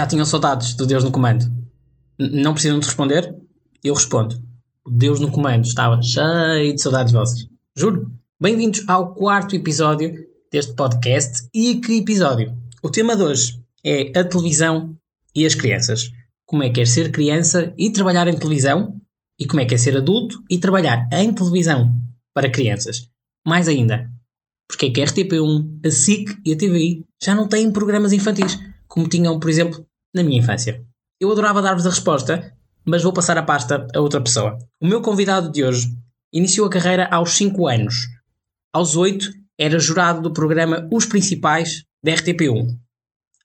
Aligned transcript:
Já 0.00 0.06
tinham 0.06 0.24
saudades 0.24 0.72
do 0.72 0.86
Deus 0.86 1.04
no 1.04 1.10
comando? 1.10 1.44
Não 2.18 2.54
precisam 2.54 2.80
de 2.80 2.86
responder? 2.86 3.36
Eu 3.84 3.92
respondo. 3.92 4.34
Deus 4.90 5.20
no 5.20 5.30
comando 5.30 5.66
estava 5.66 6.00
cheio 6.00 6.74
de 6.74 6.80
saudades 6.80 7.12
vossas. 7.12 7.46
Juro. 7.76 8.10
Bem-vindos 8.40 8.82
ao 8.88 9.14
quarto 9.14 9.54
episódio 9.54 10.14
deste 10.50 10.72
podcast. 10.72 11.46
E 11.52 11.82
que 11.82 11.98
episódio? 11.98 12.56
O 12.82 12.88
tema 12.88 13.14
de 13.14 13.24
hoje 13.24 13.62
é 13.84 14.18
a 14.18 14.24
televisão 14.24 14.96
e 15.34 15.44
as 15.44 15.54
crianças. 15.54 16.10
Como 16.46 16.62
é 16.62 16.70
que 16.70 16.80
é 16.80 16.86
ser 16.86 17.12
criança 17.12 17.74
e 17.76 17.92
trabalhar 17.92 18.26
em 18.26 18.38
televisão? 18.38 18.98
E 19.38 19.46
como 19.46 19.60
é 19.60 19.66
que 19.66 19.74
é 19.74 19.76
ser 19.76 19.98
adulto 19.98 20.42
e 20.48 20.56
trabalhar 20.56 21.10
em 21.12 21.30
televisão 21.30 21.94
para 22.32 22.50
crianças? 22.50 23.06
Mais 23.46 23.68
ainda, 23.68 24.10
porque 24.66 24.86
é 24.86 24.90
que 24.90 25.02
a 25.02 25.04
RTP1, 25.04 25.86
a 25.86 25.90
SIC 25.90 26.40
e 26.46 26.54
a 26.54 26.56
TVI 26.56 27.04
já 27.22 27.34
não 27.34 27.46
têm 27.46 27.70
programas 27.70 28.14
infantis? 28.14 28.58
como 28.90 29.08
tinham, 29.08 29.38
por 29.38 29.48
exemplo, 29.48 29.86
na 30.14 30.22
minha 30.22 30.38
infância. 30.38 30.84
Eu 31.20 31.30
adorava 31.30 31.62
dar-vos 31.62 31.86
a 31.86 31.90
resposta, 31.90 32.52
mas 32.84 33.02
vou 33.02 33.12
passar 33.12 33.36
a 33.36 33.42
pasta 33.42 33.86
a 33.94 34.00
outra 34.00 34.20
pessoa. 34.20 34.58
O 34.80 34.86
meu 34.86 35.02
convidado 35.02 35.50
de 35.50 35.64
hoje 35.64 35.88
iniciou 36.32 36.66
a 36.66 36.70
carreira 36.70 37.08
aos 37.10 37.32
5 37.32 37.66
anos. 37.66 37.94
Aos 38.72 38.96
8 38.96 39.30
era 39.58 39.78
jurado 39.78 40.22
do 40.22 40.32
programa 40.32 40.88
Os 40.92 41.04
Principais 41.04 41.84
da 42.02 42.12
RTP1. 42.12 42.76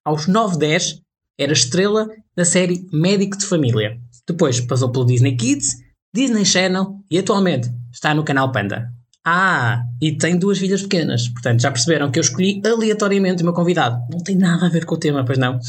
Aos 0.04 0.28
9, 0.28 0.58
10 0.58 1.02
era 1.38 1.52
estrela 1.52 2.08
da 2.36 2.46
série 2.46 2.88
Médico 2.92 3.38
de 3.38 3.46
Família. 3.46 3.98
Depois 4.28 4.62
passou 4.62 4.92
pelo 4.92 5.06
Disney 5.06 5.36
Kids, 5.36 5.76
Disney 6.14 6.46
Channel 6.46 7.00
e 7.12 7.20
atualmente 7.20 7.70
está 7.92 8.14
no 8.14 8.24
canal 8.24 8.52
Panda. 8.52 8.90
Ah, 9.28 9.82
e 10.00 10.16
tem 10.16 10.38
duas 10.38 10.60
filhas 10.60 10.84
pequenas. 10.84 11.28
Portanto, 11.28 11.62
já 11.62 11.72
perceberam 11.72 12.12
que 12.12 12.20
eu 12.20 12.22
escolhi 12.22 12.62
aleatoriamente 12.64 13.42
o 13.42 13.46
meu 13.46 13.54
convidado. 13.54 13.98
Não 14.12 14.20
tem 14.20 14.36
nada 14.38 14.68
a 14.68 14.70
ver 14.70 14.86
com 14.86 14.96
o 14.96 15.00
tema, 15.00 15.26
pois 15.26 15.40
não? 15.40 15.60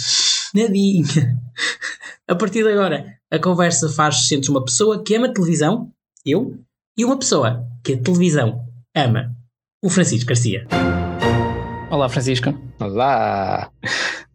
Nadinha. 0.57 1.39
A 2.27 2.35
partir 2.35 2.63
de 2.63 2.73
agora, 2.73 3.19
a 3.31 3.39
conversa 3.39 3.91
faz-se 3.91 4.35
entre 4.35 4.51
uma 4.51 4.65
pessoa 4.65 5.05
que 5.05 5.15
ama 5.15 5.33
televisão, 5.33 5.93
eu, 6.25 6.59
e 6.97 7.05
uma 7.05 7.19
pessoa 7.19 7.69
que 7.85 7.93
a 7.93 8.03
televisão 8.03 8.65
ama, 8.97 9.37
o 9.85 9.91
Francisco 9.91 10.29
Garcia. 10.29 10.67
Olá, 11.91 12.09
Francisco. 12.09 12.55
Olá. 12.81 13.71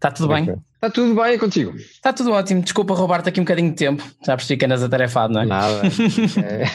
Está 0.01 0.09
tudo 0.09 0.29
bem? 0.29 0.55
Está 0.73 0.89
tudo 0.89 1.13
bem 1.13 1.37
contigo? 1.37 1.75
Está 1.77 2.11
tudo 2.11 2.31
ótimo. 2.31 2.63
Desculpa 2.63 2.95
roubar-te 2.95 3.29
aqui 3.29 3.39
um 3.39 3.43
bocadinho 3.43 3.69
de 3.69 3.75
tempo. 3.75 4.03
Já 4.25 4.35
percebi 4.35 4.57
que 4.57 4.65
andas 4.65 4.81
atarefado, 4.81 5.31
não 5.31 5.41
é? 5.41 5.45
Nada. 5.45 5.81
é, 6.43 6.65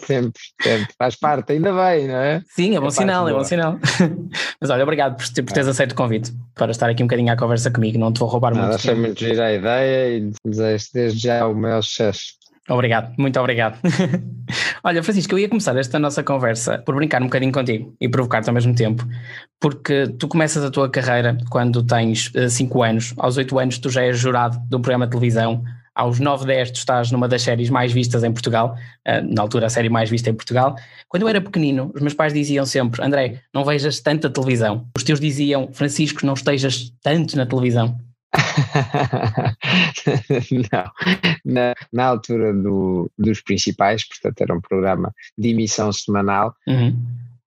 sempre, 0.06 0.40
sempre. 0.58 0.88
Faz 0.98 1.14
parte, 1.16 1.52
ainda 1.52 1.70
bem, 1.70 2.08
não 2.08 2.14
é? 2.14 2.42
Sim, 2.48 2.74
é 2.74 2.80
bom 2.80 2.86
é 2.86 2.90
sinal, 2.90 3.28
é 3.28 3.32
bom 3.34 3.44
sinal. 3.44 3.78
Mas 4.58 4.70
olha, 4.70 4.82
obrigado 4.84 5.18
por, 5.18 5.44
por 5.44 5.52
teres 5.52 5.68
aceito 5.68 5.92
o 5.92 5.94
convite 5.94 6.32
para 6.54 6.70
estar 6.70 6.88
aqui 6.88 7.02
um 7.02 7.06
bocadinho 7.06 7.30
à 7.30 7.36
conversa 7.36 7.70
comigo. 7.70 7.98
Não 7.98 8.10
te 8.10 8.20
vou 8.20 8.28
roubar 8.30 8.54
Nada, 8.54 8.68
muito. 8.68 8.76
Achei 8.76 8.94
muito 8.94 9.20
gira 9.20 9.48
a 9.48 9.52
ideia 9.52 10.16
e 10.16 10.32
desejo 10.42 10.86
desde 10.94 11.18
já 11.18 11.46
o 11.46 11.54
maior 11.54 11.82
sucesso. 11.82 12.41
Obrigado, 12.68 13.12
muito 13.18 13.38
obrigado. 13.40 13.78
Olha, 14.84 15.02
Francisco, 15.02 15.34
eu 15.34 15.38
ia 15.40 15.48
começar 15.48 15.76
esta 15.76 15.98
nossa 15.98 16.22
conversa 16.22 16.78
por 16.78 16.94
brincar 16.94 17.20
um 17.20 17.26
bocadinho 17.26 17.52
contigo 17.52 17.94
e 18.00 18.08
provocar-te 18.08 18.48
ao 18.48 18.54
mesmo 18.54 18.74
tempo, 18.74 19.04
porque 19.60 20.06
tu 20.18 20.28
começas 20.28 20.64
a 20.64 20.70
tua 20.70 20.88
carreira 20.88 21.36
quando 21.50 21.82
tens 21.82 22.30
5 22.50 22.78
uh, 22.78 22.82
anos, 22.82 23.14
aos 23.16 23.36
8 23.36 23.58
anos 23.58 23.78
tu 23.78 23.90
já 23.90 24.02
és 24.02 24.16
jurado 24.16 24.58
de 24.68 24.76
um 24.76 24.80
programa 24.80 25.06
de 25.06 25.10
televisão, 25.10 25.62
aos 25.94 26.20
9, 26.20 26.46
10 26.46 26.70
tu 26.70 26.76
estás 26.76 27.10
numa 27.10 27.28
das 27.28 27.42
séries 27.42 27.68
mais 27.68 27.92
vistas 27.92 28.22
em 28.22 28.32
Portugal, 28.32 28.76
uh, 29.08 29.34
na 29.34 29.42
altura 29.42 29.66
a 29.66 29.70
série 29.70 29.88
mais 29.88 30.08
vista 30.08 30.30
em 30.30 30.34
Portugal. 30.34 30.76
Quando 31.08 31.24
eu 31.24 31.28
era 31.28 31.40
pequenino, 31.40 31.90
os 31.94 32.00
meus 32.00 32.14
pais 32.14 32.32
diziam 32.32 32.64
sempre, 32.64 33.04
André, 33.04 33.40
não 33.52 33.64
vejas 33.64 33.98
tanta 33.98 34.30
televisão. 34.30 34.86
Os 34.96 35.02
teus 35.02 35.18
diziam, 35.18 35.68
Francisco, 35.72 36.24
não 36.24 36.34
estejas 36.34 36.92
tanto 37.02 37.36
na 37.36 37.44
televisão. 37.44 37.98
não, 40.72 40.90
na, 41.44 41.74
na 41.92 42.06
altura 42.06 42.52
do, 42.52 43.10
dos 43.18 43.42
principais, 43.42 44.06
portanto 44.06 44.40
era 44.40 44.54
um 44.54 44.60
programa 44.60 45.12
de 45.36 45.48
emissão 45.50 45.92
semanal 45.92 46.54
uhum. 46.66 46.96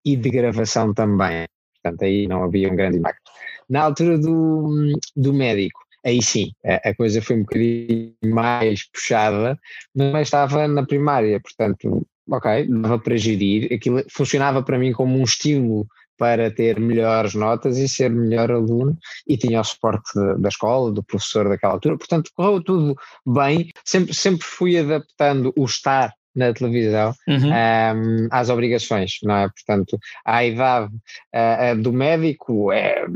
e 0.04 0.16
de 0.16 0.30
gravação 0.30 0.94
também, 0.94 1.48
portanto 1.82 2.02
aí 2.02 2.28
não 2.28 2.44
havia 2.44 2.70
um 2.70 2.76
grande 2.76 2.98
impacto. 2.98 3.30
Na 3.68 3.82
altura 3.82 4.16
do, 4.18 4.96
do 5.16 5.34
médico, 5.34 5.80
aí 6.04 6.22
sim, 6.22 6.52
a, 6.64 6.90
a 6.90 6.94
coisa 6.94 7.20
foi 7.20 7.36
um 7.36 7.40
bocadinho 7.40 8.14
mais 8.24 8.88
puxada, 8.90 9.58
mas 9.94 10.28
estava 10.28 10.68
na 10.68 10.86
primária, 10.86 11.40
portanto, 11.40 12.06
ok, 12.30 12.68
dava 12.68 12.98
para 12.98 13.16
gerir, 13.16 13.72
aquilo 13.72 14.04
funcionava 14.08 14.62
para 14.62 14.78
mim 14.78 14.92
como 14.92 15.18
um 15.18 15.24
estímulo 15.24 15.86
para 16.18 16.50
ter 16.50 16.80
melhores 16.80 17.34
notas 17.34 17.78
e 17.78 17.88
ser 17.88 18.10
melhor 18.10 18.50
aluno 18.50 18.96
e 19.26 19.36
tinha 19.36 19.60
o 19.60 19.64
suporte 19.64 20.12
da 20.38 20.48
escola, 20.48 20.92
do 20.92 21.02
professor 21.02 21.48
daquela 21.48 21.74
altura, 21.74 21.98
portanto 21.98 22.30
correu 22.34 22.62
tudo 22.62 22.96
bem, 23.26 23.70
sempre, 23.84 24.14
sempre 24.14 24.44
fui 24.44 24.78
adaptando 24.78 25.52
o 25.56 25.64
estar 25.64 26.12
na 26.36 26.52
televisão 26.52 27.14
uhum. 27.26 27.50
um, 27.50 28.28
às 28.30 28.50
obrigações, 28.50 29.12
não 29.22 29.36
é? 29.36 29.48
Portanto, 29.48 29.98
a 30.24 30.44
idade 30.44 30.92
uh, 30.94 31.82
do 31.82 31.92
médico 31.92 32.70
é, 32.70 33.06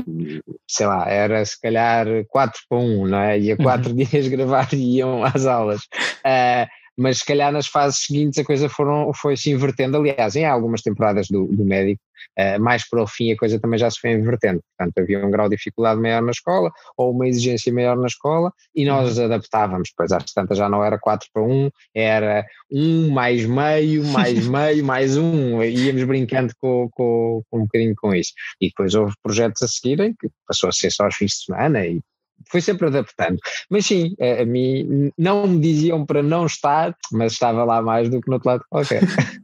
sei 0.67 0.87
lá, 0.87 1.07
era 1.07 1.45
se 1.45 1.61
calhar 1.61 2.07
4 2.29 2.61
para 2.67 2.79
1, 2.79 3.07
não 3.07 3.19
é? 3.19 3.39
Ia 3.39 3.55
4 3.55 3.89
uhum. 3.89 3.95
dias 4.03 4.27
gravar 4.27 4.73
e 4.73 4.97
iam 4.97 5.23
às 5.23 5.45
aulas. 5.45 5.81
Uh, 6.25 6.80
mas 6.97 7.19
se 7.19 7.25
calhar 7.25 7.51
nas 7.51 7.67
fases 7.67 8.05
seguintes 8.05 8.39
a 8.39 8.45
coisa 8.45 8.69
foram, 8.69 9.11
foi 9.13 9.37
se 9.37 9.51
invertendo. 9.51 9.97
Aliás, 9.97 10.35
em 10.35 10.45
algumas 10.45 10.81
temporadas 10.81 11.27
do, 11.29 11.47
do 11.47 11.65
médico, 11.65 12.01
uh, 12.39 12.61
mais 12.61 12.87
para 12.87 13.01
o 13.01 13.07
fim 13.07 13.31
a 13.31 13.37
coisa 13.37 13.59
também 13.59 13.79
já 13.79 13.89
se 13.89 13.99
foi 13.99 14.11
invertendo. 14.11 14.61
Portanto, 14.77 14.97
havia 14.99 15.25
um 15.25 15.31
grau 15.31 15.49
de 15.49 15.55
dificuldade 15.55 16.01
maior 16.01 16.21
na 16.21 16.31
escola 16.31 16.71
ou 16.97 17.11
uma 17.11 17.27
exigência 17.27 17.73
maior 17.73 17.97
na 17.97 18.07
escola 18.07 18.51
e 18.75 18.85
nós 18.85 19.17
uhum. 19.17 19.25
adaptávamos. 19.25 19.91
Pois 19.95 20.11
às 20.11 20.25
tantas 20.25 20.57
já 20.57 20.69
não 20.69 20.83
era 20.83 20.99
4 20.99 21.27
para 21.33 21.43
1, 21.43 21.69
era 21.95 22.45
1 22.71 23.09
mais 23.09 23.45
meio, 23.45 24.03
mais 24.05 24.47
meio, 24.47 24.85
mais 24.85 25.17
1. 25.17 25.63
Íamos 25.63 26.03
brincando 26.03 26.53
com, 26.59 26.89
com, 26.91 27.41
com 27.49 27.57
um 27.57 27.63
bocadinho 27.63 27.95
com 27.97 28.13
isso. 28.13 28.31
E 28.59 28.67
depois 28.67 28.93
houve 28.95 29.13
projetos 29.23 29.61
a 29.63 29.67
seguirem 29.67 30.13
que 30.19 30.29
passou 30.47 30.69
a 30.69 30.71
ser 30.71 30.91
só 30.91 31.05
aos 31.05 31.15
fins 31.15 31.31
de 31.31 31.45
semana 31.45 31.85
e 31.85 32.01
foi 32.49 32.61
sempre 32.61 32.87
adaptando. 32.87 33.37
Mas 33.69 33.85
sim, 33.85 34.15
a, 34.19 34.41
a, 34.41 34.45
mim 34.45 35.11
não 35.17 35.47
me 35.47 35.59
diziam 35.59 36.05
para 36.05 36.23
não 36.23 36.45
estar, 36.45 36.95
mas 37.11 37.33
estava 37.33 37.63
lá 37.63 37.81
mais 37.81 38.09
do 38.09 38.21
que 38.21 38.27
no 38.27 38.35
outro 38.35 38.49
lado 38.49 38.63
qualquer. 38.69 39.01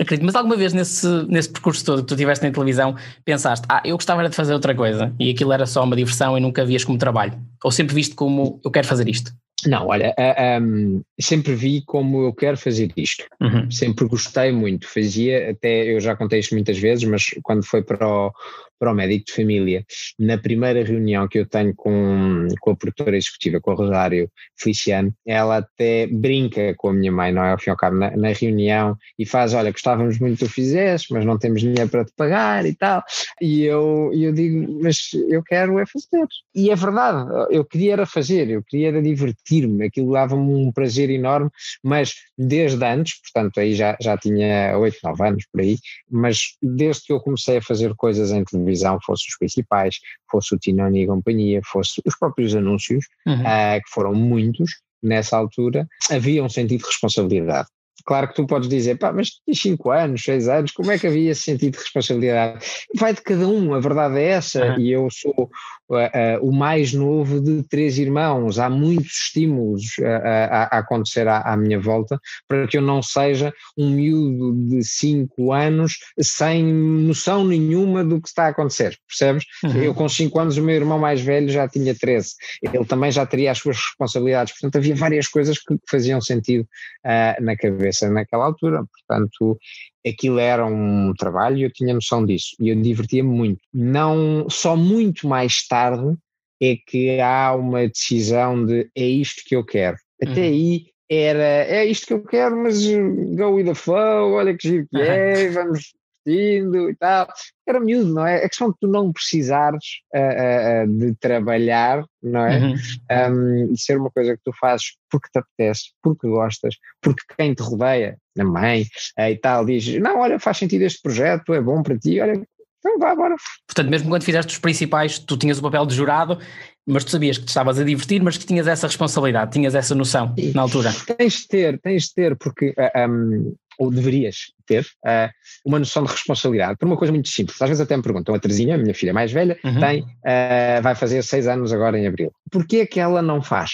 Acredito, 0.00 0.24
mas 0.24 0.36
alguma 0.36 0.56
vez 0.56 0.72
nesse, 0.72 1.06
nesse 1.28 1.50
percurso 1.50 1.84
todo 1.84 2.02
que 2.02 2.08
tu 2.08 2.16
tiveste 2.16 2.44
na 2.44 2.52
televisão 2.52 2.94
pensaste, 3.24 3.66
ah, 3.68 3.82
eu 3.84 3.96
gostava 3.96 4.26
de 4.28 4.34
fazer 4.34 4.52
outra 4.52 4.72
coisa 4.72 5.12
e 5.18 5.30
aquilo 5.30 5.52
era 5.52 5.66
só 5.66 5.82
uma 5.82 5.96
diversão 5.96 6.38
e 6.38 6.40
nunca 6.40 6.64
vias 6.64 6.84
como 6.84 6.96
trabalho? 6.96 7.36
Ou 7.64 7.72
sempre 7.72 7.94
viste 7.94 8.14
como 8.14 8.60
eu 8.64 8.70
quero 8.70 8.86
fazer 8.86 9.08
isto? 9.08 9.32
Não, 9.66 9.88
olha, 9.88 10.14
uh, 10.16 10.62
um, 10.62 11.02
sempre 11.20 11.52
vi 11.54 11.82
como 11.84 12.22
eu 12.22 12.32
quero 12.32 12.56
fazer 12.56 12.92
isto. 12.96 13.24
Uhum. 13.40 13.68
Sempre 13.70 14.06
gostei 14.06 14.52
muito. 14.52 14.86
Fazia, 14.86 15.50
até 15.50 15.92
eu 15.92 15.98
já 15.98 16.14
contei 16.14 16.38
isto 16.38 16.54
muitas 16.54 16.78
vezes, 16.78 17.02
mas 17.04 17.24
quando 17.42 17.64
foi 17.64 17.82
para 17.82 18.06
o, 18.06 18.32
para 18.78 18.92
o 18.92 18.94
médico 18.94 19.26
de 19.26 19.32
família. 19.32 19.84
Na 20.18 20.38
primeira 20.38 20.82
reunião 20.82 21.28
que 21.28 21.38
eu 21.38 21.46
tenho 21.46 21.74
com, 21.74 22.48
com 22.60 22.70
a 22.70 22.76
produtora 22.76 23.16
executiva, 23.16 23.60
com 23.60 23.72
o 23.72 23.74
Rosário 23.74 24.30
Feliciano, 24.56 25.12
ela 25.26 25.58
até 25.58 26.06
brinca 26.06 26.74
com 26.76 26.88
a 26.88 26.92
minha 26.92 27.12
mãe, 27.12 27.32
não 27.32 27.44
é? 27.44 27.52
Ao 27.52 27.58
fim 27.58 27.70
e 27.70 27.72
ao 27.72 27.76
cabo, 27.76 27.96
na, 27.96 28.16
na 28.16 28.32
reunião 28.32 28.96
e 29.18 29.26
faz: 29.26 29.54
Olha, 29.54 29.70
gostávamos 29.70 30.18
muito 30.18 30.38
que 30.38 30.46
tu 30.46 30.50
fizesse, 30.50 31.06
mas 31.10 31.24
não 31.24 31.38
temos 31.38 31.60
dinheiro 31.60 31.88
para 31.88 32.04
te 32.04 32.12
pagar 32.16 32.64
e 32.64 32.74
tal. 32.74 33.02
E 33.40 33.64
eu, 33.64 34.10
eu 34.14 34.32
digo: 34.32 34.80
Mas 34.82 35.10
eu 35.28 35.42
quero 35.42 35.78
é 35.78 35.84
fazer. 35.86 36.26
E 36.54 36.70
é 36.70 36.76
verdade, 36.76 37.28
eu 37.50 37.64
queria 37.64 37.98
era 37.98 38.06
fazer, 38.06 38.48
eu 38.50 38.62
queria 38.62 38.88
era 38.88 39.02
divertir-me, 39.02 39.86
aquilo 39.86 40.12
dava-me 40.12 40.54
um 40.54 40.72
prazer 40.72 41.10
enorme, 41.10 41.50
mas 41.82 42.14
desde 42.36 42.84
antes, 42.84 43.20
portanto, 43.20 43.58
aí 43.58 43.74
já, 43.74 43.96
já 44.00 44.16
tinha 44.16 44.76
8, 44.78 44.98
9 45.02 45.26
anos 45.26 45.44
por 45.50 45.60
aí, 45.60 45.76
mas 46.10 46.38
desde 46.62 47.06
que 47.06 47.12
eu 47.12 47.20
comecei 47.20 47.58
a 47.58 47.62
fazer 47.62 47.94
coisas 47.96 48.30
em 48.30 48.44
televisão, 48.44 48.67
televisão, 48.68 48.98
fosse 49.04 49.28
os 49.28 49.36
principais, 49.36 49.96
fosse 50.30 50.54
o 50.54 50.58
Tinoni 50.58 51.02
e 51.02 51.06
companhia, 51.06 51.60
fosse 51.64 52.00
os 52.04 52.16
próprios 52.16 52.54
anúncios, 52.54 53.06
uhum. 53.26 53.40
uh, 53.40 53.82
que 53.82 53.90
foram 53.90 54.14
muitos 54.14 54.80
nessa 55.02 55.36
altura, 55.36 55.86
havia 56.10 56.42
um 56.42 56.48
sentido 56.48 56.80
de 56.80 56.86
responsabilidade. 56.86 57.68
Claro 58.04 58.28
que 58.28 58.34
tu 58.34 58.46
podes 58.46 58.68
dizer, 58.68 58.96
pá, 58.96 59.12
mas 59.12 59.30
tens 59.44 59.60
5 59.60 59.90
anos, 59.90 60.22
6 60.22 60.48
anos, 60.48 60.72
como 60.72 60.90
é 60.90 60.98
que 60.98 61.06
havia 61.06 61.30
esse 61.30 61.42
sentido 61.42 61.72
de 61.72 61.78
responsabilidade? 61.78 62.64
Vai 62.96 63.12
de 63.12 63.22
cada 63.22 63.46
um, 63.46 63.74
a 63.74 63.80
verdade 63.80 64.18
é 64.18 64.28
essa, 64.28 64.64
uhum. 64.64 64.80
e 64.80 64.92
eu 64.92 65.08
sou 65.10 65.50
uh, 65.90 66.38
o 66.40 66.52
mais 66.52 66.92
novo 66.92 67.40
de 67.40 67.62
três 67.64 67.98
irmãos. 67.98 68.58
Há 68.58 68.70
muitos 68.70 69.24
estímulos 69.24 69.84
a, 70.02 70.76
a 70.76 70.78
acontecer 70.78 71.26
à, 71.26 71.40
à, 71.40 71.56
minha 71.56 71.78
volta 71.78 72.20
para 72.46 72.66
que 72.66 72.78
eu 72.78 72.82
não 72.82 73.02
seja 73.02 73.52
um 73.76 73.90
miúdo 73.90 74.54
de 74.68 74.84
cinco 74.84 75.52
anos 75.52 75.98
sem 76.20 76.64
noção 76.64 77.44
nenhuma 77.44 78.04
do 78.04 78.20
que 78.20 78.28
está 78.28 78.44
a 78.44 78.48
acontecer, 78.48 78.96
percebes? 79.06 79.44
Uhum. 79.64 79.82
Eu 79.82 79.94
com 79.94 80.08
cinco 80.08 80.38
anos, 80.38 80.56
o 80.56 80.62
meu 80.62 80.76
irmão 80.76 80.98
mais 80.98 81.20
velho 81.20 81.48
já 81.48 81.68
tinha 81.68 81.94
13, 81.94 82.34
ele 82.62 82.84
também 82.84 83.10
já 83.10 83.26
teria 83.26 83.50
as 83.50 83.58
suas 83.58 83.76
responsabilidades, 83.76 84.52
portanto 84.52 84.76
havia 84.76 84.94
várias 84.94 85.26
coisas 85.26 85.58
que 85.58 85.76
faziam 85.88 86.20
sentido 86.20 86.62
uh, 87.04 87.42
na 87.42 87.56
cabeça 87.56 87.87
naquela 88.10 88.44
altura, 88.44 88.84
portanto 88.84 89.58
aquilo 90.06 90.38
era 90.38 90.64
um 90.64 91.12
trabalho 91.14 91.58
e 91.58 91.62
eu 91.62 91.72
tinha 91.72 91.94
noção 91.94 92.24
disso 92.24 92.56
e 92.60 92.70
eu 92.70 92.80
divertia-me 92.80 93.28
muito. 93.28 93.60
Não, 93.72 94.48
só 94.48 94.76
muito 94.76 95.28
mais 95.28 95.66
tarde 95.66 96.16
é 96.60 96.76
que 96.86 97.20
há 97.20 97.54
uma 97.54 97.86
decisão 97.86 98.64
de 98.64 98.90
é 98.96 99.06
isto 99.06 99.42
que 99.46 99.54
eu 99.54 99.64
quero. 99.64 99.96
Até 100.22 100.40
uhum. 100.40 100.46
aí 100.46 100.86
era 101.10 101.64
é 101.64 101.86
isto 101.86 102.06
que 102.06 102.12
eu 102.12 102.22
quero, 102.22 102.56
mas 102.56 102.84
go 102.84 103.54
with 103.54 103.64
the 103.64 103.74
flow, 103.74 104.32
olha 104.32 104.56
que 104.56 104.68
giro 104.68 104.86
que 104.90 105.00
é, 105.00 105.48
vamos 105.50 105.94
vestindo 106.28 106.90
e 106.90 106.94
tal. 106.94 107.28
Era 107.66 107.80
miúdo, 107.80 108.12
não 108.12 108.26
é? 108.26 108.44
A 108.44 108.48
questão 108.48 108.70
de 108.70 108.76
tu 108.80 108.86
não 108.86 109.12
precisares 109.12 109.84
uh, 110.14 110.84
uh, 110.84 110.98
de 110.98 111.14
trabalhar, 111.16 112.04
não 112.22 112.46
é? 112.46 112.58
Uhum. 112.58 112.74
Um, 113.10 113.72
e 113.72 113.78
ser 113.78 113.98
uma 113.98 114.10
coisa 114.10 114.36
que 114.36 114.42
tu 114.44 114.52
fazes 114.58 114.96
porque 115.10 115.28
te 115.32 115.38
apetece, 115.38 115.90
porque 116.02 116.28
gostas, 116.28 116.76
porque 117.00 117.22
quem 117.36 117.54
te 117.54 117.62
rodeia, 117.62 118.16
a 118.38 118.44
mãe 118.44 118.82
uh, 119.18 119.22
e 119.22 119.36
tal, 119.36 119.64
diz: 119.64 119.86
Não, 119.98 120.20
olha, 120.20 120.38
faz 120.38 120.58
sentido 120.58 120.82
este 120.82 121.00
projeto, 121.02 121.54
é 121.54 121.60
bom 121.60 121.82
para 121.82 121.98
ti, 121.98 122.20
olha, 122.20 122.40
então 122.78 122.98
vá 122.98 123.10
agora. 123.10 123.34
Portanto, 123.66 123.90
mesmo 123.90 124.08
quando 124.08 124.22
fizeste 124.22 124.52
os 124.52 124.58
principais, 124.58 125.18
tu 125.18 125.36
tinhas 125.36 125.58
o 125.58 125.62
papel 125.62 125.84
de 125.84 125.94
jurado, 125.94 126.38
mas 126.86 127.04
tu 127.04 127.10
sabias 127.10 127.36
que 127.36 127.44
te 127.44 127.48
estavas 127.48 127.78
a 127.78 127.84
divertir, 127.84 128.22
mas 128.22 128.38
que 128.38 128.46
tinhas 128.46 128.66
essa 128.66 128.86
responsabilidade, 128.86 129.52
tinhas 129.52 129.74
essa 129.74 129.94
noção 129.94 130.34
na 130.54 130.62
altura. 130.62 130.90
Tens 131.18 131.40
de 131.40 131.48
ter, 131.48 131.80
tens 131.80 132.04
de 132.04 132.14
ter, 132.14 132.36
porque 132.36 132.74
um, 132.96 133.54
ou 133.78 133.90
deverias 133.90 134.52
ter, 134.66 134.82
uh, 135.06 135.30
uma 135.64 135.78
noção 135.78 136.02
de 136.02 136.10
responsabilidade, 136.10 136.76
por 136.76 136.86
uma 136.86 136.96
coisa 136.96 137.12
muito 137.12 137.28
simples. 137.28 137.60
Às 137.62 137.68
vezes 137.68 137.80
até 137.80 137.96
me 137.96 138.02
perguntam, 138.02 138.34
a 138.34 138.38
Terezinha, 138.38 138.74
a 138.74 138.78
minha 138.78 138.94
filha 138.94 139.14
mais 139.14 139.32
velha, 139.32 139.58
uhum. 139.64 139.80
tem, 139.80 140.02
uh, 140.02 140.82
vai 140.82 140.94
fazer 140.94 141.22
seis 141.22 141.46
anos 141.46 141.72
agora 141.72 141.98
em 141.98 142.06
abril. 142.06 142.32
Porquê 142.50 142.78
é 142.78 142.86
que 142.86 142.98
ela 143.00 143.22
não 143.22 143.40
faz? 143.40 143.70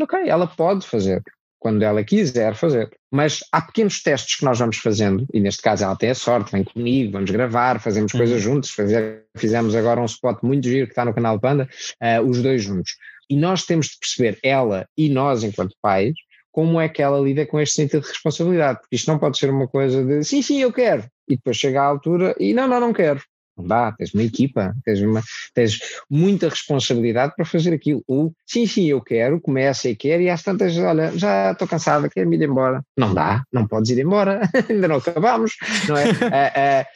Ok, 0.00 0.28
ela 0.28 0.46
pode 0.46 0.86
fazer, 0.86 1.22
quando 1.58 1.82
ela 1.82 2.04
quiser 2.04 2.54
fazer. 2.54 2.88
Mas 3.10 3.40
há 3.52 3.60
pequenos 3.60 4.02
testes 4.02 4.36
que 4.36 4.44
nós 4.44 4.58
vamos 4.58 4.76
fazendo, 4.76 5.26
e 5.32 5.40
neste 5.40 5.62
caso 5.62 5.84
ela 5.84 5.96
tem 5.96 6.10
a 6.10 6.14
sorte, 6.14 6.52
vem 6.52 6.62
comigo, 6.62 7.12
vamos 7.12 7.30
gravar, 7.30 7.80
fazemos 7.80 8.12
uhum. 8.14 8.20
coisas 8.20 8.40
juntos, 8.40 8.70
fazer, 8.70 9.24
fizemos 9.36 9.74
agora 9.74 10.00
um 10.00 10.04
spot 10.04 10.38
muito 10.42 10.68
giro 10.68 10.86
que 10.86 10.92
está 10.92 11.04
no 11.04 11.14
canal 11.14 11.40
Panda, 11.40 11.68
uh, 12.02 12.22
os 12.22 12.40
dois 12.42 12.62
juntos. 12.62 12.92
E 13.28 13.36
nós 13.36 13.64
temos 13.64 13.88
de 13.88 13.98
perceber, 13.98 14.38
ela 14.42 14.86
e 14.96 15.08
nós 15.08 15.42
enquanto 15.42 15.74
pais, 15.82 16.14
como 16.58 16.80
é 16.80 16.88
que 16.88 17.00
ela 17.00 17.20
lida 17.20 17.46
com 17.46 17.60
este 17.60 17.76
sentido 17.76 18.02
de 18.02 18.08
responsabilidade, 18.08 18.80
porque 18.80 18.96
isto 18.96 19.06
não 19.06 19.16
pode 19.16 19.38
ser 19.38 19.48
uma 19.48 19.68
coisa 19.68 20.04
de 20.04 20.24
sim, 20.24 20.42
sim, 20.42 20.60
eu 20.60 20.72
quero, 20.72 21.04
e 21.28 21.36
depois 21.36 21.56
chega 21.56 21.80
à 21.80 21.84
altura 21.84 22.34
e 22.36 22.52
não, 22.52 22.66
não, 22.66 22.80
não 22.80 22.92
quero. 22.92 23.22
Não 23.56 23.64
dá, 23.64 23.92
tens 23.92 24.12
uma 24.12 24.24
equipa, 24.24 24.74
tens, 24.84 25.00
uma, 25.00 25.22
tens 25.54 25.78
muita 26.10 26.48
responsabilidade 26.48 27.32
para 27.36 27.44
fazer 27.44 27.72
aquilo. 27.72 28.02
Ou, 28.08 28.32
sim, 28.44 28.66
sim, 28.66 28.86
eu 28.86 29.00
quero, 29.00 29.40
começa 29.40 29.88
e 29.88 29.94
quer, 29.94 30.20
e 30.20 30.28
às 30.28 30.42
tantas, 30.42 30.76
olha, 30.78 31.16
já 31.16 31.52
estou 31.52 31.68
cansada, 31.68 32.08
quero-me 32.08 32.36
ir 32.36 32.42
embora. 32.42 32.82
Não 32.96 33.14
dá, 33.14 33.44
não 33.52 33.64
podes 33.68 33.92
ir 33.92 34.00
embora, 34.00 34.40
ainda 34.68 34.88
não 34.88 34.96
acabamos, 34.96 35.52
não 35.88 35.96
é? 35.96 36.06
é, 36.34 36.52
é 36.56 36.86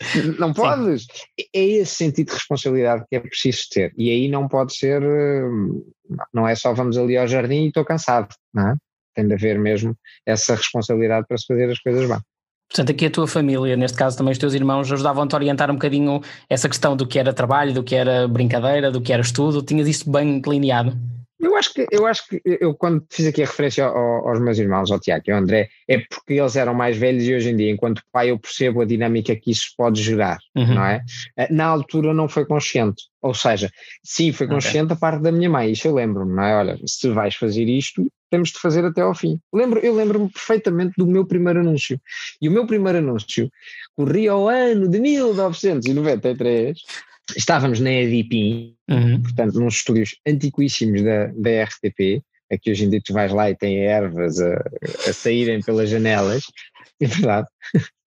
não 0.40 0.52
podes. 0.52 1.02
Sim. 1.02 1.44
É 1.54 1.64
esse 1.64 1.94
sentido 1.94 2.30
de 2.30 2.34
responsabilidade 2.34 3.04
que 3.08 3.14
é 3.14 3.20
preciso 3.20 3.62
ter. 3.70 3.92
E 3.96 4.10
aí 4.10 4.28
não 4.28 4.48
pode 4.48 4.76
ser, 4.76 5.00
hum, 5.04 5.84
não 6.34 6.48
é 6.48 6.56
só 6.56 6.74
vamos 6.74 6.98
ali 6.98 7.16
ao 7.16 7.28
jardim 7.28 7.62
e 7.62 7.68
estou 7.68 7.84
cansado, 7.84 8.34
não 8.52 8.70
é? 8.70 8.76
Tem 9.14 9.26
de 9.26 9.34
haver 9.34 9.58
mesmo 9.58 9.96
essa 10.26 10.54
responsabilidade 10.54 11.26
para 11.26 11.38
se 11.38 11.46
fazer 11.46 11.70
as 11.70 11.78
coisas 11.78 12.08
bem. 12.08 12.18
Portanto, 12.68 12.90
aqui 12.90 13.04
a 13.04 13.10
tua 13.10 13.28
família, 13.28 13.76
neste 13.76 13.98
caso 13.98 14.16
também 14.16 14.32
os 14.32 14.38
teus 14.38 14.54
irmãos, 14.54 14.90
ajudavam-te 14.90 15.34
a 15.34 15.36
orientar 15.36 15.70
um 15.70 15.74
bocadinho 15.74 16.22
essa 16.48 16.70
questão 16.70 16.96
do 16.96 17.06
que 17.06 17.18
era 17.18 17.32
trabalho, 17.32 17.74
do 17.74 17.84
que 17.84 17.94
era 17.94 18.26
brincadeira, 18.26 18.90
do 18.90 19.00
que 19.00 19.12
era 19.12 19.20
estudo, 19.20 19.62
tinhas 19.62 19.86
isso 19.86 20.10
bem 20.10 20.40
delineado? 20.40 20.96
Eu 21.42 21.56
acho 21.56 21.74
que, 21.74 21.86
eu 21.90 22.06
acho 22.06 22.28
que 22.28 22.40
eu 22.44 22.72
quando 22.72 23.04
fiz 23.10 23.26
aqui 23.26 23.42
a 23.42 23.46
referência 23.46 23.84
ao, 23.84 24.28
aos 24.28 24.40
meus 24.40 24.58
irmãos, 24.58 24.92
ao 24.92 25.00
Tiago 25.00 25.24
e 25.26 25.32
ao 25.32 25.40
André, 25.40 25.68
é 25.88 25.98
porque 25.98 26.34
eles 26.34 26.54
eram 26.54 26.72
mais 26.72 26.96
velhos 26.96 27.24
e 27.24 27.34
hoje 27.34 27.50
em 27.50 27.56
dia, 27.56 27.70
enquanto 27.70 28.00
pai, 28.12 28.30
eu 28.30 28.38
percebo 28.38 28.80
a 28.80 28.84
dinâmica 28.84 29.34
que 29.34 29.50
isso 29.50 29.74
pode 29.76 30.00
gerar, 30.00 30.38
uhum. 30.56 30.74
não 30.74 30.84
é? 30.84 31.02
Eh, 31.36 31.52
na 31.52 31.66
altura 31.66 32.14
não 32.14 32.28
foi 32.28 32.46
consciente, 32.46 33.02
ou 33.20 33.34
seja, 33.34 33.68
sim, 34.04 34.32
foi 34.32 34.46
consciente 34.46 34.92
okay. 34.92 34.96
a 34.96 35.00
parte 35.00 35.20
da 35.20 35.32
minha 35.32 35.50
mãe, 35.50 35.72
isso 35.72 35.88
eu 35.88 35.94
lembro-me, 35.94 36.32
não 36.32 36.44
é? 36.44 36.56
Olha, 36.56 36.78
se 36.86 37.10
vais 37.10 37.34
fazer 37.34 37.64
isto, 37.64 38.06
temos 38.32 38.50
de 38.50 38.58
fazer 38.58 38.82
até 38.82 39.02
ao 39.02 39.14
fim. 39.14 39.38
Lembro, 39.52 39.78
eu 39.80 39.94
lembro-me 39.94 40.30
perfeitamente 40.30 40.94
do 40.96 41.06
meu 41.06 41.26
primeiro 41.26 41.60
anúncio. 41.60 42.00
E 42.40 42.48
o 42.48 42.50
meu 42.50 42.66
primeiro 42.66 42.96
anúncio 42.98 43.50
corria 43.94 44.32
ao 44.32 44.48
ano 44.48 44.88
de 44.88 44.98
1993 44.98 46.78
estávamos 47.36 47.78
na 47.78 47.92
EDP, 47.92 48.74
uhum. 48.90 49.22
portanto, 49.22 49.60
nos 49.60 49.74
estúdios 49.74 50.16
antiquíssimos 50.26 51.02
da, 51.02 51.26
da 51.26 51.64
RTP, 51.64 52.22
aqui 52.50 52.70
hoje 52.70 52.84
em 52.84 52.90
dia 52.90 53.00
tu 53.04 53.12
vais 53.12 53.32
lá 53.32 53.50
e 53.50 53.56
tem 53.56 53.84
ervas 53.84 54.40
a, 54.40 54.54
a 55.08 55.12
saírem 55.12 55.60
pelas 55.60 55.88
janelas, 55.88 56.44
é 57.00 57.06
verdade, 57.06 57.46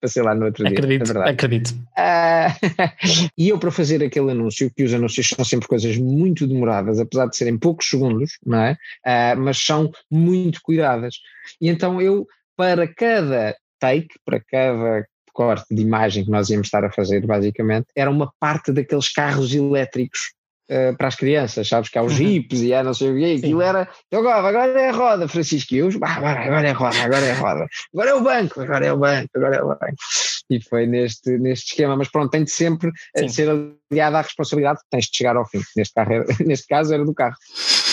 passei 0.06 0.22
lá 0.22 0.34
no 0.34 0.46
outro 0.46 0.64
dia, 0.64 0.72
acredito, 0.72 1.02
é 1.02 1.04
verdade. 1.04 1.30
Acredito. 1.30 1.70
Uh, 1.98 3.30
e 3.36 3.48
eu 3.48 3.58
para 3.58 3.70
fazer 3.72 4.02
aquele 4.02 4.30
anúncio, 4.30 4.70
que 4.74 4.84
os 4.84 4.94
anúncios 4.94 5.26
são 5.28 5.44
sempre 5.44 5.66
coisas 5.66 5.96
muito 5.98 6.46
demoradas, 6.46 7.00
apesar 7.00 7.26
de 7.26 7.36
serem 7.36 7.58
poucos 7.58 7.88
segundos, 7.88 8.38
não 8.44 8.58
é? 8.58 8.72
Uh, 9.04 9.40
mas 9.40 9.58
são 9.58 9.90
muito 10.10 10.60
cuidadas. 10.62 11.16
E 11.60 11.68
então 11.68 12.00
eu, 12.00 12.26
para 12.56 12.86
cada 12.86 13.56
take, 13.80 14.14
para 14.24 14.40
cada 14.40 15.06
corte 15.32 15.74
de 15.74 15.82
imagem 15.82 16.24
que 16.24 16.30
nós 16.30 16.48
íamos 16.48 16.68
estar 16.68 16.84
a 16.84 16.90
fazer, 16.90 17.26
basicamente, 17.26 17.88
era 17.94 18.10
uma 18.10 18.32
parte 18.40 18.72
daqueles 18.72 19.12
carros 19.12 19.54
elétricos 19.54 20.35
uh, 20.70 20.96
para 20.96 21.08
as 21.08 21.16
crianças, 21.16 21.68
sabes? 21.68 21.88
Que 21.88 21.98
há 21.98 22.02
os 22.02 22.12
uhum. 22.12 22.18
jipes 22.18 22.62
e 22.62 22.74
há 22.74 22.82
não 22.82 22.94
sei 22.94 23.10
o 23.10 23.16
quê, 23.16 23.36
aquilo 23.38 23.62
era, 23.62 23.88
então 24.06 24.20
agora, 24.20 24.48
agora 24.48 24.80
é 24.80 24.88
a 24.88 24.92
roda, 24.92 25.28
Francisco, 25.28 25.74
e 25.74 25.78
eu, 25.78 25.88
agora, 26.02 26.44
agora 26.44 26.68
é 26.68 26.70
a 26.70 26.74
roda, 26.74 27.02
agora 27.02 27.24
é 27.24 27.32
a 27.32 27.34
roda, 27.34 27.66
agora 27.94 28.10
é 28.10 28.14
o 28.14 28.22
banco, 28.22 28.60
agora 28.60 28.86
é 28.86 28.92
o 28.92 28.98
banco, 28.98 29.30
agora 29.36 29.56
é 29.56 29.62
o 29.62 29.68
banco. 29.68 29.96
E 30.48 30.62
foi 30.62 30.86
neste, 30.86 31.38
neste 31.38 31.72
esquema, 31.72 31.96
mas 31.96 32.08
pronto, 32.08 32.30
tem 32.30 32.44
de 32.44 32.50
sempre 32.50 32.90
Sim. 33.16 33.28
ser 33.28 33.48
aliado 33.90 34.16
à 34.16 34.22
responsabilidade, 34.22 34.80
tens 34.90 35.06
de 35.06 35.16
chegar 35.16 35.36
ao 35.36 35.48
fim. 35.48 35.60
Neste, 35.76 35.94
carro 35.94 36.12
era, 36.12 36.24
neste 36.46 36.66
caso 36.66 36.94
era 36.94 37.04
do 37.04 37.14
carro. 37.14 37.36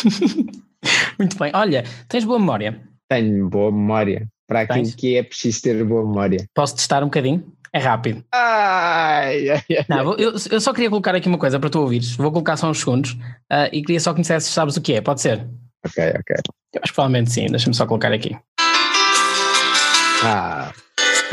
Muito 1.17 1.37
bem, 1.37 1.51
olha, 1.55 1.83
tens 2.09 2.25
boa 2.25 2.39
memória? 2.39 2.81
Tenho 3.09 3.49
boa 3.49 3.71
memória 3.71 4.27
para 4.53 4.61
aquilo 4.61 4.85
Tens? 4.85 4.95
que 4.95 5.17
é 5.17 5.23
preciso 5.23 5.61
ter 5.61 5.83
boa 5.83 6.05
memória. 6.05 6.45
Posso 6.53 6.75
testar 6.75 7.01
um 7.01 7.07
bocadinho? 7.07 7.43
É 7.73 7.79
rápido. 7.79 8.23
Ai, 8.31 9.49
ai, 9.49 9.63
ai, 9.71 9.85
Não, 9.89 10.13
eu, 10.13 10.33
eu, 10.51 10.61
só 10.61 10.71
queria 10.71 10.89
colocar 10.91 11.15
aqui 11.15 11.27
uma 11.27 11.39
coisa 11.39 11.59
para 11.59 11.71
tu 11.71 11.79
ouvires. 11.79 12.15
Vou 12.15 12.31
colocar 12.31 12.55
só 12.55 12.69
uns 12.69 12.79
segundos 12.79 13.13
uh, 13.13 13.67
e 13.71 13.81
queria 13.81 13.99
só 13.99 14.11
que 14.11 14.17
me 14.17 14.21
dissesse 14.21 14.47
se 14.47 14.53
sabes 14.53 14.77
o 14.77 14.81
que 14.81 14.93
é. 14.93 15.01
Pode 15.01 15.21
ser? 15.21 15.47
Ok, 15.83 16.03
ok. 16.07 16.35
Eu 16.73 16.81
acho 16.83 16.91
que 16.91 16.93
provavelmente 16.93 17.31
sim. 17.31 17.47
Deixa-me 17.47 17.75
só 17.75 17.87
colocar 17.87 18.13
aqui. 18.13 18.37
Ah. 20.23 20.71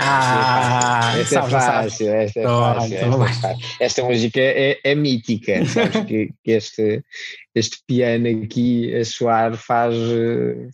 Ah, 0.03 1.13
esta 1.19 1.41
é 1.41 1.43
fácil, 1.43 2.15
esta 2.15 2.41
é 2.41 2.45
fácil, 2.45 2.95
esta 2.95 3.07
é 3.07 3.11
fácil. 3.11 3.67
Esta 3.79 4.05
música 4.05 4.41
é, 4.41 4.79
é 4.83 4.95
mítica, 4.95 5.65
sabes 5.67 6.05
que, 6.07 6.31
que 6.43 6.51
este, 6.53 7.05
este 7.55 7.79
piano 7.87 8.29
aqui 8.45 8.95
a 8.95 9.05
soar 9.05 9.57
faz, 9.57 9.95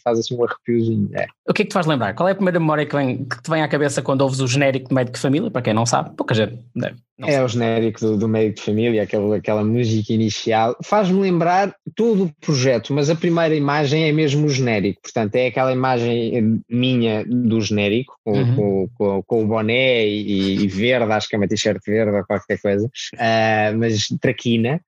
faz 0.02 0.18
assim 0.18 0.36
um 0.36 0.44
arrepiozinho. 0.44 1.10
É. 1.14 1.26
O 1.48 1.54
que 1.54 1.62
é 1.62 1.64
que 1.64 1.70
te 1.70 1.74
faz 1.74 1.86
lembrar? 1.86 2.14
Qual 2.14 2.28
é 2.28 2.32
a 2.32 2.34
primeira 2.34 2.60
memória 2.60 2.84
que, 2.84 2.94
vem, 2.94 3.24
que 3.24 3.42
te 3.42 3.50
vem 3.50 3.62
à 3.62 3.68
cabeça 3.68 4.02
quando 4.02 4.20
ouves 4.20 4.40
o 4.40 4.46
genérico 4.46 4.88
de 4.88 4.94
Médico 4.94 5.16
de 5.16 5.22
Família? 5.22 5.50
Para 5.50 5.62
quem 5.62 5.72
não 5.72 5.86
sabe, 5.86 6.14
pouca 6.16 6.34
gente 6.34 6.58
deve. 6.74 6.96
é 7.20 7.32
sabe. 7.32 7.44
o 7.44 7.48
genérico 7.48 8.00
do, 8.00 8.18
do 8.18 8.28
Médico 8.28 8.56
de 8.56 8.62
Família, 8.62 9.02
aquela, 9.02 9.36
aquela 9.36 9.64
música 9.64 10.12
inicial. 10.12 10.76
Faz-me 10.84 11.18
lembrar 11.20 11.74
todo 11.94 12.24
o 12.24 12.32
projeto, 12.40 12.92
mas 12.92 13.08
a 13.08 13.16
primeira 13.16 13.54
imagem 13.54 14.08
é 14.08 14.12
mesmo 14.12 14.46
o 14.46 14.50
genérico. 14.50 15.00
Portanto, 15.02 15.34
é 15.36 15.46
aquela 15.46 15.72
imagem 15.72 16.62
minha 16.68 17.24
do 17.24 17.60
genérico, 17.60 18.14
com, 18.22 18.32
uhum. 18.32 18.56
com, 18.56 18.88
com, 18.96 19.22
com 19.22 19.44
o 19.44 19.46
boné 19.46 20.06
e, 20.06 20.64
e, 20.64 20.68
verde, 20.68 21.10
acho 21.12 21.28
que 21.28 21.36
é 21.36 21.38
uma 21.38 21.48
t-shirt 21.48 21.80
verde 21.86 22.16
ou 22.16 22.24
qualquer 22.24 22.60
coisa, 22.60 22.86
uh, 22.86 23.78
mas 23.78 24.08
traquina 24.20 24.80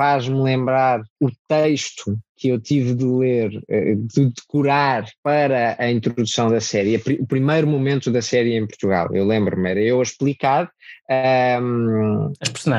faz-me 0.00 0.40
lembrar 0.40 1.02
o 1.20 1.28
texto 1.46 2.18
que 2.34 2.48
eu 2.48 2.58
tive 2.58 2.94
de 2.94 3.04
ler, 3.04 3.62
eh, 3.68 3.96
de 3.96 4.30
decorar 4.30 5.04
para 5.22 5.76
a 5.78 5.90
introdução 5.90 6.48
da 6.48 6.58
série, 6.58 6.96
o 6.96 7.26
primeiro 7.26 7.66
momento 7.66 8.10
da 8.10 8.22
série 8.22 8.56
em 8.56 8.66
Portugal. 8.66 9.14
Eu 9.14 9.26
lembro-me, 9.26 9.68
era 9.68 9.78
eu 9.78 10.00
a 10.00 10.02
explicar 10.02 10.70
um, 11.10 12.32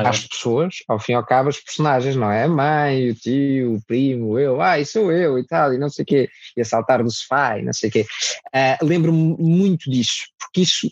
às 0.06 0.26
pessoas, 0.26 0.76
ao 0.88 0.98
fim 0.98 1.12
e 1.12 1.14
ao 1.14 1.24
cabo, 1.24 1.50
as 1.50 1.60
personagens, 1.60 2.16
não 2.16 2.30
é? 2.30 2.44
A 2.44 2.48
mãe, 2.48 3.10
o 3.10 3.14
tio, 3.14 3.74
o 3.74 3.82
primo, 3.86 4.38
eu, 4.38 4.60
ai, 4.60 4.84
sou 4.86 5.12
eu 5.12 5.38
e 5.38 5.46
tal, 5.46 5.74
e 5.74 5.78
não 5.78 5.90
sei 5.90 6.02
o 6.02 6.06
quê, 6.06 6.28
e 6.56 6.62
a 6.62 6.64
saltar 6.64 7.02
do 7.02 7.10
sofá 7.10 7.58
e 7.58 7.62
não 7.62 7.72
sei 7.74 7.90
o 7.90 7.92
quê. 7.92 8.06
Uh, 8.54 8.86
Lembro-me 8.86 9.36
muito 9.38 9.90
disso, 9.90 10.28
porque 10.38 10.62
isso 10.62 10.90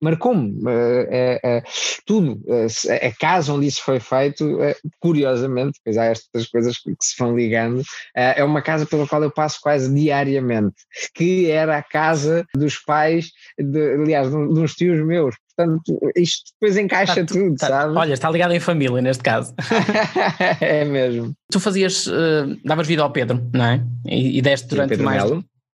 marcou-me 0.00 0.50
uh, 0.62 1.36
uh, 1.44 1.62
tudo. 2.06 2.42
a 2.88 3.12
casa 3.18 3.52
onde 3.52 3.66
isso 3.66 3.82
foi 3.82 4.00
feito, 4.00 4.58
curiosamente, 4.98 5.78
pois 5.84 5.98
há 5.98 6.06
estas 6.06 6.46
coisas 6.46 6.78
que 6.78 6.94
se 7.00 7.14
vão 7.18 7.36
ligando, 7.36 7.82
é 8.14 8.42
uma 8.42 8.62
casa 8.62 8.86
pela 8.86 9.06
qual 9.06 9.22
eu 9.22 9.30
passo 9.30 9.60
quase 9.60 9.92
diariamente, 9.92 10.76
que 11.14 11.50
era 11.50 11.76
a 11.76 11.82
casa 11.82 12.46
dos 12.54 12.78
pais, 12.78 13.30
de, 13.58 13.94
aliás, 13.94 14.30
de 14.30 14.36
uns 14.36 14.74
tios 14.74 15.04
meus. 15.04 15.36
Portanto, 15.64 16.12
isto 16.16 16.52
depois 16.60 16.76
encaixa 16.76 17.24
tá, 17.24 17.26
tudo, 17.26 17.54
tá, 17.56 17.68
sabe? 17.68 17.96
Olha, 17.96 18.12
está 18.12 18.30
ligado 18.30 18.52
em 18.52 18.60
família 18.60 19.00
neste 19.00 19.22
caso. 19.22 19.54
é 20.60 20.84
mesmo. 20.84 21.32
Tu 21.50 21.60
fazias, 21.60 22.06
uh, 22.06 22.56
davas 22.64 22.86
vida 22.86 23.02
ao 23.02 23.10
Pedro, 23.10 23.42
não 23.52 23.64
é? 23.64 23.84
E, 24.06 24.38
e 24.38 24.42
deste 24.42 24.68
durante 24.68 24.96
mais, 24.96 25.24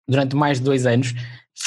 durante 0.07 0.35
mais 0.35 0.57
de 0.59 0.63
dois 0.63 0.85
anos. 0.85 1.13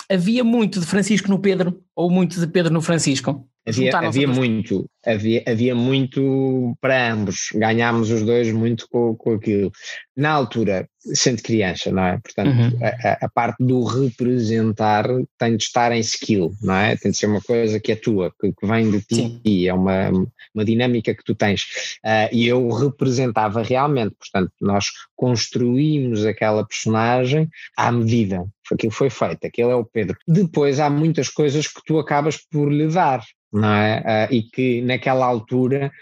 Havia 0.08 0.44
muito 0.44 0.80
de 0.80 0.86
Francisco 0.86 1.28
no 1.28 1.38
Pedro 1.38 1.82
ou 1.94 2.10
muito 2.10 2.38
de 2.38 2.46
Pedro 2.46 2.72
no 2.72 2.82
Francisco? 2.82 3.46
Havia, 3.64 3.96
havia 3.96 4.26
muito, 4.26 4.90
havia, 5.06 5.44
havia 5.46 5.72
muito 5.72 6.76
para 6.80 7.12
ambos, 7.12 7.50
ganhámos 7.54 8.10
os 8.10 8.24
dois 8.24 8.52
muito 8.52 8.88
com, 8.90 9.14
com 9.14 9.34
aquilo. 9.34 9.70
Na 10.16 10.30
altura, 10.30 10.88
sendo 11.14 11.40
criança, 11.42 11.92
não 11.92 12.02
é? 12.02 12.18
Portanto, 12.18 12.56
uhum. 12.56 12.78
a, 12.82 13.24
a, 13.24 13.28
parte 13.28 13.64
do 13.64 13.84
representar 13.84 15.06
tem 15.38 15.56
de 15.56 15.62
estar 15.62 15.92
em 15.92 16.00
skill, 16.00 16.52
não 16.60 16.74
é? 16.74 16.96
Tem 16.96 17.12
de 17.12 17.16
ser 17.16 17.26
uma 17.26 17.40
coisa 17.40 17.78
que 17.78 17.92
é 17.92 17.96
tua, 17.96 18.32
que, 18.40 18.52
que 18.52 18.66
vem 18.66 18.90
de 18.90 19.00
ti, 19.00 19.40
Sim. 19.46 19.68
é 19.68 19.72
uma, 19.72 20.10
uma 20.52 20.64
dinâmica 20.64 21.14
que 21.14 21.24
tu 21.24 21.34
tens. 21.34 21.62
Uh, 22.04 22.28
e 22.32 22.48
eu 22.48 22.68
representava 22.68 23.62
realmente, 23.62 24.16
portanto, 24.18 24.52
nós 24.60 24.86
construímos 25.14 26.26
aquela 26.26 26.66
personagem 26.66 27.48
à 27.76 27.92
medida. 27.92 28.44
Aquilo 28.72 28.92
foi 28.92 29.10
feito, 29.10 29.46
aquele 29.46 29.70
é 29.70 29.74
o 29.74 29.84
Pedro. 29.84 30.16
Depois 30.26 30.80
há 30.80 30.88
muitas 30.88 31.28
coisas 31.28 31.66
que 31.66 31.80
tu 31.86 31.98
acabas 31.98 32.36
por 32.50 32.72
lhe 32.72 32.88
dar 32.88 33.22
não 33.52 33.74
é? 33.74 34.28
Uh, 34.30 34.34
e 34.34 34.42
que 34.42 34.80
naquela 34.80 35.26
altura 35.26 35.92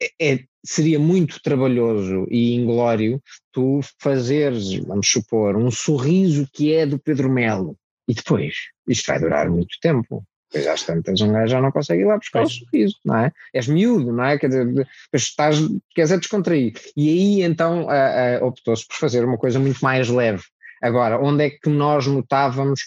é, 0.00 0.32
é, 0.32 0.44
seria 0.64 0.98
muito 0.98 1.42
trabalhoso 1.42 2.26
e 2.30 2.54
inglório 2.54 3.20
tu 3.52 3.80
fazeres, 3.98 4.76
vamos 4.86 5.10
supor, 5.10 5.56
um 5.56 5.70
sorriso 5.70 6.46
que 6.52 6.72
é 6.72 6.86
do 6.86 6.98
Pedro 6.98 7.28
Melo 7.28 7.76
e 8.06 8.14
depois 8.14 8.54
isto 8.86 9.06
vai 9.06 9.18
durar 9.18 9.50
muito 9.50 9.76
tempo. 9.80 10.24
Depois 10.52 10.66
às 10.66 10.82
tantas 10.82 11.20
um 11.20 11.32
gajo 11.32 11.52
já 11.52 11.60
não 11.60 11.70
consegue 11.70 12.02
ir 12.02 12.06
lá 12.06 12.16
buscar 12.16 12.42
pois. 12.42 12.52
o 12.52 12.58
sorriso, 12.58 12.96
não 13.04 13.16
é? 13.16 13.32
És 13.54 13.68
miúdo, 13.68 14.12
não 14.12 14.24
é? 14.24 14.38
Quer 14.38 14.48
dizer, 14.48 14.88
estás, 15.12 15.58
queres 15.94 16.10
é 16.10 16.18
descontrair. 16.18 16.72
E 16.96 17.08
aí 17.08 17.42
então 17.42 17.84
uh, 17.84 18.42
uh, 18.42 18.46
optou-se 18.46 18.86
por 18.86 18.96
fazer 18.96 19.24
uma 19.24 19.38
coisa 19.38 19.58
muito 19.58 19.80
mais 19.80 20.08
leve. 20.08 20.42
Agora, 20.82 21.18
onde 21.20 21.44
é 21.44 21.50
que 21.50 21.68
nós 21.68 22.06
notávamos 22.06 22.80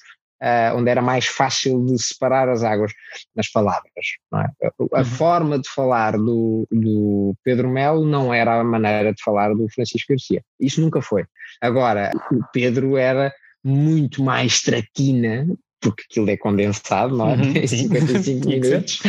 uh, 0.44 0.78
onde 0.78 0.90
era 0.90 1.02
mais 1.02 1.26
fácil 1.26 1.86
de 1.86 1.98
separar 2.02 2.50
as 2.50 2.64
águas 2.64 2.92
nas 3.36 3.50
palavras. 3.50 3.92
É? 4.36 4.68
A 4.94 5.00
uhum. 5.00 5.06
forma 5.06 5.60
de 5.60 5.70
falar 5.70 6.18
do, 6.18 6.68
do 6.70 7.34
Pedro 7.44 7.70
Melo 7.70 8.06
não 8.06 8.34
era 8.34 8.60
a 8.60 8.64
maneira 8.64 9.14
de 9.14 9.24
falar 9.24 9.54
do 9.54 9.68
Francisco 9.70 10.08
Garcia. 10.10 10.44
Isso 10.60 10.82
nunca 10.82 11.02
foi. 11.02 11.26
Agora, 11.62 12.12
o 12.32 12.44
Pedro 12.52 12.98
era 12.98 13.34
muito 13.64 14.22
mais 14.22 14.62
traquina, 14.62 15.48
porque 15.80 16.04
aquilo 16.10 16.30
é 16.30 16.38
condensado, 16.38 17.16
não 17.16 17.30
é? 17.30 17.36
Uhum, 17.36 17.54
55 17.68 18.48
minutos, 18.48 19.00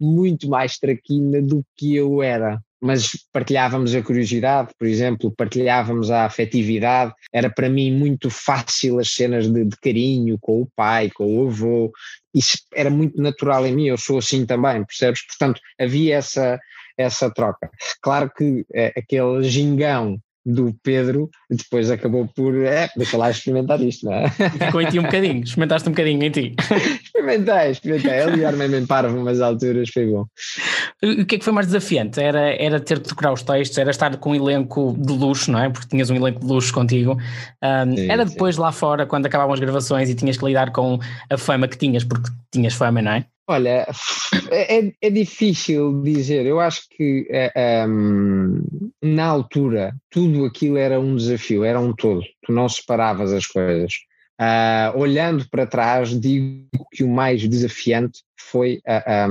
muito 0.00 0.48
mais 0.48 0.76
traquina 0.78 1.40
do 1.40 1.64
que 1.76 1.94
eu 1.94 2.22
era 2.22 2.60
mas 2.80 3.10
partilhávamos 3.32 3.94
a 3.94 4.02
curiosidade, 4.02 4.70
por 4.78 4.86
exemplo, 4.86 5.30
partilhávamos 5.36 6.10
a 6.10 6.24
afetividade. 6.24 7.12
Era 7.32 7.50
para 7.50 7.68
mim 7.68 7.92
muito 7.92 8.30
fácil 8.30 8.98
as 8.98 9.10
cenas 9.10 9.50
de, 9.52 9.64
de, 9.64 9.76
carinho 9.76 10.38
com 10.40 10.62
o 10.62 10.68
pai, 10.74 11.10
com 11.10 11.24
o 11.24 11.48
avô. 11.48 11.92
Isso 12.34 12.58
era 12.74 12.88
muito 12.88 13.20
natural 13.20 13.66
em 13.66 13.74
mim, 13.74 13.86
eu 13.86 13.98
sou 13.98 14.18
assim 14.18 14.46
também, 14.46 14.84
percebes? 14.84 15.26
Portanto, 15.26 15.60
havia 15.78 16.16
essa, 16.16 16.58
essa 16.96 17.30
troca. 17.30 17.70
Claro 18.00 18.30
que 18.34 18.64
é, 18.72 18.92
aquele 18.96 19.42
gingão 19.44 20.18
do 20.44 20.74
Pedro, 20.82 21.28
depois 21.50 21.90
acabou 21.90 22.26
por, 22.34 22.56
é, 22.56 22.88
deixa 22.96 23.16
lá 23.16 23.30
experimentar 23.30 23.80
isto, 23.82 24.06
não 24.06 24.14
é? 24.14 24.30
Ficou 24.30 24.80
em 24.80 24.88
ti 24.88 24.98
um 24.98 25.02
bocadinho, 25.02 25.42
experimentaste 25.42 25.88
um 25.88 25.92
bocadinho 25.92 26.22
em 26.24 26.30
ti. 26.30 26.54
experimentei, 27.04 27.70
experimentei, 27.70 28.20
aliar-me 28.20 28.78
em 28.78 28.86
parvo 28.86 29.18
umas 29.18 29.40
alturas, 29.40 29.90
foi 29.92 30.06
bom. 30.06 30.26
O 31.02 31.24
que 31.26 31.36
é 31.36 31.38
que 31.38 31.44
foi 31.44 31.52
mais 31.52 31.66
desafiante? 31.66 32.20
Era, 32.20 32.54
era 32.54 32.80
ter 32.80 32.98
de 32.98 33.08
decorar 33.08 33.32
os 33.32 33.42
textos, 33.42 33.76
era 33.78 33.90
estar 33.90 34.16
com 34.16 34.30
um 34.30 34.34
elenco 34.34 34.96
de 34.98 35.12
luxo, 35.12 35.50
não 35.50 35.60
é? 35.60 35.68
Porque 35.68 35.88
tinhas 35.88 36.10
um 36.10 36.16
elenco 36.16 36.40
de 36.40 36.46
luxo 36.46 36.72
contigo. 36.72 37.18
Um, 37.62 37.96
sim, 37.96 38.10
era 38.10 38.24
depois 38.24 38.54
sim. 38.54 38.60
lá 38.60 38.72
fora, 38.72 39.06
quando 39.06 39.26
acabavam 39.26 39.52
as 39.54 39.60
gravações 39.60 40.08
e 40.08 40.14
tinhas 40.14 40.36
que 40.36 40.44
lidar 40.44 40.72
com 40.72 40.98
a 41.28 41.36
fama 41.36 41.68
que 41.68 41.76
tinhas, 41.76 42.04
porque 42.04 42.30
tinhas 42.50 42.74
fama, 42.74 43.02
não 43.02 43.12
é? 43.12 43.24
Olha, 43.50 43.84
é, 44.52 44.92
é 45.02 45.10
difícil 45.10 46.00
dizer. 46.02 46.46
Eu 46.46 46.60
acho 46.60 46.82
que 46.88 47.26
um, 47.56 47.60
ehm, 47.60 48.62
na 49.02 49.26
altura 49.26 49.94
tudo 50.10 50.44
aquilo 50.44 50.76
era 50.76 51.00
um 51.00 51.16
desafio, 51.16 51.64
era 51.64 51.80
um 51.80 51.92
todo. 51.92 52.22
Tu 52.44 52.52
não 52.52 52.68
separavas 52.68 53.32
as 53.32 53.46
coisas. 53.46 53.92
Uh, 54.40 54.98
olhando 54.98 55.46
para 55.50 55.66
trás, 55.66 56.18
digo 56.18 56.66
que 56.92 57.04
o 57.04 57.08
mais 57.08 57.46
desafiante 57.46 58.22
foi 58.38 58.80
a, 58.86 59.24
a, 59.24 59.28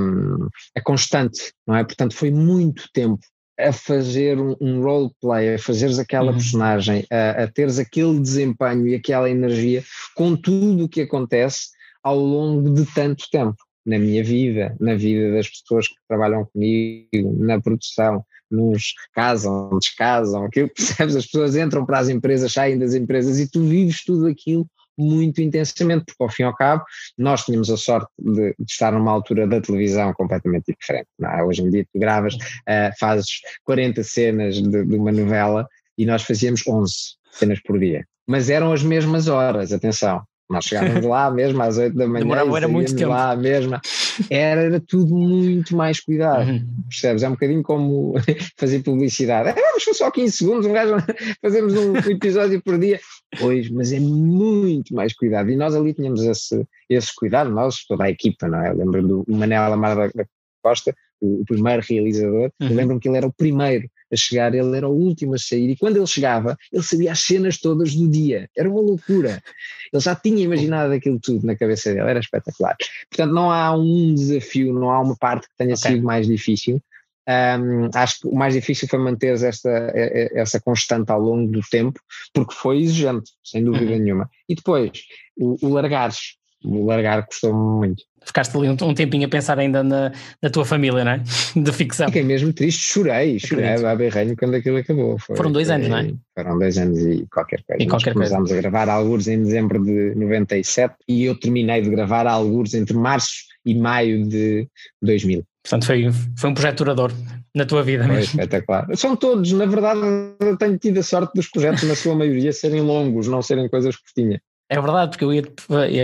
a, 0.75 0.81
constante, 0.83 1.51
não 1.65 1.75
é? 1.75 1.83
Portanto, 1.83 2.13
foi 2.13 2.29
muito 2.29 2.87
tempo 2.93 3.19
a 3.59 3.73
fazer 3.73 4.39
um, 4.39 4.55
um 4.61 4.81
roleplay, 4.81 5.55
a 5.55 5.59
fazeres 5.59 5.97
aquela 5.97 6.27
uhum. 6.27 6.37
personagem, 6.37 7.05
a, 7.11 7.43
a 7.43 7.47
teres 7.47 7.79
aquele 7.79 8.19
desempenho 8.19 8.87
e 8.87 8.95
aquela 8.95 9.29
energia 9.29 9.83
com 10.15 10.35
tudo 10.35 10.85
o 10.85 10.89
que 10.89 11.01
acontece 11.01 11.69
ao 12.03 12.17
longo 12.17 12.71
de 12.71 12.85
tanto 12.93 13.25
tempo 13.31 13.57
na 13.89 13.97
minha 13.97 14.23
vida, 14.23 14.75
na 14.79 14.95
vida 14.95 15.33
das 15.33 15.49
pessoas 15.49 15.87
que 15.87 15.95
trabalham 16.07 16.45
comigo, 16.45 17.35
na 17.39 17.59
produção, 17.59 18.23
nos 18.49 18.93
casam, 19.13 19.69
descasam, 19.79 20.45
aquilo 20.45 20.69
percebes? 20.69 21.15
As 21.15 21.25
pessoas 21.25 21.55
entram 21.55 21.85
para 21.85 21.99
as 21.99 22.09
empresas, 22.09 22.53
saem 22.53 22.77
das 22.77 22.93
empresas 22.93 23.39
e 23.39 23.49
tu 23.49 23.63
vives 23.63 24.03
tudo 24.05 24.27
aquilo 24.27 24.67
muito 24.97 25.41
intensamente, 25.41 26.05
porque 26.05 26.23
ao 26.23 26.29
fim 26.29 26.43
e 26.43 26.45
ao 26.45 26.55
cabo 26.55 26.83
nós 27.17 27.45
tínhamos 27.45 27.69
a 27.71 27.77
sorte 27.77 28.11
de, 28.19 28.53
de 28.59 28.71
estar 28.71 28.91
numa 28.91 29.11
altura 29.11 29.47
da 29.47 29.61
televisão 29.61 30.13
completamente 30.13 30.75
diferente. 30.77 31.07
É? 31.23 31.43
Hoje 31.43 31.61
em 31.63 31.69
dia 31.69 31.85
tu 31.91 31.99
gravas, 31.99 32.35
uh, 32.35 32.91
fazes 32.99 33.39
40 33.63 34.03
cenas 34.03 34.55
de, 34.61 34.85
de 34.85 34.95
uma 34.95 35.11
novela 35.11 35.67
e 35.97 36.05
nós 36.05 36.23
fazíamos 36.23 36.67
11 36.67 36.93
cenas 37.31 37.59
por 37.61 37.79
dia. 37.79 38.05
Mas 38.27 38.49
eram 38.49 38.71
as 38.71 38.83
mesmas 38.83 39.27
horas, 39.27 39.71
atenção. 39.71 40.21
Nós 40.49 40.65
chegávamos 40.65 41.05
lá 41.05 41.29
mesmo 41.29 41.61
às 41.61 41.77
8 41.77 41.95
da 41.95 42.07
manhã. 42.07 42.23
Demorava 42.23 42.57
era 42.57 42.67
muito 42.67 42.95
tempo. 42.95 43.11
lá 43.11 43.35
mesmo. 43.35 43.79
Era, 44.29 44.61
era 44.61 44.79
tudo 44.79 45.15
muito 45.15 45.75
mais 45.75 45.99
cuidado. 45.99 46.49
Uhum. 46.49 46.67
Percebes? 46.89 47.21
É 47.21 47.27
um 47.27 47.33
bocadinho 47.33 47.61
como 47.61 48.13
fazer 48.57 48.81
publicidade. 48.81 49.49
É, 49.49 49.71
mas 49.73 49.83
foi 49.83 49.93
só 49.93 50.09
15 50.09 50.35
segundos, 50.35 50.65
um 50.65 50.73
gajo 50.73 50.95
fazemos 51.39 51.73
um 51.75 51.95
episódio 51.97 52.61
por 52.63 52.79
dia. 52.79 52.99
Pois, 53.39 53.69
mas 53.69 53.91
é 53.93 53.99
muito 53.99 54.95
mais 54.95 55.13
cuidado. 55.13 55.51
E 55.51 55.55
nós 55.55 55.75
ali 55.75 55.93
tínhamos 55.93 56.23
esse, 56.23 56.65
esse 56.89 57.13
cuidado, 57.13 57.51
nós, 57.51 57.85
toda 57.85 58.05
a 58.05 58.09
equipa, 58.09 58.47
não 58.47 58.59
é? 58.59 58.71
Eu 58.71 58.77
lembro 58.77 59.07
do 59.07 59.25
Manel 59.27 59.71
Amar 59.71 60.11
da 60.11 60.25
Costa, 60.63 60.95
o, 61.21 61.43
primeiro 61.45 61.83
realizador, 61.87 62.51
uhum. 62.59 62.75
lembro-me 62.75 62.99
que 62.99 63.07
ele 63.07 63.17
era 63.17 63.27
o 63.27 63.33
primeiro 63.33 63.89
a 64.11 64.15
chegar, 64.15 64.53
ele 64.55 64.75
era 64.75 64.87
o 64.87 64.93
último 64.93 65.35
a 65.35 65.37
sair, 65.37 65.69
e 65.69 65.75
quando 65.75 65.97
ele 65.97 66.07
chegava, 66.07 66.57
ele 66.71 66.83
sabia 66.83 67.11
as 67.11 67.19
cenas 67.19 67.59
todas 67.59 67.93
do 67.93 68.09
dia, 68.09 68.49
era 68.57 68.69
uma 68.69 68.81
loucura. 68.81 69.41
Ele 69.93 70.01
já 70.01 70.15
tinha 70.15 70.43
imaginado 70.43 70.93
aquilo 70.93 71.19
tudo 71.19 71.45
na 71.45 71.55
cabeça 71.55 71.93
dele, 71.93 72.09
era 72.09 72.19
espetacular. 72.19 72.75
Portanto, 73.09 73.33
não 73.33 73.51
há 73.51 73.75
um 73.75 74.13
desafio, 74.13 74.73
não 74.73 74.89
há 74.89 74.99
uma 74.99 75.15
parte 75.15 75.47
que 75.47 75.55
tenha 75.57 75.75
okay. 75.75 75.91
sido 75.91 76.03
mais 76.03 76.25
difícil. 76.25 76.81
Um, 77.27 77.91
acho 77.93 78.21
que 78.21 78.27
o 78.27 78.33
mais 78.33 78.55
difícil 78.55 78.87
foi 78.87 78.97
manter 78.97 79.39
essa, 79.39 79.69
essa 80.33 80.59
constante 80.59 81.11
ao 81.11 81.19
longo 81.19 81.51
do 81.51 81.61
tempo, 81.69 81.99
porque 82.33 82.55
foi 82.55 82.79
exigente, 82.79 83.31
sem 83.43 83.63
dúvida 83.63 83.91
uhum. 83.91 83.99
nenhuma. 83.99 84.29
E 84.47 84.55
depois, 84.55 84.91
o, 85.37 85.55
o 85.61 85.69
largares, 85.69 86.38
largar 86.63 87.25
custou-me 87.25 87.77
muito. 87.77 88.03
Ficaste 88.25 88.55
ali 88.57 88.69
um, 88.69 88.73
um, 88.73 88.93
tempinho 88.93 89.25
a 89.25 89.29
pensar 89.29 89.57
ainda 89.57 89.81
na, 89.81 90.11
na 90.41 90.49
tua 90.49 90.65
família, 90.65 91.03
não 91.03 91.11
é? 91.13 91.23
De 91.55 91.71
ficção. 91.71 92.07
Fiquei 92.07 92.23
mesmo 92.23 92.51
triste, 92.51 92.81
chorei, 92.81 93.39
chorei 93.39 93.85
a 93.85 93.95
berranho 93.95 94.35
quando 94.37 94.55
aquilo 94.55 94.77
acabou. 94.77 95.17
Foi, 95.19 95.35
foram 95.35 95.51
dois 95.51 95.69
anos, 95.69 95.87
não 95.87 95.97
é? 95.97 96.13
Foram 96.35 96.59
dois 96.59 96.77
anos 96.77 96.99
e 96.99 97.25
qualquer 97.31 97.63
coisa. 97.63 97.81
E 97.81 97.87
qualquer 97.87 98.13
começámos 98.13 98.49
coisa. 98.49 98.67
a 98.67 98.69
gravar 98.69 98.91
alguns 98.91 99.27
em 99.27 99.41
dezembro 99.41 99.83
de 99.83 100.13
97 100.15 100.95
e 101.07 101.25
eu 101.25 101.39
terminei 101.39 101.81
de 101.81 101.89
gravar 101.89 102.27
alguns 102.27 102.73
entre 102.73 102.95
março 102.95 103.45
e 103.65 103.73
maio 103.73 104.27
de 104.27 104.67
2000. 105.01 105.43
Portanto, 105.63 105.85
foi, 105.85 106.09
foi 106.37 106.49
um 106.49 106.53
projeto 106.53 106.77
duradouro 106.79 107.13
na 107.55 107.65
tua 107.65 107.83
vida 107.83 108.03
foi 108.05 108.15
mesmo. 108.15 108.41
espetacular. 108.41 108.87
São 108.95 109.15
todos, 109.15 109.51
na 109.51 109.65
verdade, 109.65 109.99
tenho 110.57 110.77
tido 110.77 110.99
a 110.99 111.03
sorte 111.03 111.33
dos 111.35 111.49
projetos, 111.49 111.83
na 111.83 111.95
sua 111.95 112.15
maioria, 112.15 112.51
serem 112.53 112.81
longos, 112.81 113.27
não 113.27 113.41
serem 113.41 113.67
coisas 113.69 113.95
curtinhas. 113.95 114.39
É 114.69 114.79
verdade, 114.79 115.11
porque 115.11 115.25
eu, 115.25 115.33
ia, 115.33 115.43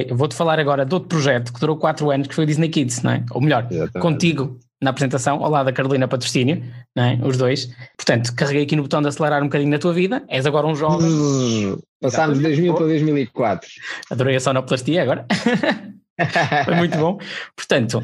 eu 0.09 0.15
vou-te 0.17 0.35
falar 0.35 0.59
agora 0.59 0.83
de 0.83 0.93
outro 0.93 1.07
projeto 1.07 1.53
que 1.53 1.59
durou 1.59 1.77
4 1.77 2.09
anos, 2.09 2.27
que 2.27 2.33
foi 2.33 2.45
o 2.45 2.47
Disney 2.47 2.69
Kids, 2.69 3.03
não 3.03 3.11
é? 3.11 3.23
Ou 3.31 3.39
melhor, 3.39 3.67
Exatamente. 3.69 3.99
contigo 3.99 4.59
na 4.81 4.89
apresentação, 4.89 5.43
ao 5.43 5.49
lado 5.49 5.67
da 5.67 5.71
Carolina 5.71 6.07
Patrocínio, 6.07 6.63
não 6.95 7.03
é? 7.03 7.19
Os 7.23 7.37
dois. 7.37 7.69
Portanto, 7.95 8.33
carreguei 8.35 8.63
aqui 8.63 8.75
no 8.75 8.81
botão 8.81 9.01
de 9.01 9.07
acelerar 9.07 9.41
um 9.41 9.45
bocadinho 9.45 9.71
na 9.71 9.79
tua 9.79 9.93
vida, 9.93 10.23
és 10.27 10.45
agora 10.45 10.67
um 10.67 10.75
jovem. 10.75 11.77
Passámos 12.01 12.37
de 12.37 12.43
2000 12.43 12.73
para 12.73 12.85
2004. 12.85 13.69
Adorei 14.11 14.35
a 14.35 14.39
sonoplastia 14.39 15.03
agora. 15.03 15.25
foi 16.65 16.75
muito 16.75 16.97
bom. 16.97 17.19
Portanto, 17.55 18.01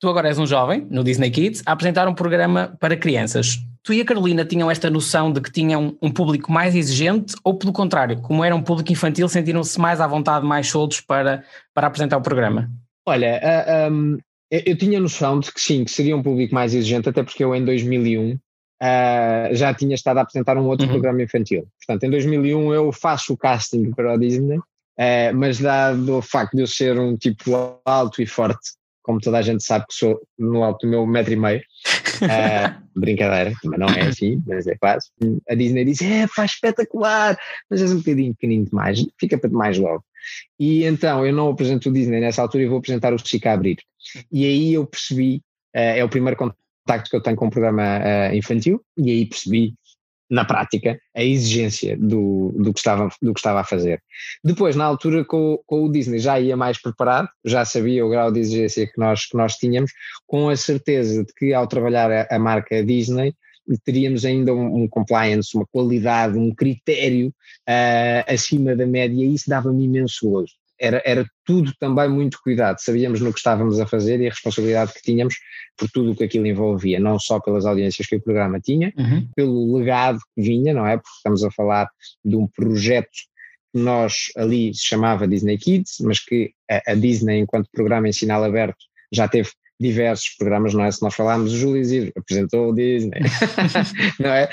tu 0.00 0.08
agora 0.08 0.28
és 0.28 0.38
um 0.38 0.46
jovem 0.46 0.86
no 0.90 1.04
Disney 1.04 1.30
Kids 1.30 1.62
a 1.66 1.72
apresentar 1.72 2.08
um 2.08 2.14
programa 2.14 2.76
para 2.80 2.96
crianças 2.96 3.58
tu 3.82 3.92
e 3.92 4.00
a 4.00 4.04
Carolina 4.04 4.44
tinham 4.44 4.70
esta 4.70 4.90
noção 4.90 5.32
de 5.32 5.40
que 5.40 5.50
tinham 5.50 5.96
um 6.02 6.10
público 6.10 6.52
mais 6.52 6.74
exigente 6.74 7.34
ou 7.44 7.56
pelo 7.56 7.72
contrário, 7.72 8.20
como 8.20 8.44
era 8.44 8.54
um 8.54 8.62
público 8.62 8.92
infantil, 8.92 9.28
sentiram-se 9.28 9.78
mais 9.80 10.00
à 10.00 10.06
vontade, 10.06 10.46
mais 10.46 10.68
soltos 10.68 11.00
para, 11.00 11.44
para 11.74 11.86
apresentar 11.86 12.18
o 12.18 12.22
programa? 12.22 12.70
Olha, 13.06 13.40
uh, 13.42 13.92
um, 13.92 14.18
eu, 14.50 14.62
eu, 14.66 14.76
tinha 14.76 15.00
noção 15.00 15.40
de 15.40 15.52
que 15.52 15.60
sim, 15.60 15.84
que 15.84 15.90
seria 15.90 16.16
um 16.16 16.22
público 16.22 16.54
mais 16.54 16.74
exigente, 16.74 17.08
até 17.08 17.22
porque 17.22 17.42
eu 17.42 17.54
em 17.54 17.64
2001 17.64 18.32
uh, 18.34 18.38
já 19.52 19.72
tinha 19.72 19.94
estado 19.94 20.18
a 20.18 20.22
apresentar 20.22 20.58
um 20.58 20.66
outro 20.66 20.86
uhum. 20.86 20.92
programa 20.92 21.22
infantil. 21.22 21.66
Portanto, 21.78 22.04
em 22.04 22.10
2001 22.10 22.74
eu 22.74 22.92
faço 22.92 23.32
o 23.32 23.36
casting 23.36 23.90
para 23.92 24.14
o 24.14 24.18
Disney, 24.18 24.58
uh, 24.58 24.62
Uh, 25.00 25.34
mas 25.34 25.58
dado 25.58 26.18
o 26.18 26.20
facto 26.20 26.54
de 26.54 26.62
eu 26.62 26.66
ser 26.66 26.98
um 26.98 27.16
tipo 27.16 27.80
alto 27.86 28.20
e 28.20 28.26
forte, 28.26 28.72
como 29.10 29.20
toda 29.20 29.38
a 29.38 29.42
gente 29.42 29.64
sabe 29.64 29.86
que 29.88 29.94
sou 29.94 30.20
no 30.38 30.62
alto 30.62 30.86
do 30.86 30.90
meu 30.90 31.04
metro 31.04 31.32
e 31.32 31.36
meio, 31.36 31.58
uh, 31.58 32.80
brincadeira, 32.94 33.52
mas 33.64 33.80
não 33.80 33.88
é 33.88 34.02
assim, 34.02 34.40
mas 34.46 34.68
é 34.68 34.76
quase. 34.76 35.08
A 35.48 35.54
Disney 35.56 35.84
disse: 35.84 36.04
é, 36.04 36.28
faz 36.28 36.52
espetacular, 36.52 37.36
mas 37.68 37.82
és 37.82 37.90
um 37.90 37.96
bocadinho 37.98 38.32
pequenino 38.34 38.66
demais, 38.66 39.04
fica 39.18 39.36
para 39.36 39.50
demais 39.50 39.76
logo. 39.78 40.04
E 40.60 40.84
então 40.84 41.26
eu 41.26 41.32
não 41.32 41.48
apresento 41.48 41.88
o 41.88 41.92
Disney 41.92 42.20
nessa 42.20 42.40
altura 42.40 42.62
e 42.62 42.68
vou 42.68 42.78
apresentar 42.78 43.12
o 43.12 43.18
Chica 43.18 43.50
a 43.50 43.54
abrir. 43.54 43.78
E 44.30 44.44
aí 44.44 44.74
eu 44.74 44.86
percebi, 44.86 45.42
uh, 45.74 45.98
é 45.98 46.04
o 46.04 46.08
primeiro 46.08 46.36
contacto 46.36 47.10
que 47.10 47.16
eu 47.16 47.20
tenho 47.20 47.36
com 47.36 47.48
o 47.48 47.50
programa 47.50 47.82
uh, 47.98 48.34
infantil, 48.36 48.80
e 48.96 49.10
aí 49.10 49.26
percebi 49.26 49.74
na 50.30 50.44
prática, 50.44 50.98
a 51.14 51.22
exigência 51.22 51.96
do, 51.96 52.54
do, 52.56 52.72
que 52.72 52.78
estava, 52.78 53.08
do 53.20 53.34
que 53.34 53.40
estava 53.40 53.60
a 53.60 53.64
fazer. 53.64 54.00
Depois, 54.44 54.76
na 54.76 54.84
altura, 54.84 55.24
com, 55.24 55.58
com 55.66 55.84
o 55.84 55.90
Disney, 55.90 56.20
já 56.20 56.38
ia 56.38 56.56
mais 56.56 56.80
preparado, 56.80 57.28
já 57.44 57.64
sabia 57.64 58.06
o 58.06 58.08
grau 58.08 58.30
de 58.30 58.38
exigência 58.38 58.86
que 58.86 58.98
nós, 58.98 59.26
que 59.26 59.36
nós 59.36 59.54
tínhamos, 59.56 59.90
com 60.26 60.48
a 60.48 60.56
certeza 60.56 61.24
de 61.24 61.32
que 61.34 61.52
ao 61.52 61.66
trabalhar 61.66 62.10
a, 62.10 62.28
a 62.30 62.38
marca 62.38 62.84
Disney, 62.84 63.34
teríamos 63.84 64.24
ainda 64.24 64.54
um, 64.54 64.82
um, 64.82 64.88
compliance, 64.88 65.56
uma 65.56 65.66
qualidade, 65.66 66.38
um 66.38 66.54
critério 66.54 67.28
uh, 67.68 68.32
acima 68.32 68.76
da 68.76 68.86
média, 68.86 69.24
e 69.24 69.34
isso 69.34 69.48
dava-me 69.48 69.84
imenso 69.84 70.28
gozo 70.28 70.59
era, 70.80 71.02
era 71.04 71.26
tudo 71.44 71.72
também 71.78 72.08
muito 72.08 72.38
cuidado, 72.42 72.78
sabíamos 72.80 73.20
no 73.20 73.32
que 73.32 73.38
estávamos 73.38 73.78
a 73.78 73.86
fazer 73.86 74.20
e 74.20 74.26
a 74.26 74.30
responsabilidade 74.30 74.94
que 74.94 75.02
tínhamos 75.02 75.34
por 75.76 75.88
tudo 75.90 76.12
o 76.12 76.16
que 76.16 76.24
aquilo 76.24 76.46
envolvia, 76.46 76.98
não 76.98 77.18
só 77.18 77.38
pelas 77.38 77.66
audiências 77.66 78.06
que 78.06 78.16
o 78.16 78.22
programa 78.22 78.58
tinha, 78.60 78.92
uhum. 78.96 79.28
pelo 79.36 79.76
legado 79.76 80.18
que 80.34 80.42
vinha, 80.42 80.72
não 80.72 80.86
é? 80.86 80.96
Porque 80.96 81.16
estamos 81.16 81.44
a 81.44 81.50
falar 81.50 81.88
de 82.24 82.34
um 82.34 82.46
projeto 82.46 83.10
que 83.72 83.80
nós 83.80 84.14
ali 84.36 84.74
se 84.74 84.84
chamava 84.84 85.28
Disney 85.28 85.58
Kids, 85.58 85.96
mas 86.00 86.18
que 86.18 86.52
a, 86.70 86.92
a 86.92 86.94
Disney, 86.94 87.38
enquanto 87.38 87.68
programa 87.72 88.08
em 88.08 88.12
sinal 88.12 88.42
aberto, 88.42 88.78
já 89.12 89.28
teve 89.28 89.50
diversos 89.80 90.28
programas, 90.36 90.74
não 90.74 90.84
é? 90.84 90.90
Se 90.90 91.02
nós 91.02 91.14
falarmos, 91.14 91.52
o 91.52 91.56
Júlio 91.56 91.80
Isidro 91.80 92.12
apresentou 92.14 92.68
o 92.68 92.74
Disney, 92.74 93.20
não 94.20 94.30
é? 94.30 94.48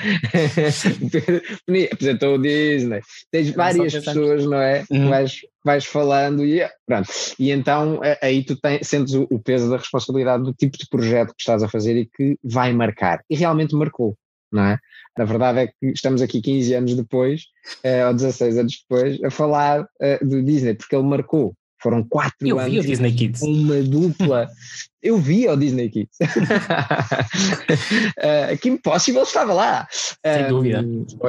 apresentou 1.92 2.34
o 2.34 2.38
Disney. 2.38 3.00
Tens 3.30 3.50
várias 3.50 3.92
pessoas, 3.92 4.46
não 4.46 4.58
é? 4.58 4.84
Uhum. 4.90 5.10
Vais, 5.10 5.40
vais 5.62 5.84
falando 5.84 6.44
e 6.44 6.66
pronto. 6.86 7.10
E 7.38 7.50
então 7.50 8.00
aí 8.22 8.42
tu 8.42 8.56
tens, 8.56 8.88
sentes 8.88 9.12
o, 9.12 9.26
o 9.30 9.38
peso 9.38 9.68
da 9.68 9.76
responsabilidade 9.76 10.44
do 10.44 10.54
tipo 10.54 10.78
de 10.78 10.88
projeto 10.88 11.34
que 11.34 11.40
estás 11.42 11.62
a 11.62 11.68
fazer 11.68 11.94
e 11.96 12.06
que 12.06 12.38
vai 12.42 12.72
marcar. 12.72 13.22
E 13.28 13.36
realmente 13.36 13.74
marcou. 13.74 14.16
Não 14.50 14.64
é? 14.64 14.78
A 15.14 15.24
verdade 15.24 15.58
é 15.58 15.66
que 15.66 15.92
estamos 15.92 16.22
aqui 16.22 16.40
15 16.40 16.74
anos 16.74 16.94
depois, 16.96 17.42
eh, 17.82 18.06
ou 18.06 18.14
16 18.14 18.56
anos 18.56 18.82
depois, 18.88 19.22
a 19.22 19.30
falar 19.30 19.86
eh, 20.00 20.24
do 20.24 20.42
Disney, 20.42 20.74
porque 20.74 20.96
ele 20.96 21.04
marcou. 21.04 21.54
Foram 21.80 22.02
quatro 22.02 22.46
eu 22.46 22.58
anos. 22.58 22.74
Eu 22.74 22.82
vi 22.82 22.86
o 22.86 22.90
Disney 22.90 23.12
Kids. 23.12 23.42
Uma 23.42 23.82
dupla. 23.82 24.48
eu 25.02 25.18
vi 25.18 25.48
o 25.48 25.56
Disney 25.56 25.88
Kids. 25.88 26.16
uh, 28.18 28.58
que 28.60 28.68
impossível 28.68 29.22
estava 29.22 29.52
lá. 29.52 29.86
Sem 29.90 30.44
uh, 30.44 30.48
dúvida. 30.48 30.84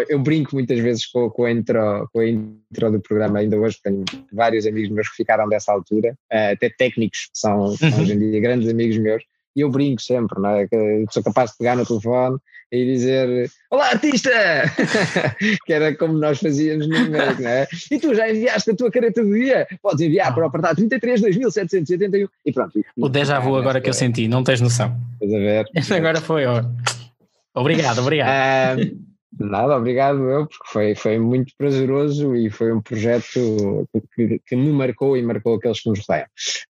Eu 0.09 0.19
brinco 0.19 0.55
muitas 0.55 0.79
vezes 0.79 1.05
com, 1.05 1.29
com, 1.29 1.45
a 1.45 1.51
intro, 1.51 2.09
com 2.11 2.19
a 2.19 2.27
intro 2.27 2.91
do 2.91 2.99
programa, 2.99 3.39
ainda 3.39 3.57
hoje 3.57 3.77
tenho 3.83 4.03
vários 4.33 4.65
amigos 4.65 4.89
meus 4.89 5.09
que 5.09 5.17
ficaram 5.17 5.47
dessa 5.47 5.71
altura, 5.71 6.13
uh, 6.33 6.53
até 6.53 6.69
técnicos 6.69 7.29
que 7.31 7.39
são, 7.39 7.75
são 7.77 7.89
uhum. 7.89 8.01
hoje 8.01 8.13
em 8.13 8.19
dia 8.31 8.39
grandes 8.39 8.67
amigos 8.67 8.97
meus, 8.97 9.23
e 9.59 9.61
eu 9.61 9.69
brinco 9.69 10.01
sempre, 10.01 10.39
não 10.39 10.51
é? 10.51 10.67
Que 10.67 11.05
sou 11.11 11.21
capaz 11.21 11.51
de 11.51 11.57
pegar 11.57 11.75
no 11.75 11.85
telefone 11.85 12.37
e 12.71 12.85
dizer 12.85 13.51
Olá 13.69 13.89
artista! 13.89 14.29
que 15.65 15.73
era 15.73 15.93
como 15.95 16.13
nós 16.13 16.39
fazíamos 16.39 16.87
no 16.87 16.95
e-mail, 16.95 17.41
não 17.41 17.49
é? 17.49 17.67
E 17.91 17.99
tu 17.99 18.15
já 18.15 18.29
enviaste 18.29 18.71
a 18.71 18.75
tua 18.75 18.89
careta 18.89 19.21
do 19.21 19.33
dia? 19.33 19.67
Podes 19.81 19.99
enviar 19.99 20.33
para 20.33 20.43
o 20.43 20.47
apartado 20.47 20.77
33 20.77 21.21
2781 21.21 22.27
e 22.45 22.53
pronto. 22.53 22.79
O 22.97 23.09
déjà 23.09 23.39
vu 23.39 23.57
agora 23.57 23.81
que 23.81 23.89
eu 23.89 23.93
senti, 23.93 24.29
não 24.29 24.43
tens 24.43 24.61
noção. 24.61 24.97
Estás 25.21 25.33
a 25.33 25.37
ver? 25.37 25.97
Agora 25.97 26.21
foi, 26.21 26.45
ó. 26.45 26.63
Obrigado, 27.53 27.99
obrigado. 27.99 29.08
Nada, 29.37 29.77
obrigado 29.77 30.27
eu, 30.29 30.47
porque 30.47 30.67
foi, 30.67 30.95
foi 30.95 31.19
muito 31.19 31.53
prazeroso 31.57 32.35
e 32.35 32.49
foi 32.49 32.73
um 32.73 32.81
projeto 32.81 33.87
que, 34.15 34.41
que 34.45 34.55
me 34.55 34.71
marcou 34.71 35.15
e 35.15 35.21
marcou 35.21 35.55
aqueles 35.55 35.81
que 35.81 35.89
nos 35.89 35.99
rodeiam. 35.99 36.27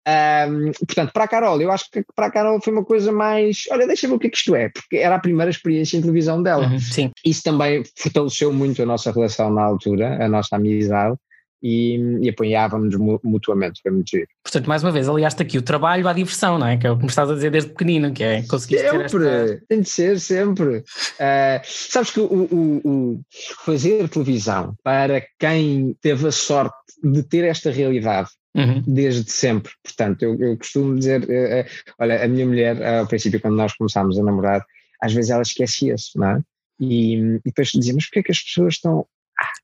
Um, 0.07 0.71
portanto, 0.85 1.13
para 1.13 1.23
a 1.23 1.27
Carol, 1.27 1.61
eu 1.61 1.71
acho 1.71 1.89
que 1.89 2.03
para 2.13 2.27
a 2.27 2.31
Carol 2.31 2.61
foi 2.61 2.73
uma 2.73 2.83
coisa 2.83 3.11
mais. 3.11 3.63
Olha, 3.71 3.87
deixa 3.87 4.07
ver 4.07 4.15
o 4.15 4.19
que 4.19 4.27
é 4.27 4.29
que 4.29 4.37
isto 4.37 4.55
é, 4.55 4.69
porque 4.69 4.97
era 4.97 5.15
a 5.15 5.19
primeira 5.19 5.49
experiência 5.49 5.97
em 5.97 6.01
televisão 6.01 6.43
dela. 6.43 6.67
Uhum, 6.67 6.79
sim. 6.79 7.11
Isso 7.25 7.43
também 7.43 7.83
fortaleceu 7.97 8.51
muito 8.51 8.81
a 8.81 8.85
nossa 8.85 9.11
relação 9.11 9.49
na 9.49 9.63
altura, 9.63 10.23
a 10.23 10.27
nossa 10.27 10.57
amizade 10.57 11.17
e, 11.61 11.97
e 12.21 12.29
apoiávamos 12.29 12.95
mutuamente, 13.23 13.81
foi 13.81 13.91
muito 13.91 14.09
giro. 14.09 14.27
Portanto, 14.43 14.67
mais 14.67 14.83
uma 14.83 14.91
vez, 14.91 15.09
aliaste 15.09 15.41
aqui 15.41 15.57
o 15.57 15.61
trabalho 15.61 16.07
à 16.07 16.13
diversão, 16.13 16.57
não 16.57 16.67
é? 16.67 16.77
Que 16.77 16.87
é 16.87 16.91
o 16.91 16.95
que 16.95 17.03
me 17.03 17.09
estás 17.09 17.29
a 17.29 17.33
dizer 17.33 17.51
desde 17.51 17.69
pequenino, 17.69 18.11
que 18.13 18.23
é 18.23 18.43
conseguir 18.43 18.79
Sempre, 18.79 19.27
esta... 19.27 19.61
tem 19.67 19.81
de 19.81 19.89
ser, 19.89 20.19
sempre. 20.19 20.77
Uh, 20.77 21.61
sabes 21.63 22.11
que 22.11 22.19
o, 22.19 22.25
o, 22.25 22.81
o, 22.83 23.21
fazer 23.65 24.07
televisão, 24.09 24.75
para 24.83 25.23
quem 25.37 25.95
teve 26.01 26.27
a 26.27 26.31
sorte 26.31 26.75
de 27.03 27.23
ter 27.23 27.45
esta 27.45 27.71
realidade, 27.71 28.29
Uhum. 28.55 28.81
desde 28.87 29.31
sempre. 29.31 29.71
Portanto, 29.83 30.23
eu, 30.23 30.35
eu 30.39 30.57
costumo 30.57 30.97
dizer: 30.97 31.21
uh, 31.21 31.61
uh, 31.61 31.93
olha, 31.99 32.25
a 32.25 32.27
minha 32.27 32.47
mulher, 32.47 32.83
ao 32.83 33.05
princípio, 33.05 33.39
quando 33.39 33.55
nós 33.55 33.73
começámos 33.75 34.17
a 34.17 34.23
namorar, 34.23 34.65
às 35.03 35.13
vezes 35.13 35.29
ela 35.29 35.43
esquecia-se, 35.43 36.17
não 36.17 36.31
é? 36.31 36.41
E, 36.79 37.15
e 37.15 37.41
depois 37.45 37.69
dizia: 37.69 37.93
Mas 37.93 38.05
porquê 38.05 38.19
é 38.19 38.23
que 38.23 38.31
as 38.31 38.41
pessoas 38.41 38.73
estão 38.73 39.05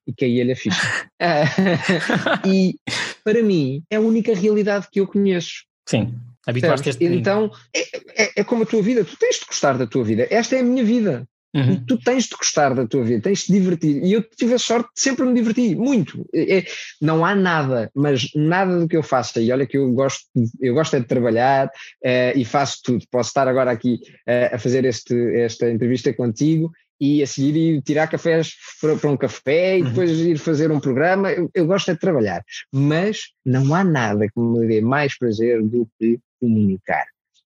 e 0.07 0.13
caí-lhe 0.13 0.51
a 0.51 0.55
ficha. 0.55 1.09
e 2.45 2.75
para 3.23 3.41
mim 3.41 3.83
é 3.89 3.97
a 3.97 4.01
única 4.01 4.33
realidade 4.33 4.88
que 4.91 4.99
eu 4.99 5.07
conheço. 5.07 5.65
Sim, 5.88 6.15
habituaste 6.45 6.89
este 6.89 7.05
Então 7.05 7.51
é, 7.75 8.23
é, 8.23 8.31
é, 8.38 8.43
como 8.43 8.63
a 8.63 8.65
tua 8.65 8.81
vida, 8.81 9.03
tu 9.03 9.17
tens 9.17 9.39
de 9.39 9.45
gostar 9.45 9.77
da 9.77 9.88
tua 9.88 10.03
vida. 10.03 10.27
Esta 10.29 10.55
é 10.55 10.59
a 10.59 10.63
minha 10.63 10.83
vida. 10.83 11.27
Uhum. 11.55 11.85
Tu 11.85 11.97
tens 11.99 12.25
de 12.25 12.35
gostar 12.35 12.73
da 12.75 12.85
tua 12.85 13.01
vida, 13.05 13.21
tens 13.21 13.39
de 13.39 13.45
te 13.45 13.53
divertir. 13.53 14.03
E 14.03 14.11
eu 14.11 14.21
tive 14.21 14.55
a 14.55 14.59
sorte 14.59 14.89
de 14.93 15.01
sempre 15.01 15.25
me 15.25 15.33
divertir, 15.33 15.73
muito. 15.77 16.27
É, 16.33 16.57
é, 16.57 16.65
não 17.01 17.23
há 17.23 17.33
nada, 17.33 17.89
mas 17.95 18.29
nada 18.35 18.77
do 18.77 18.89
que 18.89 18.97
eu 18.97 19.01
faça. 19.01 19.39
E 19.39 19.49
olha 19.53 19.65
que 19.65 19.77
eu 19.77 19.89
gosto, 19.93 20.25
eu 20.59 20.73
gosto 20.73 20.97
é 20.97 20.99
de 20.99 21.07
trabalhar 21.07 21.67
uh, 21.67 22.38
e 22.38 22.43
faço 22.43 22.79
tudo. 22.83 23.05
Posso 23.09 23.29
estar 23.29 23.47
agora 23.47 23.71
aqui 23.71 24.01
uh, 24.27 24.55
a 24.55 24.59
fazer 24.59 24.83
este, 24.83 25.15
esta 25.38 25.69
entrevista 25.71 26.11
contigo 26.11 26.73
e 26.99 27.21
a 27.21 27.27
seguir 27.27 27.55
ir 27.55 27.81
tirar 27.81 28.08
cafés 28.08 28.53
para, 28.81 29.10
um 29.10 29.17
café 29.17 29.77
e 29.77 29.81
uhum. 29.81 29.89
depois 29.89 30.12
ir 30.12 30.38
fazer 30.38 30.71
um 30.71 30.79
programa. 30.79 31.31
Eu, 31.31 31.49
eu 31.53 31.65
gosto 31.65 31.91
é 31.91 31.93
de 31.93 31.99
trabalhar, 31.99 32.43
mas 32.71 33.31
não 33.45 33.73
há 33.73 33.84
nada 33.84 34.27
que 34.27 34.39
me 34.39 34.67
dê 34.67 34.81
mais 34.81 35.17
prazer 35.17 35.62
do 35.62 35.88
que 35.99 36.19
comunicar 36.39 37.05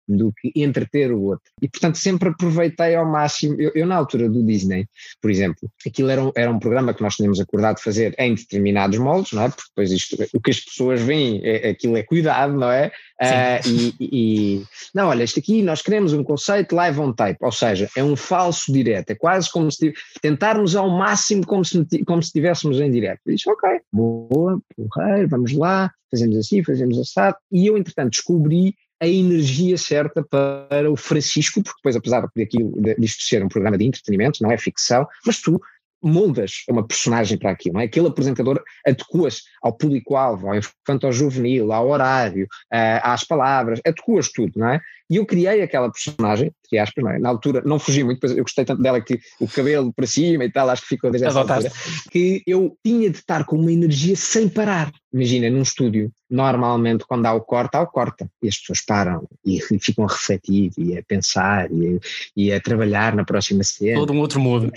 do 0.08 0.32
que 0.32 0.50
entreter 0.56 1.12
o 1.12 1.20
outro. 1.22 1.50
E, 1.60 1.68
portanto, 1.68 1.98
sempre 1.98 2.30
aproveitei 2.30 2.94
ao 2.94 3.04
máximo. 3.04 3.60
Eu, 3.60 3.72
eu, 3.74 3.86
na 3.86 3.96
altura 3.96 4.28
do 4.28 4.42
Disney, 4.42 4.86
por 5.20 5.30
exemplo, 5.30 5.70
aquilo 5.86 6.08
era 6.08 6.22
um, 6.22 6.32
era 6.34 6.50
um 6.50 6.58
programa 6.58 6.94
que 6.94 7.02
nós 7.02 7.16
tínhamos 7.16 7.38
acordado 7.38 7.80
fazer 7.80 8.14
em 8.18 8.34
determinados 8.34 8.98
moldes, 8.98 9.32
não 9.32 9.44
é? 9.44 9.48
Porque 9.48 9.68
depois 9.68 9.92
isto, 9.92 10.16
o 10.32 10.40
que 10.40 10.50
as 10.50 10.60
pessoas 10.60 11.02
veem, 11.02 11.40
é, 11.44 11.70
aquilo 11.70 11.96
é 11.96 12.02
cuidado, 12.02 12.54
não 12.54 12.70
é? 12.70 12.90
Uh, 13.20 13.68
e, 13.68 13.94
e, 14.00 14.62
não, 14.94 15.08
olha, 15.08 15.24
isto 15.24 15.40
aqui 15.40 15.60
nós 15.60 15.82
queremos 15.82 16.12
um 16.12 16.22
conceito 16.22 16.74
live 16.74 17.00
on 17.00 17.12
tape, 17.12 17.38
ou 17.40 17.50
seja, 17.50 17.88
é 17.96 18.02
um 18.02 18.14
falso 18.14 18.72
direto, 18.72 19.10
é 19.10 19.14
quase 19.16 19.50
como 19.50 19.70
se 19.72 19.92
tentarmos 20.22 20.76
ao 20.76 20.88
máximo 20.88 21.44
como 21.44 21.64
se, 21.64 21.84
como 22.04 22.22
se 22.22 22.28
estivéssemos 22.28 22.80
em 22.80 22.90
direto. 22.90 23.20
E 23.26 23.34
disse, 23.34 23.50
ok, 23.50 23.80
boa, 23.92 24.60
porreiro, 24.76 25.28
vamos 25.28 25.52
lá, 25.52 25.90
fazemos 26.10 26.36
assim, 26.36 26.62
fazemos 26.62 26.98
assado, 26.98 27.36
e 27.50 27.66
eu 27.66 27.76
entretanto 27.76 28.10
descobri 28.10 28.74
a 29.00 29.06
energia 29.06 29.76
certa 29.78 30.22
para 30.22 30.90
o 30.90 30.96
Francisco, 30.96 31.62
porque 31.62 31.78
depois, 31.78 31.96
apesar 31.96 32.28
de 32.34 32.42
aquilo, 32.42 32.72
disto 32.98 33.22
ser 33.22 33.44
um 33.44 33.48
programa 33.48 33.78
de 33.78 33.84
entretenimento, 33.84 34.42
não 34.42 34.50
é 34.50 34.58
ficção, 34.58 35.06
mas 35.24 35.40
tu 35.40 35.60
moldas 36.02 36.62
uma 36.68 36.86
personagem 36.86 37.38
para 37.38 37.50
aquilo, 37.50 37.74
não 37.74 37.80
é? 37.80 37.84
Aquele 37.84 38.08
apresentador 38.08 38.62
adequas 38.86 39.42
ao 39.62 39.72
público-alvo, 39.72 40.48
ao 40.48 40.56
infanto 40.56 41.10
juvenil, 41.12 41.72
ao 41.72 41.88
horário, 41.88 42.44
uh, 42.44 43.00
às 43.02 43.24
palavras, 43.24 43.80
adequas 43.84 44.30
tudo, 44.30 44.52
não 44.56 44.68
é? 44.68 44.80
E 45.10 45.16
eu 45.16 45.24
criei 45.24 45.62
aquela 45.62 45.90
personagem, 45.90 46.52
entre 46.66 46.78
aspas, 46.78 47.02
não 47.02 47.10
é? 47.10 47.18
Na 47.18 47.30
altura 47.30 47.62
não 47.64 47.78
fugi 47.78 48.04
muito, 48.04 48.26
eu 48.26 48.42
gostei 48.42 48.64
tanto 48.64 48.82
dela 48.82 49.00
que 49.00 49.18
o 49.40 49.48
cabelo 49.48 49.92
para 49.92 50.06
cima 50.06 50.44
e 50.44 50.52
tal, 50.52 50.68
acho 50.68 50.82
que 50.82 50.88
ficou 50.88 51.10
desde 51.10 51.26
essa 51.26 51.40
altura, 51.40 51.72
que 52.10 52.42
eu 52.46 52.76
tinha 52.84 53.08
de 53.08 53.16
estar 53.16 53.44
com 53.44 53.56
uma 53.56 53.72
energia 53.72 54.14
sem 54.14 54.48
parar. 54.48 54.92
Imagina, 55.10 55.48
num 55.48 55.62
estúdio, 55.62 56.12
normalmente 56.28 57.06
quando 57.08 57.24
há 57.24 57.32
o 57.32 57.40
corte, 57.40 57.74
há 57.76 57.80
o 57.80 57.86
corta, 57.86 58.30
e 58.42 58.48
as 58.48 58.58
pessoas 58.58 58.84
param 58.84 59.26
e 59.46 59.58
ficam 59.80 60.04
a 60.04 60.08
refletir 60.08 60.70
e 60.76 60.98
a 60.98 61.02
pensar 61.02 61.72
e 61.72 61.96
a, 61.96 62.00
e 62.36 62.52
a 62.52 62.60
trabalhar 62.60 63.16
na 63.16 63.24
próxima 63.24 63.64
cena. 63.64 63.98
Todo 63.98 64.12
um 64.12 64.20
outro 64.20 64.38
modo. 64.38 64.70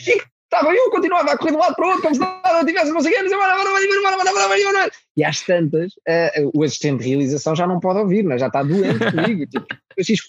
Estava 0.54 0.76
eu, 0.76 0.92
continuava 0.92 1.32
a 1.32 1.38
correr 1.38 1.52
de 1.52 1.58
um 1.58 1.62
lado 1.62 1.76
para 1.76 1.86
o 1.86 1.88
outro, 1.88 2.02
como 2.02 2.14
se 2.14 2.20
nada 2.20 2.66
tivesse, 2.66 2.92
não 2.92 3.00
sei 3.00 3.14
o 3.14 3.16
quê, 3.16 3.30
e 5.16 5.24
às 5.24 5.42
tantas, 5.42 5.94
uh, 5.94 6.52
o 6.54 6.64
assistente 6.64 7.02
de 7.02 7.10
realização 7.10 7.56
já 7.56 7.66
não 7.66 7.80
pode 7.80 8.00
ouvir, 8.00 8.24
né? 8.26 8.38
já 8.38 8.48
está 8.48 8.62
doente 8.62 9.00
comigo, 9.00 9.46
tipo, 9.48 9.66
eu 9.96 10.04
disse. 10.04 10.24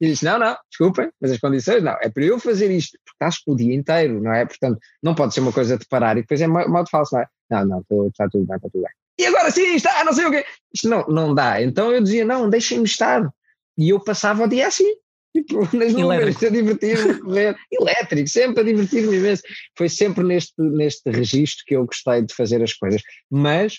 E 0.00 0.06
disse, 0.08 0.24
não, 0.24 0.40
não, 0.40 0.56
desculpem, 0.68 1.10
mas 1.20 1.30
as 1.30 1.38
condições, 1.38 1.84
não, 1.84 1.96
é 2.00 2.08
para 2.08 2.24
eu 2.24 2.40
fazer 2.40 2.68
isto, 2.70 2.98
porque 3.04 3.14
estás 3.14 3.36
o 3.46 3.54
dia 3.54 3.74
inteiro, 3.74 4.20
não 4.20 4.32
é? 4.32 4.44
Portanto, 4.44 4.78
não 5.02 5.14
pode 5.14 5.34
ser 5.34 5.40
uma 5.40 5.52
coisa 5.52 5.78
de 5.78 5.86
parar 5.86 6.16
e 6.16 6.22
depois 6.22 6.40
é 6.40 6.46
modo 6.48 6.88
falso, 6.90 7.14
não 7.14 7.22
é? 7.22 7.26
Não, 7.50 7.64
não, 7.64 8.08
está 8.08 8.28
tudo 8.28 8.44
bem, 8.44 8.56
está 8.56 8.68
tudo 8.68 8.82
bem. 8.82 8.92
E 9.20 9.26
agora 9.26 9.50
sim, 9.50 9.74
está, 9.74 10.04
não 10.04 10.12
sei 10.12 10.26
o 10.26 10.30
quê. 10.30 10.44
Isto 10.72 10.88
não, 10.88 11.06
não 11.08 11.34
dá. 11.34 11.60
Então 11.60 11.92
eu 11.92 12.00
dizia, 12.00 12.24
não, 12.24 12.48
deixem-me 12.48 12.84
estar. 12.84 13.28
E 13.76 13.90
eu 13.90 13.98
passava 13.98 14.44
o 14.44 14.48
dia 14.48 14.68
assim, 14.68 14.92
tipo, 15.34 15.76
nas 15.76 15.92
nuvens, 15.92 16.42
a 16.42 16.48
divertir-me, 16.48 17.20
correr. 17.20 17.56
Elétrico, 17.70 18.28
sempre 18.28 18.60
a 18.60 18.64
divertir-me 18.64 19.16
imenso. 19.16 19.42
Foi 19.76 19.88
sempre 19.88 20.24
neste, 20.24 20.54
neste 20.58 21.10
registro 21.10 21.64
que 21.66 21.76
eu 21.76 21.86
gostei 21.86 22.22
de 22.22 22.34
fazer 22.34 22.62
as 22.62 22.72
coisas. 22.72 23.02
Mas 23.30 23.78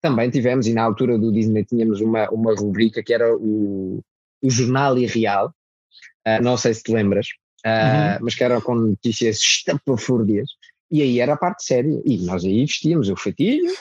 também 0.00 0.30
tivemos, 0.30 0.66
e 0.66 0.72
na 0.72 0.82
altura 0.82 1.18
do 1.18 1.32
Disney 1.32 1.64
tínhamos 1.64 2.00
uma, 2.00 2.28
uma 2.30 2.54
rubrica 2.54 3.02
que 3.02 3.12
era 3.12 3.34
o, 3.36 4.00
o 4.42 4.50
Jornal 4.50 4.96
Irreal, 4.98 5.52
uh, 6.26 6.42
não 6.42 6.56
sei 6.56 6.74
se 6.74 6.82
te 6.82 6.92
lembras, 6.92 7.26
uh, 7.64 7.68
uhum. 7.68 8.18
mas 8.22 8.34
que 8.34 8.44
era 8.44 8.60
com 8.60 8.74
notícias 8.74 9.38
estapafúrdias, 9.38 10.48
e 10.90 11.02
aí 11.02 11.18
era 11.18 11.34
a 11.34 11.36
parte 11.36 11.64
séria, 11.64 12.00
e 12.04 12.18
nós 12.18 12.44
aí 12.44 12.60
vestíamos 12.60 13.08
o 13.08 13.16
fatinho, 13.16 13.72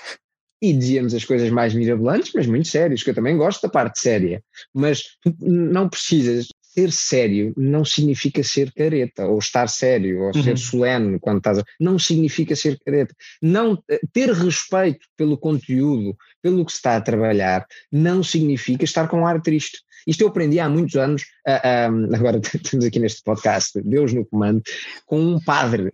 e 0.61 0.73
dizíamos 0.73 1.13
as 1.13 1.23
coisas 1.23 1.49
mais 1.51 1.73
mirabolantes, 1.73 2.31
mas 2.33 2.47
muito 2.47 2.67
sérias, 2.67 3.03
que 3.03 3.09
eu 3.11 3.15
também 3.15 3.37
gosto 3.37 3.61
da 3.61 3.69
parte 3.69 3.99
séria, 3.99 4.41
mas 4.73 5.03
não 5.39 5.87
precisas 5.87 6.47
ser 6.75 6.91
sério 6.91 7.53
não 7.55 7.85
significa 7.85 8.43
ser 8.43 8.71
careta, 8.73 9.25
ou 9.25 9.39
estar 9.39 9.67
sério, 9.67 10.19
ou 10.19 10.31
uhum. 10.35 10.43
ser 10.43 10.57
solene 10.57 11.19
quando 11.19 11.37
estás 11.37 11.59
a... 11.59 11.63
Não 11.79 11.97
significa 11.97 12.55
ser 12.55 12.77
careta. 12.85 13.15
Não, 13.41 13.81
eh, 13.89 13.99
ter 14.11 14.31
respeito 14.31 15.05
pelo 15.15 15.37
conteúdo, 15.37 16.15
pelo 16.41 16.65
que 16.65 16.71
se 16.71 16.77
está 16.77 16.97
a 16.97 17.01
trabalhar, 17.01 17.65
não 17.91 18.21
significa 18.21 18.83
estar 18.83 19.07
com 19.07 19.21
um 19.21 19.27
ar 19.27 19.41
triste. 19.41 19.79
Isto 20.05 20.21
eu 20.21 20.27
aprendi 20.27 20.59
há 20.59 20.69
muitos 20.69 20.95
anos, 20.95 21.23
uh, 21.47 21.91
um, 21.91 22.15
agora 22.15 22.39
estamos 22.53 22.85
aqui 22.85 22.99
neste 22.99 23.23
podcast, 23.23 23.81
Deus 23.81 24.13
no 24.13 24.25
comando, 24.25 24.61
com 25.05 25.19
um 25.19 25.39
padre. 25.39 25.89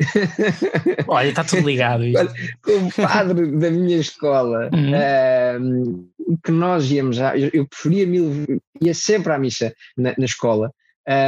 Olha, 1.08 1.30
está 1.30 1.44
tudo 1.44 1.68
ligado. 1.68 2.04
Isto. 2.06 2.34
com 2.62 2.72
um 2.74 2.90
padre 2.90 3.52
da 3.58 3.72
minha 3.72 3.98
escola, 3.98 4.70
uhum. 4.74 6.04
uh, 6.36 6.38
que 6.44 6.52
nós 6.52 6.92
íamos, 6.92 7.16
já, 7.16 7.38
eu, 7.38 7.50
eu, 7.54 7.68
preferia 7.68 8.06
mil, 8.06 8.46
ia 8.82 8.94
sempre 8.94 9.32
à 9.32 9.38
missa 9.38 9.74
na, 9.98 10.14
na 10.18 10.26
escola, 10.26 10.74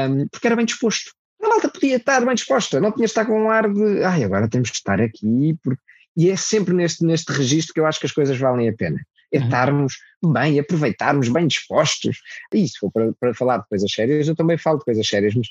um, 0.10 0.28
porque 0.28 0.48
era 0.48 0.56
bem 0.56 0.66
disposto. 0.66 1.12
A 1.42 1.48
malta 1.48 1.70
podia 1.70 1.98
estar 1.98 2.26
bem 2.26 2.36
disposta, 2.36 2.80
não 2.80 2.92
tinha 2.92 3.06
de 3.06 3.12
estar 3.12 3.26
com 3.26 3.44
um 3.44 3.50
ar 3.50 3.70
de, 3.72 4.04
ai, 4.04 4.24
agora 4.24 4.50
temos 4.50 4.70
de 4.70 4.76
estar 4.76 5.02
aqui, 5.02 5.58
porque... 5.62 5.82
e 6.16 6.30
é 6.30 6.36
sempre 6.38 6.74
neste, 6.74 7.06
neste 7.06 7.32
registro 7.34 7.74
que 7.74 7.80
eu 7.82 7.86
acho 7.86 8.00
que 8.00 8.06
as 8.06 8.14
coisas 8.14 8.38
valem 8.38 8.70
a 8.70 8.74
pena 8.74 9.00
é 9.34 9.40
uhum. 9.40 9.46
estarmos 9.46 9.94
bem, 10.32 10.60
aproveitarmos, 10.60 11.30
bem 11.30 11.48
dispostos. 11.48 12.18
E 12.54 12.68
se 12.68 12.78
for 12.78 12.92
para, 12.92 13.14
para 13.20 13.34
falar 13.34 13.58
de 13.58 13.68
coisas 13.68 13.92
sérias, 13.92 14.28
eu 14.28 14.36
também 14.36 14.58
falo 14.58 14.80
de 14.80 14.86
coisas 14.86 15.08
sérias, 15.08 15.34
mas, 15.36 15.48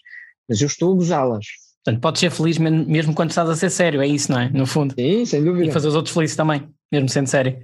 mas 0.49 0.61
eu 0.61 0.67
estou 0.67 0.93
a 0.93 0.97
gozá-las. 0.97 1.47
Portanto, 1.85 2.01
podes 2.01 2.21
ser 2.21 2.31
feliz 2.31 2.59
mesmo 2.59 3.13
quando 3.13 3.31
estás 3.31 3.49
a 3.49 3.57
ser 3.57 3.71
sério, 3.71 4.01
é 4.01 4.07
isso, 4.07 4.31
não 4.31 4.41
é? 4.41 4.49
No 4.51 4.67
fundo. 4.67 4.95
Sim, 4.95 5.25
sem 5.25 5.45
dúvida. 5.45 5.67
E 5.67 5.73
fazer 5.73 5.89
os 5.89 5.97
outros 5.97 6.15
felizes 6.15 6.37
também, 6.37 6.69
mesmo 6.93 7.09
sendo 7.09 7.27
sério. 7.27 7.59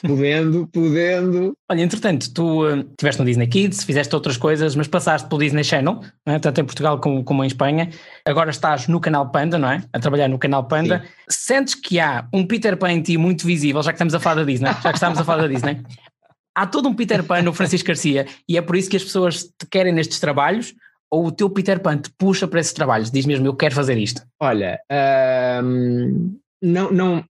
Podendo, 0.00 0.66
podendo. 0.68 1.56
Olha, 1.70 1.82
entretanto, 1.82 2.32
tu 2.32 2.66
uh, 2.66 2.80
estiveste 2.80 3.20
no 3.20 3.26
Disney 3.26 3.46
Kids, 3.46 3.84
fizeste 3.84 4.14
outras 4.14 4.36
coisas, 4.36 4.74
mas 4.74 4.88
passaste 4.88 5.28
pelo 5.28 5.40
Disney 5.40 5.62
Channel, 5.62 6.00
é? 6.26 6.38
tanto 6.38 6.60
em 6.60 6.64
Portugal 6.64 6.98
como, 6.98 7.22
como 7.22 7.44
em 7.44 7.46
Espanha. 7.46 7.90
Agora 8.24 8.50
estás 8.50 8.88
no 8.88 8.98
canal 8.98 9.30
Panda, 9.30 9.58
não 9.58 9.70
é? 9.70 9.82
A 9.92 9.98
trabalhar 9.98 10.28
no 10.28 10.38
canal 10.38 10.64
Panda. 10.64 11.02
Sim. 11.28 11.46
Sentes 11.58 11.74
que 11.74 12.00
há 12.00 12.26
um 12.32 12.46
Peter 12.46 12.76
Pan 12.76 12.92
em 12.92 13.02
ti 13.02 13.18
muito 13.18 13.46
visível, 13.46 13.82
já 13.82 13.92
que 13.92 13.96
estamos 13.96 14.14
a 14.14 14.20
falar 14.20 14.36
da 14.36 14.44
Disney, 14.44 14.70
já 14.82 14.90
que 14.90 14.96
estamos 14.96 15.18
a 15.18 15.24
falar 15.24 15.42
da 15.42 15.48
Disney. 15.48 15.80
Há 16.54 16.66
todo 16.66 16.88
um 16.88 16.94
Peter 16.94 17.22
Pan 17.24 17.42
no 17.42 17.52
Francisco 17.52 17.88
Garcia 17.88 18.26
e 18.48 18.56
é 18.56 18.62
por 18.62 18.76
isso 18.76 18.88
que 18.88 18.96
as 18.96 19.04
pessoas 19.04 19.44
te 19.44 19.66
querem 19.70 19.92
nestes 19.92 20.20
trabalhos 20.20 20.74
ou 21.10 21.26
o 21.26 21.32
teu 21.32 21.50
Peter 21.50 21.80
Pan 21.80 21.98
te 21.98 22.10
puxa 22.16 22.46
para 22.46 22.60
esses 22.60 22.72
trabalhos? 22.72 23.10
Diz 23.10 23.26
mesmo, 23.26 23.46
eu 23.46 23.54
quero 23.54 23.74
fazer 23.74 23.98
isto. 23.98 24.22
Olha, 24.40 24.78
hum, 25.62 26.38
não, 26.62 26.92
não, 26.92 27.24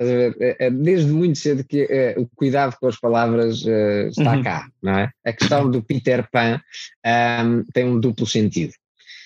é, 0.00 0.66
é 0.66 0.70
desde 0.70 1.12
muito 1.12 1.38
cedo 1.38 1.62
que 1.62 1.86
é, 1.90 2.14
o 2.18 2.26
cuidado 2.34 2.74
com 2.80 2.86
as 2.86 2.98
palavras 2.98 3.62
uh, 3.64 4.08
está 4.08 4.34
uhum. 4.34 4.42
cá, 4.42 4.66
não 4.82 4.98
é? 4.98 5.10
A 5.24 5.32
questão 5.32 5.70
do 5.70 5.82
Peter 5.82 6.26
Pan 6.32 6.58
um, 7.44 7.64
tem 7.72 7.84
um 7.84 8.00
duplo 8.00 8.26
sentido. 8.26 8.72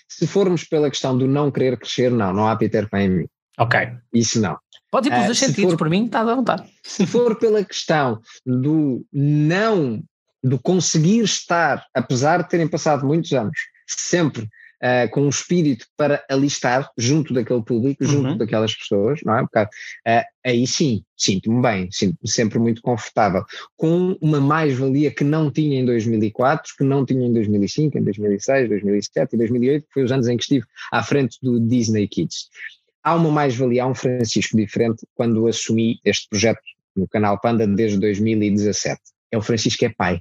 Se 0.09 0.27
formos 0.27 0.65
pela 0.65 0.91
questão 0.91 1.17
do 1.17 1.29
não 1.29 1.51
querer 1.51 1.79
crescer, 1.79 2.11
não, 2.11 2.33
não 2.33 2.49
há 2.49 2.57
Peter 2.57 2.89
Pan 2.91 3.03
em 3.03 3.09
mim. 3.09 3.29
Ok. 3.59 3.81
Isso 4.12 4.40
não. 4.40 4.59
Pode 4.90 5.09
ir 5.09 5.11
pelos 5.11 5.25
uh, 5.25 5.29
dois 5.29 5.38
sentidos, 5.38 5.73
for, 5.73 5.79
por 5.79 5.90
mim 5.90 6.07
está 6.07 6.21
à 6.21 6.35
vontade. 6.35 6.64
Se 6.83 7.07
for 7.07 7.37
pela 7.37 7.64
questão 7.64 8.21
do 8.47 9.05
não, 9.12 10.03
do 10.43 10.59
conseguir 10.59 11.25
estar, 11.25 11.85
apesar 11.93 12.43
de 12.43 12.49
terem 12.49 12.69
passado 12.69 13.07
muitos 13.07 13.33
anos, 13.33 13.59
sempre 13.87 14.43
uh, 14.43 15.11
com 15.11 15.23
um 15.23 15.29
espírito 15.29 15.87
para 15.97 16.25
alistar 16.31 16.90
junto 16.97 17.33
daquele 17.33 17.62
público, 17.62 18.05
junto 18.05 18.31
uhum. 18.31 18.38
daquelas 18.38 18.75
pessoas, 18.75 19.21
não 19.25 19.37
é? 19.37 19.40
Um 19.40 19.45
bocado, 19.45 19.71
uh, 20.07 20.23
aí 20.45 20.67
sim, 20.67 21.03
sinto-me 21.17 21.62
bem, 21.62 21.88
sinto-me 21.90 22.31
sempre 22.31 22.59
muito 22.59 22.83
confortável, 22.83 23.45
com 23.77 24.17
uma 24.21 24.40
mais-valia 24.40 25.11
que 25.11 25.25
não 25.25 25.51
tinha 25.51 25.81
em 25.81 25.85
2004, 25.85 26.75
que 26.77 26.85
não 26.85 27.05
tinha 27.05 27.27
em 27.27 27.33
2005, 27.33 27.99
em 27.99 28.03
2006, 28.03 28.69
2007 28.69 29.35
e 29.35 29.38
2008, 29.38 29.87
que 29.87 29.93
foi 29.93 30.05
os 30.05 30.12
anos 30.12 30.29
em 30.29 30.37
que 30.37 30.43
estive 30.43 30.67
à 30.93 31.03
frente 31.03 31.38
do 31.43 31.59
Disney 31.59 32.07
Kids. 32.07 32.49
Há 33.05 33.14
uma 33.14 33.31
mais-valia, 33.31 33.85
há 33.85 33.87
um 33.87 33.95
Francisco 33.95 34.57
diferente 34.57 35.07
quando 35.14 35.47
assumi 35.47 36.01
este 36.05 36.27
projeto 36.29 36.62
no 36.97 37.07
canal 37.07 37.38
Panda 37.38 37.67
desde 37.67 37.99
2017. 37.99 39.01
É 39.31 39.37
o 39.37 39.43
Francisco 39.43 39.81
que 39.81 39.87
é 39.87 39.90
pai. 39.90 40.21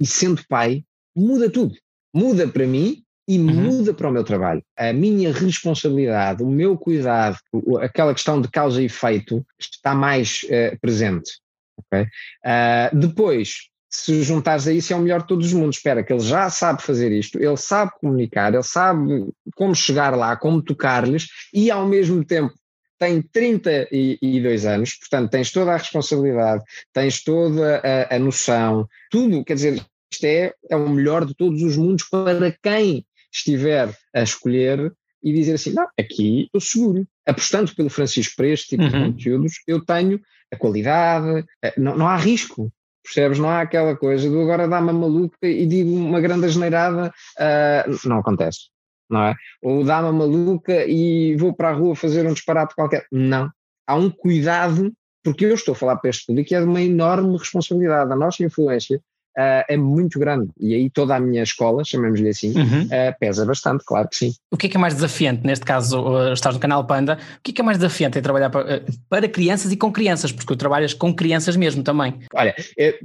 E 0.00 0.06
sendo 0.06 0.42
pai, 0.48 0.82
muda 1.14 1.50
tudo. 1.50 1.74
Muda 2.14 2.48
para 2.48 2.66
mim 2.66 3.02
e 3.28 3.38
uhum. 3.38 3.54
muda 3.54 3.94
para 3.94 4.08
o 4.08 4.12
meu 4.12 4.24
trabalho. 4.24 4.62
A 4.76 4.92
minha 4.92 5.32
responsabilidade, 5.32 6.42
o 6.42 6.50
meu 6.50 6.76
cuidado, 6.76 7.36
aquela 7.80 8.12
questão 8.12 8.40
de 8.40 8.48
causa 8.48 8.82
e 8.82 8.86
efeito 8.86 9.44
está 9.58 9.94
mais 9.94 10.40
uh, 10.44 10.78
presente. 10.80 11.38
Okay? 11.78 12.02
Uh, 12.02 12.96
depois, 12.98 13.68
se 13.92 14.22
juntares 14.22 14.66
a 14.66 14.72
isso, 14.72 14.92
é 14.92 14.96
o 14.96 15.00
melhor 15.00 15.20
de 15.20 15.28
todos 15.28 15.46
os 15.46 15.52
mundos. 15.52 15.76
Espera, 15.76 16.02
que 16.02 16.12
ele 16.12 16.22
já 16.22 16.48
sabe 16.48 16.82
fazer 16.82 17.12
isto, 17.12 17.38
ele 17.38 17.56
sabe 17.56 17.92
comunicar, 18.00 18.52
ele 18.54 18.62
sabe 18.62 19.28
como 19.54 19.74
chegar 19.74 20.16
lá, 20.16 20.36
como 20.36 20.62
tocar-lhes 20.62 21.28
e 21.52 21.70
ao 21.70 21.86
mesmo 21.86 22.24
tempo 22.24 22.54
tem 22.98 23.20
32 23.20 24.64
anos, 24.64 24.94
portanto 24.94 25.30
tens 25.30 25.50
toda 25.50 25.72
a 25.72 25.76
responsabilidade, 25.76 26.62
tens 26.92 27.22
toda 27.22 27.82
a, 27.84 28.14
a 28.14 28.18
noção, 28.18 28.88
tudo, 29.10 29.44
quer 29.44 29.54
dizer, 29.54 29.84
isto 30.12 30.24
é, 30.24 30.54
é 30.70 30.76
o 30.76 30.88
melhor 30.88 31.26
de 31.26 31.34
todos 31.34 31.62
os 31.62 31.76
mundos 31.76 32.04
para 32.08 32.56
quem 32.62 33.04
estiver 33.32 33.96
a 34.14 34.22
escolher 34.22 34.92
e 35.22 35.32
dizer 35.32 35.54
assim, 35.54 35.72
não, 35.72 35.86
aqui 35.98 36.44
estou 36.44 36.60
seguro. 36.60 37.06
Apostando 37.26 37.74
pelo 37.74 37.88
Francisco 37.88 38.34
para 38.36 38.48
este 38.48 38.70
tipo 38.70 38.82
uhum. 38.82 38.90
de 38.90 38.98
conteúdos, 38.98 39.52
eu 39.66 39.84
tenho 39.84 40.20
a 40.52 40.56
qualidade, 40.56 41.44
não, 41.76 41.96
não 41.96 42.08
há 42.08 42.16
risco. 42.16 42.72
Percebes? 43.02 43.38
Não 43.38 43.48
há 43.48 43.60
aquela 43.60 43.96
coisa 43.96 44.28
do 44.30 44.40
agora 44.40 44.68
dá-me 44.68 44.92
maluca 44.92 45.46
e 45.46 45.66
digo 45.66 45.94
uma 45.94 46.20
grande 46.20 46.46
asneirada, 46.46 47.12
uh, 47.38 48.08
não 48.08 48.18
acontece, 48.18 48.68
não 49.10 49.24
é? 49.24 49.34
Ou 49.62 49.84
dá-me 49.84 50.12
maluca 50.12 50.86
e 50.86 51.36
vou 51.36 51.52
para 51.52 51.70
a 51.70 51.72
rua 51.72 51.96
fazer 51.96 52.26
um 52.26 52.32
disparate 52.32 52.74
qualquer. 52.74 53.06
Não. 53.10 53.50
Há 53.86 53.96
um 53.96 54.08
cuidado, 54.08 54.92
porque 55.24 55.44
eu 55.44 55.54
estou 55.54 55.72
a 55.72 55.76
falar 55.76 55.96
para 55.96 56.10
este 56.10 56.26
público 56.26 56.52
e 56.52 56.56
é 56.56 56.60
de 56.60 56.66
uma 56.66 56.80
enorme 56.80 57.36
responsabilidade. 57.36 58.12
A 58.12 58.16
nossa 58.16 58.44
influência 58.44 59.00
uh, 59.36 59.64
é 59.68 59.76
muito 59.76 60.18
grande. 60.18 60.50
E 60.58 60.74
aí 60.74 60.90
toda 60.90 61.16
a 61.16 61.20
minha 61.20 61.42
escola, 61.42 61.84
chamemos-lhe 61.84 62.28
assim, 62.28 62.56
uhum. 62.56 62.84
uh, 62.84 63.18
pesa 63.18 63.44
bastante, 63.44 63.84
claro 63.84 64.08
que 64.08 64.16
sim. 64.16 64.34
O 64.50 64.56
que 64.56 64.66
é 64.66 64.70
que 64.70 64.76
é 64.76 64.80
mais 64.80 64.94
desafiante, 64.94 65.46
neste 65.46 65.64
caso, 65.64 66.00
uh, 66.00 66.32
estás 66.32 66.54
no 66.54 66.60
canal 66.60 66.86
Panda, 66.86 67.18
o 67.38 67.42
que 67.42 67.50
é 67.50 67.54
que 67.54 67.60
é 67.60 67.64
mais 67.64 67.78
desafiante 67.78 68.18
em 68.18 68.22
trabalhar 68.22 68.50
para, 68.50 68.84
para 69.08 69.28
crianças 69.28 69.72
e 69.72 69.76
com 69.76 69.92
crianças, 69.92 70.32
porque 70.32 70.46
tu 70.46 70.56
trabalhas 70.56 70.94
com 70.94 71.14
crianças 71.14 71.56
mesmo 71.56 71.82
também? 71.82 72.18
Olha, 72.34 72.54
é, 72.78 72.98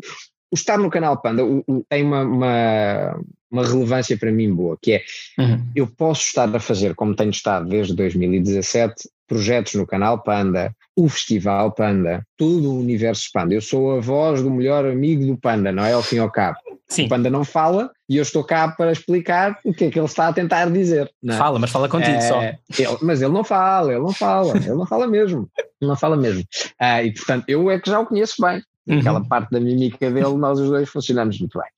o 0.52 0.56
estar 0.56 0.78
no 0.78 0.90
canal 0.90 1.18
Panda 1.22 1.44
o, 1.44 1.63
o, 1.68 1.84
tem 1.90 2.04
uma, 2.04 2.24
uma, 2.24 3.20
uma, 3.52 3.66
relevância 3.66 4.18
para 4.18 4.32
mim 4.32 4.54
boa, 4.54 4.78
que 4.82 4.94
é, 4.94 5.04
uhum. 5.38 5.66
eu 5.76 5.88
posso 5.88 6.22
estar 6.24 6.54
a 6.56 6.60
fazer, 6.60 6.96
como 6.96 7.16
tenho 7.16 7.32
estado 7.32 7.68
desde 7.68 7.96
2017, 7.96 9.10
projetos 9.28 9.76
no 9.76 9.86
canal 9.86 10.24
Panda, 10.24 10.74
o 10.96 11.08
Festival 11.10 11.72
Panda, 11.72 12.26
todo 12.38 12.72
o 12.72 12.80
universo 12.80 13.30
Panda. 13.34 13.54
Eu 13.54 13.62
sou 13.62 13.98
a 13.98 14.00
voz 14.00 14.42
do 14.42 14.50
melhor 14.50 14.86
amigo 14.86 15.26
do 15.26 15.38
Panda, 15.38 15.72
não 15.72 15.84
é? 15.84 15.94
Ao 15.94 16.02
fim 16.02 16.16
e 16.16 16.20
ao 16.20 16.32
cabo. 16.32 16.58
Sim. 16.88 17.06
O 17.06 17.10
Panda 17.10 17.30
não 17.30 17.44
fala 17.44 17.92
e 18.08 18.16
eu 18.16 18.24
estou 18.24 18.44
cá 18.44 18.70
para 18.70 18.94
explicar 18.94 19.60
o 19.63 19.74
que 19.74 19.86
é 19.86 19.92
que 19.92 20.00
ele 20.00 20.06
está 20.06 20.30
a 20.30 20.34
tentar 20.34 20.70
dizer. 20.72 21.12
É? 21.26 21.34
Fala, 21.34 21.60
mas 21.60 21.70
fala 21.70 21.90
contigo 21.90 22.16
é, 22.16 22.22
só. 22.22 22.42
Ele, 22.42 22.98
mas 23.02 23.22
ele 23.22 23.34
não 23.34 23.44
fala, 23.44 23.92
ele 23.92 24.02
não 24.02 24.13
fala, 24.13 24.56
ele 24.58 24.74
não 24.74 24.86
fala 24.86 25.06
mesmo. 25.06 25.50
Ele 25.82 25.90
não 25.90 25.98
fala 25.98 26.16
mesmo. 26.16 26.44
Ah, 26.80 27.04
e 27.04 27.13
portanto, 27.13 27.44
eu 27.50 27.70
é 27.70 27.80
que 27.80 27.90
já 27.90 28.00
o 28.00 28.06
conheço 28.06 28.42
bem. 28.42 28.63
Uhum. 28.88 29.00
Aquela 29.00 29.22
parte 29.22 29.52
da 29.52 29.60
mímica 29.60 30.10
dele, 30.10 30.38
nós 30.38 30.60
os 30.60 30.70
dois 30.70 30.88
funcionamos 30.88 31.38
muito 31.40 31.60
bem. 31.60 31.70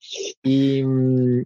E, 0.46 0.84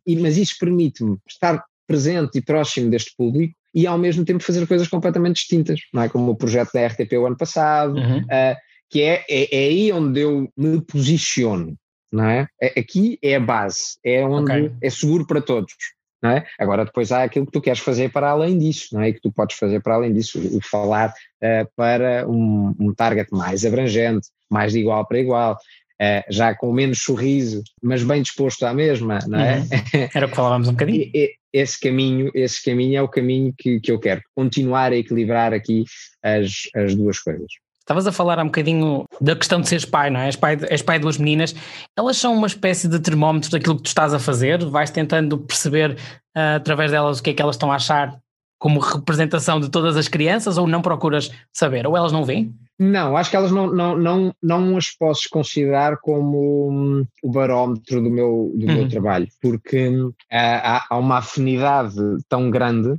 e 0.07 0.17
mas 0.17 0.37
isso 0.37 0.57
permite-me 0.61 1.17
estar 1.27 1.64
presente 1.87 2.38
e 2.38 2.43
próximo 2.43 2.90
deste 2.90 3.14
público 3.17 3.55
e 3.75 3.87
ao 3.87 3.99
mesmo 3.99 4.25
tempo 4.25 4.43
fazer 4.43 4.67
coisas 4.67 4.89
completamente 4.89 5.37
distintas, 5.37 5.81
não 5.93 6.03
é? 6.03 6.09
Como 6.09 6.31
o 6.31 6.37
projeto 6.37 6.71
da 6.73 6.87
RTP 6.87 7.13
o 7.15 7.27
ano 7.27 7.37
passado, 7.37 7.97
uhum. 7.97 8.19
uh, 8.19 8.57
que 8.89 9.03
é, 9.03 9.25
é, 9.29 9.55
é, 9.55 9.69
aí 9.69 9.93
onde 9.93 10.21
eu 10.21 10.49
me 10.57 10.81
posiciono, 10.81 11.75
não 12.13 12.25
é? 12.25 12.47
aqui 12.79 13.19
é 13.21 13.35
a 13.35 13.41
base, 13.41 13.97
é 14.05 14.25
onde 14.25 14.53
okay. 14.53 14.73
é 14.81 14.91
seguro 14.91 15.27
para 15.27 15.41
todos. 15.41 15.75
não 16.23 16.31
é? 16.31 16.47
Agora 16.59 16.85
depois 16.85 17.11
há 17.11 17.25
aquilo 17.25 17.45
que 17.47 17.53
tu 17.53 17.61
queres 17.61 17.81
fazer 17.81 18.13
para 18.13 18.31
além 18.31 18.57
disso, 18.57 18.89
não 18.93 19.01
é? 19.03 19.09
E 19.09 19.15
que 19.15 19.21
tu 19.21 19.33
podes 19.33 19.57
fazer 19.57 19.81
para 19.83 19.97
além 19.97 20.13
disso, 20.13 20.39
o, 20.39 20.61
falar 20.63 21.09
uh, 21.11 21.69
para 21.75 22.27
um, 22.29 22.73
um, 22.79 22.95
target 22.95 23.29
mais 23.33 23.67
abrangente, 23.67 24.29
mais 24.49 24.73
de 24.73 24.79
igual 24.79 25.05
para 25.07 25.19
igual, 25.19 25.55
uh, 25.55 26.33
já 26.33 26.55
com 26.55 26.73
menos 26.73 27.03
sorriso, 27.03 27.63
mas 27.83 28.05
bem 28.05 28.23
disposto 28.23 28.65
à 28.65 28.73
mesma, 28.73 29.19
não 29.27 29.41
é? 29.41 29.59
Uhum. 29.59 30.09
Era 30.15 30.27
o 30.27 30.29
que 30.31 30.37
falávamos 30.37 30.69
um 30.69 30.73
bocadinho. 30.73 31.11
esse 31.55 31.79
caminho, 31.79 32.33
esse 32.35 32.62
caminho 32.62 32.99
é 32.99 33.03
o 33.03 33.09
caminho 33.09 33.55
que, 33.57 33.79
que 33.79 33.93
eu 33.93 34.01
quero, 34.01 34.21
continuar 34.35 34.90
a 34.90 34.97
equilibrar 34.97 35.55
aqui 35.55 35.85
as, 36.21 36.69
as 36.75 36.97
duas 36.97 37.21
coisas. 37.21 37.47
Estavas 37.79 38.07
a 38.07 38.12
falar 38.12 38.40
um 38.40 38.47
bocadinho 38.47 39.05
da 39.21 39.37
questão 39.37 39.61
de 39.61 39.69
seres 39.69 39.85
pai, 39.85 40.11
não 40.11 40.19
é? 40.19 40.27
És 40.27 40.37
pai, 40.37 40.59
és 40.69 40.83
pai 40.83 40.99
de 40.99 41.03
duas 41.03 41.19
meninas. 41.19 41.55
Elas 41.97 42.17
são 42.17 42.35
uma 42.35 42.47
espécie 42.47 42.88
de 42.88 42.99
termómetro 42.99 43.51
daquilo 43.51 43.77
que 43.77 43.83
tu 43.83 43.88
estás 43.88 44.12
a 44.12 44.19
fazer? 44.19 44.64
Vais 44.64 44.90
tentando 44.90 45.38
perceber 45.38 45.93
uh, 46.37 46.57
através 46.57 46.90
delas 46.90 47.21
o 47.21 47.23
que 47.23 47.31
é 47.31 47.35
que 47.35 47.43
elas 47.43 47.55
estão 47.55 47.71
a 47.71 47.77
achar 47.77 48.19
como 48.59 48.81
representação 48.81 49.61
de 49.61 49.71
todas 49.71 49.97
as 49.97 50.09
crianças 50.09 50.57
ou 50.57 50.67
não 50.67 50.83
procuras 50.83 51.31
saber? 51.53 51.87
Ou 51.87 51.97
elas 51.97 52.11
não 52.11 52.25
veem? 52.25 52.53
Não, 52.79 53.17
acho 53.17 53.31
que 53.31 53.37
elas 53.37 53.53
não, 53.53 53.73
não, 53.73 53.97
não, 53.97 54.35
não 54.43 54.77
as 54.77 54.91
posso 54.91 55.29
considerar 55.31 55.99
como 55.99 56.71
um, 56.71 57.07
o 57.23 57.31
barómetro 57.31 58.03
do 58.03 58.11
meu, 58.11 58.53
do 58.55 58.67
uhum. 58.67 58.75
meu 58.75 58.89
trabalho, 58.89 59.29
porque 59.41 59.93
há, 60.31 60.85
há 60.91 60.99
uma 60.99 61.19
afinidade 61.19 61.95
tão 62.29 62.51
grande 62.51 62.99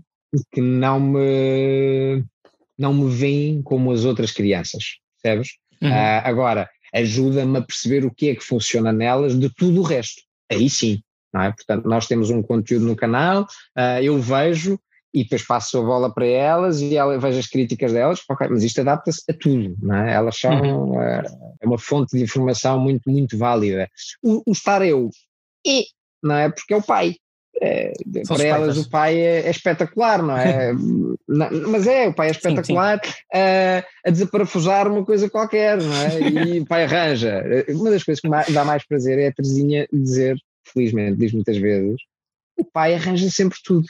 que 0.52 0.62
não 0.62 1.00
me 1.00 2.24
não 2.78 2.94
me 2.94 3.10
veem 3.10 3.62
como 3.62 3.92
as 3.92 4.04
outras 4.04 4.32
crianças, 4.32 4.98
percebes? 5.22 5.58
Uhum. 5.82 5.90
Uh, 5.90 6.22
agora, 6.24 6.70
ajuda-me 6.94 7.58
a 7.58 7.62
perceber 7.62 8.06
o 8.06 8.14
que 8.14 8.30
é 8.30 8.36
que 8.36 8.44
funciona 8.44 8.92
nelas 8.92 9.38
de 9.38 9.50
tudo 9.50 9.82
o 9.82 9.84
resto. 9.84 10.22
Aí 10.52 10.70
sim, 10.70 11.02
não 11.34 11.42
é? 11.42 11.52
Portanto, 11.52 11.86
nós 11.88 12.08
temos 12.08 12.30
um 12.30 12.42
conteúdo 12.42 12.86
no 12.86 12.96
canal, 12.96 13.44
uh, 13.78 14.02
eu 14.02 14.20
vejo 14.20 14.80
e 15.16 15.24
depois 15.24 15.48
passo 15.48 15.78
a 15.80 15.82
bola 15.82 16.14
para 16.14 16.28
elas 16.28 16.82
e 16.82 16.98
ela, 16.98 17.18
vejo 17.18 17.40
as 17.40 17.48
críticas 17.48 17.94
delas, 17.94 18.22
ok, 18.30 18.50
mas 18.50 18.64
isto 18.64 18.82
adapta-se 18.82 19.24
a 19.30 19.34
tudo, 19.34 19.74
não 19.82 19.96
é? 19.96 20.14
Elas 20.14 20.38
são 20.38 20.52
uhum. 20.62 20.92
uh, 20.98 21.56
é 21.62 21.66
uma 21.66 21.78
fonte 21.78 22.18
de 22.18 22.24
informação 22.24 22.78
muito, 22.78 23.10
muito 23.10 23.38
válida. 23.38 23.90
O, 24.22 24.44
o 24.46 24.52
estar 24.52 24.86
eu, 24.86 25.10
e, 25.66 25.86
não 26.22 26.36
é? 26.36 26.50
Porque 26.50 26.74
é 26.74 26.78
o 26.78 26.84
pai, 26.84 27.16
é, 27.62 27.94
para 28.28 28.44
elas 28.44 28.78
o 28.78 28.90
pai 28.90 29.18
é, 29.18 29.48
é 29.48 29.50
espetacular, 29.50 30.22
não 30.22 30.38
é? 30.38 30.74
não, 31.26 31.50
mas 31.70 31.88
é, 31.88 32.10
o 32.10 32.14
pai 32.14 32.28
é 32.28 32.32
espetacular 32.32 33.00
sim, 33.02 33.12
sim. 33.12 33.18
A, 33.34 33.86
a 34.06 34.12
desaparafusar 34.12 34.92
uma 34.92 35.06
coisa 35.06 35.30
qualquer, 35.30 35.82
não 35.82 35.96
é? 35.96 36.20
E 36.20 36.60
o 36.60 36.66
pai 36.66 36.84
arranja. 36.84 37.42
Uma 37.70 37.90
das 37.90 38.04
coisas 38.04 38.20
que 38.20 38.52
dá 38.52 38.66
mais 38.66 38.86
prazer 38.86 39.18
é 39.18 39.28
a 39.28 39.34
Terezinha 39.34 39.88
dizer, 39.94 40.38
felizmente, 40.74 41.18
diz 41.18 41.32
muitas 41.32 41.56
vezes, 41.56 42.02
o 42.58 42.66
pai 42.66 42.96
arranja 42.96 43.30
sempre 43.30 43.58
tudo. 43.64 43.88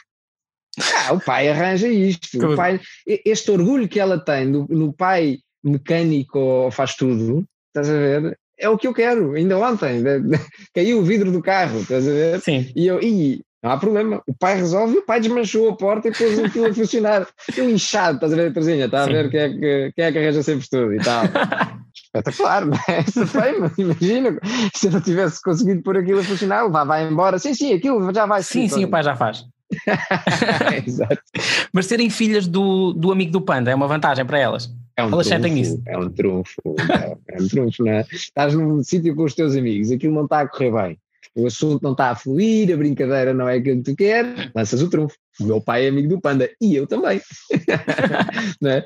Ah, 1.07 1.13
o 1.13 1.19
pai 1.19 1.49
arranja 1.49 1.87
isto. 1.87 2.53
O 2.53 2.55
pai, 2.55 2.79
este 3.05 3.51
orgulho 3.51 3.87
que 3.87 3.99
ela 3.99 4.17
tem 4.17 4.45
no, 4.45 4.65
no 4.69 4.93
pai 4.93 5.39
mecânico 5.63 6.69
faz 6.71 6.95
tudo, 6.95 7.45
estás 7.67 7.89
a 7.89 7.93
ver? 7.93 8.37
É 8.57 8.69
o 8.69 8.77
que 8.77 8.87
eu 8.87 8.93
quero. 8.93 9.33
Ainda 9.33 9.57
ontem 9.57 10.03
caiu 10.73 10.99
o 10.99 11.03
vidro 11.03 11.31
do 11.31 11.41
carro, 11.41 11.79
estás 11.79 12.07
a 12.07 12.11
ver? 12.11 12.41
Sim. 12.41 12.71
E 12.75 12.87
eu, 12.87 13.01
e 13.01 13.41
não 13.65 13.71
há 13.71 13.77
problema. 13.77 14.21
O 14.27 14.33
pai 14.33 14.57
resolve 14.57 14.99
o 14.99 15.01
pai 15.01 15.19
desmanchou 15.19 15.69
a 15.69 15.75
porta 15.75 16.07
e 16.07 16.11
pôs 16.11 16.37
aquilo 16.37 16.67
a 16.67 16.73
funcionar. 16.73 17.27
Eu 17.57 17.67
inchado, 17.67 18.15
estás 18.15 18.31
a 18.31 18.35
ver, 18.35 18.53
Trazinha? 18.53 18.85
Está 18.85 19.03
a 19.03 19.07
ver 19.07 19.29
quem 19.31 19.39
é, 19.39 19.49
que, 19.49 19.91
quem 19.95 20.05
é 20.05 20.11
que 20.11 20.17
arranja 20.19 20.43
sempre 20.43 20.69
tudo 20.69 20.93
e 20.93 20.99
tal. 20.99 21.23
Espetacular, 21.95 22.65
não 22.65 22.77
é? 22.87 22.99
Essa 22.99 23.25
foi, 23.25 23.57
imagina, 23.77 24.39
se 24.73 24.87
eu 24.87 24.91
não 24.91 25.01
tivesse 25.01 25.41
conseguido 25.41 25.81
pôr 25.81 25.97
aquilo 25.97 26.19
a 26.19 26.23
funcionar, 26.23 26.69
vá, 26.69 26.83
vai 26.83 27.07
embora. 27.07 27.39
Sim, 27.39 27.55
sim, 27.55 27.73
aquilo 27.73 28.13
já 28.13 28.25
vai. 28.25 28.43
Sim, 28.43 28.69
sim, 28.69 28.85
o 28.85 28.89
pai 28.89 29.01
já 29.01 29.15
faz. 29.15 29.43
Exato. 30.85 31.21
Mas 31.71 31.85
serem 31.85 32.09
filhas 32.09 32.47
do, 32.47 32.93
do 32.93 33.11
amigo 33.11 33.31
do 33.31 33.41
Panda 33.41 33.71
é 33.71 33.75
uma 33.75 33.87
vantagem 33.87 34.25
para 34.25 34.39
elas. 34.39 34.73
É 34.97 35.03
um 35.03 35.09
elas 35.11 35.27
trunfo, 35.51 35.61
isso. 35.61 35.81
É 35.85 35.97
um 35.97 36.09
trunfo, 36.09 36.61
é, 36.79 37.17
é 37.35 37.41
um 37.41 37.47
trunfo, 37.47 37.83
não 37.83 37.91
é? 37.91 38.05
Estás 38.11 38.53
num 38.53 38.81
sítio 38.83 39.15
com 39.15 39.23
os 39.23 39.35
teus 39.35 39.55
amigos, 39.55 39.91
aquilo 39.91 40.13
não 40.13 40.23
está 40.23 40.41
a 40.41 40.47
correr 40.47 40.71
bem 40.71 40.99
o 41.35 41.45
assunto 41.45 41.83
não 41.83 41.91
está 41.91 42.11
a 42.11 42.15
fluir, 42.15 42.73
a 42.73 42.77
brincadeira 42.77 43.33
não 43.33 43.49
é 43.49 43.57
aquilo 43.57 43.83
que 43.83 43.91
tu 43.91 43.95
queres, 43.97 44.49
lanças 44.55 44.81
o 44.81 44.89
trunfo. 44.89 45.17
O 45.39 45.43
meu 45.43 45.59
pai 45.59 45.85
é 45.85 45.89
amigo 45.89 46.07
do 46.07 46.21
Panda 46.21 46.49
e 46.61 46.75
eu 46.75 46.87
também. 46.87 47.19
é? 48.63 48.85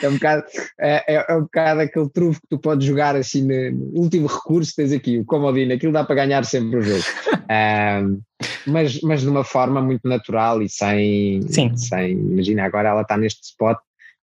É, 0.00 0.08
um 0.08 0.12
bocado, 0.12 0.44
é, 0.78 1.14
é, 1.14 1.26
é, 1.28 1.34
um 1.34 1.40
bocado 1.40 1.80
aquele 1.80 2.08
trunfo 2.10 2.40
que 2.40 2.46
tu 2.50 2.58
podes 2.58 2.86
jogar 2.86 3.16
assim 3.16 3.42
no 3.42 4.00
último 4.00 4.28
recurso, 4.28 4.74
tens 4.76 4.92
aqui 4.92 5.18
o 5.18 5.24
comodino, 5.24 5.72
aquilo 5.72 5.92
dá 5.92 6.04
para 6.04 6.14
ganhar 6.14 6.44
sempre 6.44 6.78
o 6.78 6.82
jogo. 6.82 7.04
Um, 7.50 8.20
mas, 8.66 9.00
mas 9.00 9.22
de 9.22 9.28
uma 9.28 9.42
forma 9.42 9.80
muito 9.80 10.06
natural 10.06 10.60
e 10.60 10.68
sem, 10.68 11.40
Sim. 11.48 11.74
sem 11.78 12.10
imagina, 12.12 12.62
agora 12.62 12.90
ela 12.90 13.00
está 13.00 13.16
neste 13.16 13.42
spot 13.42 13.78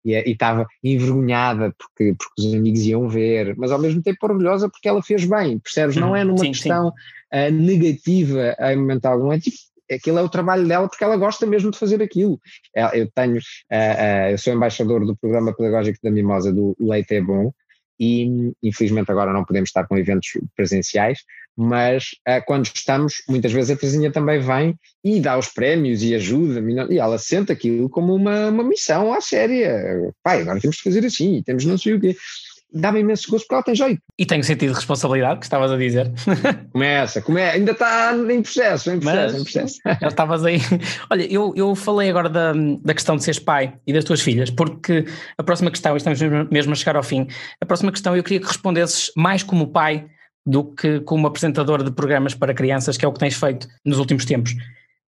é, 0.07 0.27
e 0.27 0.31
estava 0.31 0.65
envergonhada 0.83 1.71
porque, 1.77 2.15
porque 2.17 2.33
os 2.39 2.53
amigos 2.53 2.81
iam 2.81 3.07
ver, 3.07 3.55
mas 3.57 3.71
ao 3.71 3.77
mesmo 3.77 4.01
tempo 4.01 4.17
orgulhosa 4.23 4.69
porque 4.69 4.89
ela 4.89 5.03
fez 5.03 5.25
bem, 5.25 5.59
percebes? 5.59 5.95
Não 5.95 6.15
é 6.15 6.23
numa 6.23 6.39
sim, 6.39 6.51
questão 6.51 6.89
sim. 6.89 6.95
Uh, 7.33 7.51
negativa 7.51 8.55
em 8.59 8.75
momento 8.75 9.05
algum, 9.05 9.31
é 9.31 9.39
tipo, 9.39 9.55
aquilo 9.93 10.19
é 10.19 10.21
o 10.21 10.29
trabalho 10.29 10.67
dela 10.67 10.87
porque 10.87 11.03
ela 11.03 11.17
gosta 11.17 11.45
mesmo 11.45 11.71
de 11.71 11.77
fazer 11.77 12.01
aquilo. 12.01 12.39
É, 12.75 13.01
eu 13.01 13.09
tenho, 13.11 13.37
uh, 13.37 13.39
uh, 13.39 14.31
eu 14.31 14.37
sou 14.37 14.53
embaixador 14.53 15.05
do 15.05 15.15
programa 15.15 15.53
pedagógico 15.55 15.99
da 16.01 16.11
Mimosa 16.11 16.51
do 16.51 16.75
Leite 16.79 17.15
é 17.15 17.21
Bom 17.21 17.51
e 17.99 18.51
infelizmente 18.63 19.11
agora 19.11 19.33
não 19.33 19.45
podemos 19.45 19.69
estar 19.69 19.85
com 19.87 19.95
eventos 19.95 20.31
presenciais, 20.55 21.19
mas 21.55 22.05
uh, 22.27 22.43
quando 22.47 22.65
estamos, 22.65 23.15
muitas 23.29 23.51
vezes 23.51 23.71
a 23.71 23.75
Terezinha 23.75 24.11
também 24.11 24.39
vem 24.39 24.75
e 25.03 25.19
dá 25.19 25.37
os 25.37 25.49
prémios 25.49 26.01
e 26.01 26.15
ajuda, 26.15 26.61
e 26.89 26.97
ela 26.97 27.19
sente 27.19 27.51
aquilo 27.51 27.89
como 27.89 28.15
uma, 28.15 28.47
uma 28.47 28.63
missão 28.63 29.13
à 29.13 29.21
séria. 29.21 30.11
Pai, 30.23 30.41
agora 30.41 30.59
temos 30.59 30.77
de 30.77 30.83
fazer 30.83 31.05
assim, 31.05 31.43
temos 31.43 31.65
não 31.65 31.77
sei 31.77 31.93
o 31.93 31.99
quê. 31.99 32.15
Dá-me 32.73 33.01
imenso 33.01 33.29
gosto 33.29 33.43
porque 33.45 33.55
ela 33.55 33.63
tem 33.63 33.75
jeito. 33.75 34.01
E 34.17 34.25
tem 34.25 34.39
o 34.39 34.43
sentido 34.43 34.69
de 34.69 34.75
responsabilidade 34.75 35.39
que 35.39 35.45
estavas 35.45 35.71
a 35.71 35.77
dizer. 35.77 36.09
Começa, 36.71 37.21
começa, 37.21 37.57
ainda 37.57 37.71
está 37.73 38.13
em 38.15 38.41
processo, 38.41 38.91
em 38.91 38.99
processo, 38.99 39.33
Mas, 39.33 39.41
em 39.41 39.43
processo. 39.43 39.79
Já 40.01 40.07
estavas 40.07 40.45
aí. 40.45 40.59
Olha, 41.09 41.31
eu, 41.31 41.53
eu 41.55 41.75
falei 41.75 42.09
agora 42.09 42.29
da, 42.29 42.53
da 42.53 42.93
questão 42.93 43.17
de 43.17 43.23
seres 43.23 43.39
pai 43.39 43.73
e 43.85 43.91
das 43.91 44.05
tuas 44.05 44.21
filhas, 44.21 44.49
porque 44.49 45.05
a 45.37 45.43
próxima 45.43 45.69
questão, 45.69 45.97
estamos 45.97 46.19
mesmo 46.49 46.71
a 46.71 46.75
chegar 46.75 46.95
ao 46.95 47.03
fim, 47.03 47.27
a 47.59 47.65
próxima 47.65 47.91
questão 47.91 48.15
eu 48.15 48.23
queria 48.23 48.39
que 48.39 48.47
respondesses 48.47 49.11
mais 49.17 49.43
como 49.43 49.67
pai 49.67 50.07
do 50.45 50.63
que 50.63 51.01
como 51.01 51.27
apresentador 51.27 51.83
de 51.83 51.91
programas 51.91 52.33
para 52.33 52.53
crianças, 52.53 52.97
que 52.97 53.05
é 53.05 53.07
o 53.07 53.13
que 53.13 53.19
tens 53.19 53.35
feito 53.35 53.67
nos 53.85 53.99
últimos 53.99 54.25
tempos. 54.25 54.55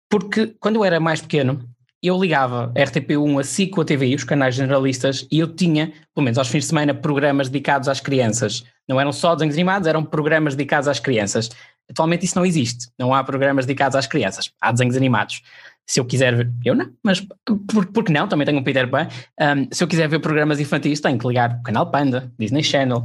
Porque 0.10 0.56
quando 0.60 0.76
eu 0.76 0.84
era 0.84 1.00
mais 1.00 1.22
pequeno, 1.22 1.70
eu 2.02 2.20
ligava 2.20 2.72
a 2.76 2.80
RTP1, 2.80 3.40
a 3.40 3.44
SIC, 3.44 3.80
a 3.80 3.86
TVI, 3.86 4.16
os 4.16 4.24
canais 4.24 4.56
generalistas, 4.56 5.28
e 5.32 5.40
eu 5.40 5.48
tinha, 5.48 5.94
pelo 6.16 6.24
menos 6.24 6.38
aos 6.38 6.48
fins 6.48 6.62
de 6.62 6.66
semana, 6.68 6.94
programas 6.94 7.48
dedicados 7.48 7.88
às 7.88 8.00
crianças. 8.00 8.64
Não 8.88 9.00
eram 9.00 9.12
só 9.12 9.36
desenhos 9.36 9.56
animados, 9.56 9.88
eram 9.88 10.04
programas 10.04 10.56
dedicados 10.56 10.88
às 10.88 11.00
crianças. 11.00 11.50
Atualmente 11.90 12.26
isso 12.26 12.38
não 12.38 12.46
existe, 12.46 12.90
não 12.98 13.14
há 13.14 13.24
programas 13.24 13.66
dedicados 13.66 13.96
às 13.96 14.08
crianças, 14.08 14.52
há 14.60 14.72
desenhos 14.72 14.96
animados. 14.96 15.42
Se 15.86 16.00
eu 16.00 16.06
quiser 16.06 16.36
ver, 16.36 16.52
eu 16.64 16.74
não, 16.74 16.90
mas 17.04 17.22
por, 17.68 17.86
por 17.88 18.04
que 18.04 18.14
não? 18.14 18.28
Também 18.28 18.46
tenho 18.46 18.60
um 18.60 18.64
Peter 18.64 18.90
Pan. 18.90 19.08
Um, 19.40 19.68
se 19.72 19.84
eu 19.84 19.88
quiser 19.88 20.08
ver 20.08 20.20
programas 20.20 20.60
infantis, 20.60 21.02
tenho 21.02 21.20
que 21.20 21.28
ligar 21.28 21.58
o 21.60 21.64
canal 21.64 21.92
Panda, 21.92 22.32
Disney 22.40 22.64
Channel, 22.64 23.04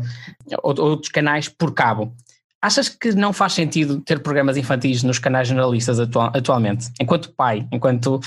ou, 0.62 0.80
outros 0.80 1.10
canais 1.10 1.48
por 1.48 1.74
cabo. 1.74 2.14
Achas 2.62 2.88
que 2.88 3.12
não 3.12 3.32
faz 3.32 3.52
sentido 3.54 4.00
ter 4.00 4.20
programas 4.20 4.56
infantis 4.56 5.02
nos 5.02 5.18
canais 5.18 5.48
generalistas 5.48 5.98
atual, 6.00 6.32
atualmente? 6.34 6.88
Enquanto 7.00 7.32
pai, 7.34 7.66
enquanto 7.72 8.20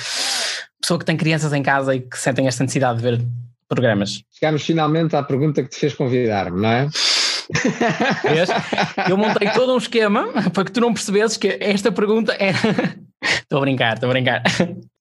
pessoa 0.81 0.99
que 0.99 1.05
tem 1.05 1.17
crianças 1.17 1.53
em 1.53 1.63
casa 1.63 1.95
e 1.95 2.01
que 2.01 2.17
sentem 2.17 2.47
esta 2.47 2.63
necessidade 2.63 2.97
de 2.97 3.03
ver 3.03 3.25
programas? 3.67 4.23
Chegamos 4.31 4.63
finalmente 4.65 5.15
à 5.15 5.23
pergunta 5.23 5.63
que 5.63 5.69
te 5.69 5.77
fez 5.77 5.93
convidar-me, 5.93 6.61
não 6.61 6.69
é? 6.69 6.89
Eu 9.09 9.17
montei 9.17 9.49
todo 9.51 9.73
um 9.73 9.77
esquema 9.77 10.27
para 10.51 10.65
que 10.65 10.71
tu 10.71 10.79
não 10.79 10.93
percebesses 10.93 11.37
que 11.37 11.57
esta 11.59 11.91
pergunta 11.91 12.35
era. 12.39 12.57
estou 13.23 13.57
a 13.57 13.61
brincar, 13.61 13.93
estou 13.95 14.09
a 14.09 14.13
brincar. 14.13 14.43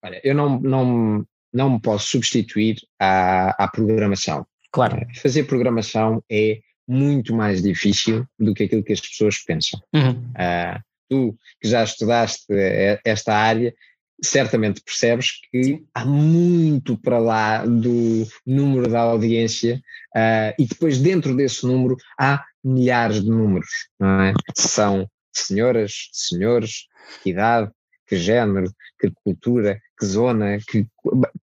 Olha, 0.03 0.21
eu 0.25 0.35
não, 0.35 0.61
não, 0.61 1.25
não 1.53 1.71
me 1.71 1.81
posso 1.81 2.09
substituir 2.09 2.77
à, 2.99 3.65
à 3.65 3.69
programação. 3.69 4.47
Claro. 4.73 4.97
Eh, 4.97 5.07
fazer 5.21 5.45
programação 5.45 6.23
é 6.31 6.61
muito 6.87 7.35
mais 7.35 7.63
difícil 7.63 8.27
do 8.39 8.55
que 8.55 8.65
aquilo 8.65 8.83
que 8.83 8.93
as 8.93 9.01
pessoas 9.01 9.39
pensam. 9.39 9.81
Uhum. 9.95 10.11
Uh, 10.11 10.81
tu 11.09 11.39
que 11.61 11.69
já 11.69 11.85
estudaste 11.85 12.47
eh, 12.51 13.01
esta 13.05 13.35
área, 13.35 13.75
certamente 14.23 14.83
percebes 14.83 15.41
que 15.51 15.85
há 15.95 16.05
muito 16.05 16.97
para 16.99 17.19
lá 17.19 17.65
do 17.65 18.27
número 18.47 18.89
da 18.89 19.01
audiência 19.01 19.81
uh, 20.17 20.55
e 20.59 20.67
depois 20.67 20.99
dentro 20.99 21.37
desse 21.37 21.65
número 21.67 21.97
há 22.19 22.45
milhares 22.63 23.23
de 23.23 23.31
números, 23.31 23.71
não 23.99 24.23
é? 24.23 24.35
São 24.57 25.09
senhoras, 25.33 26.09
senhores, 26.13 26.87
que 27.23 27.31
idade, 27.31 27.71
que 28.07 28.17
género, 28.17 28.73
que 28.99 29.13
cultura, 29.23 29.79
que 29.99 30.07
zona, 30.07 30.59
que 30.67 30.87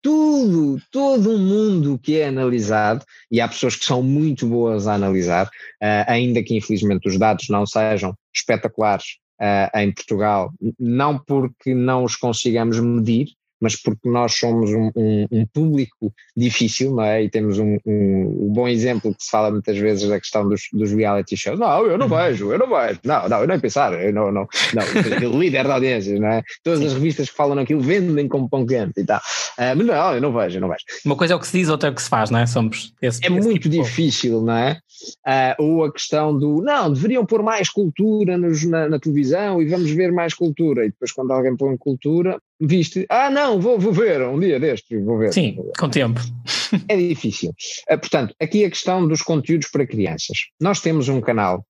tudo, 0.02 0.80
todo 0.90 1.30
um 1.30 1.38
mundo 1.38 1.98
que 1.98 2.18
é 2.18 2.28
analisado 2.28 3.04
e 3.30 3.40
há 3.40 3.46
pessoas 3.46 3.76
que 3.76 3.84
são 3.84 4.02
muito 4.02 4.46
boas 4.46 4.86
a 4.86 4.94
analisar, 4.94 5.46
uh, 5.46 6.04
ainda 6.08 6.42
que 6.42 6.56
infelizmente 6.56 7.08
os 7.08 7.18
dados 7.18 7.48
não 7.48 7.64
sejam 7.66 8.16
espetaculares 8.34 9.18
uh, 9.40 9.78
em 9.78 9.92
Portugal, 9.92 10.52
não 10.78 11.18
porque 11.18 11.74
não 11.74 12.04
os 12.04 12.16
consigamos 12.16 12.78
medir, 12.80 13.28
mas 13.64 13.76
porque 13.76 14.06
nós 14.10 14.34
somos 14.34 14.70
um, 14.70 14.90
um, 14.94 15.26
um, 15.32 15.46
público 15.46 16.12
difícil, 16.36 16.94
não 16.94 17.02
é? 17.02 17.22
E 17.22 17.30
temos 17.30 17.58
um, 17.58 17.78
um, 17.86 18.52
bom 18.52 18.68
exemplo 18.68 19.14
que 19.14 19.24
se 19.24 19.30
fala 19.30 19.50
muitas 19.50 19.78
vezes 19.78 20.06
da 20.06 20.20
questão 20.20 20.46
dos, 20.46 20.68
dos 20.70 20.92
reality 20.92 21.34
shows. 21.34 21.58
Não, 21.58 21.86
eu 21.86 21.96
não 21.96 22.06
vejo, 22.06 22.52
eu 22.52 22.58
não 22.58 22.68
vejo. 22.68 23.00
Não, 23.02 23.26
não, 23.26 23.40
eu 23.40 23.46
nem 23.46 23.58
pensar, 23.58 23.94
eu 23.94 24.12
não, 24.12 24.30
não, 24.30 24.46
não, 24.74 25.32
líder 25.40 25.66
da 25.66 25.74
audiência, 25.74 26.20
não 26.20 26.28
é? 26.28 26.42
Todas 26.62 26.82
as 26.82 26.92
revistas 26.92 27.30
que 27.30 27.36
falam 27.36 27.54
naquilo 27.54 27.80
vendem 27.80 28.28
como 28.28 28.50
pão 28.50 28.66
quente 28.66 29.00
e 29.00 29.04
tal. 29.04 29.18
Uh, 29.58 29.72
mas 29.76 29.86
não, 29.86 30.14
eu 30.14 30.20
não 30.20 30.32
vejo, 30.32 30.58
eu 30.58 30.60
não 30.60 30.68
vejo. 30.68 30.84
Uma 31.06 31.16
coisa 31.16 31.32
é 31.32 31.36
o 31.36 31.40
que 31.40 31.46
se 31.46 31.56
diz, 31.58 31.70
outra 31.70 31.88
é 31.88 31.92
o 31.92 31.94
que 31.94 32.02
se 32.02 32.10
faz, 32.10 32.28
não 32.28 32.40
é? 32.40 32.44
Somos 32.46 32.92
esse, 33.00 33.24
É 33.24 33.28
esse 33.28 33.40
muito 33.40 33.70
tipo 33.70 33.82
difícil, 33.82 34.42
não 34.42 34.56
é? 34.56 34.78
Uh, 35.26 35.62
ou 35.62 35.84
a 35.84 35.92
questão 35.92 36.36
do, 36.36 36.60
não, 36.62 36.92
deveriam 36.92 37.24
pôr 37.24 37.42
mais 37.42 37.70
cultura 37.70 38.36
nos, 38.36 38.62
na, 38.64 38.90
na 38.90 38.98
televisão 38.98 39.62
e 39.62 39.66
vamos 39.66 39.90
ver 39.90 40.12
mais 40.12 40.34
cultura. 40.34 40.84
E 40.84 40.90
depois 40.90 41.12
quando 41.12 41.32
alguém 41.32 41.56
põe 41.56 41.74
cultura, 41.78 42.38
viste, 42.66 43.06
ah 43.08 43.30
não, 43.30 43.60
vou, 43.60 43.78
vou 43.78 43.92
ver 43.92 44.22
um 44.22 44.38
dia 44.38 44.58
deste, 44.58 44.98
vou 44.98 45.18
ver. 45.18 45.32
Sim, 45.32 45.54
vou 45.56 45.66
ver. 45.66 45.72
com 45.78 45.88
tempo. 45.88 46.20
É 46.88 46.96
difícil. 46.96 47.50
Uh, 47.88 47.98
portanto, 47.98 48.34
aqui 48.40 48.64
a 48.64 48.70
questão 48.70 49.06
dos 49.06 49.22
conteúdos 49.22 49.68
para 49.70 49.86
crianças. 49.86 50.36
Nós 50.60 50.80
temos 50.80 51.08
um 51.08 51.20
canal 51.20 51.64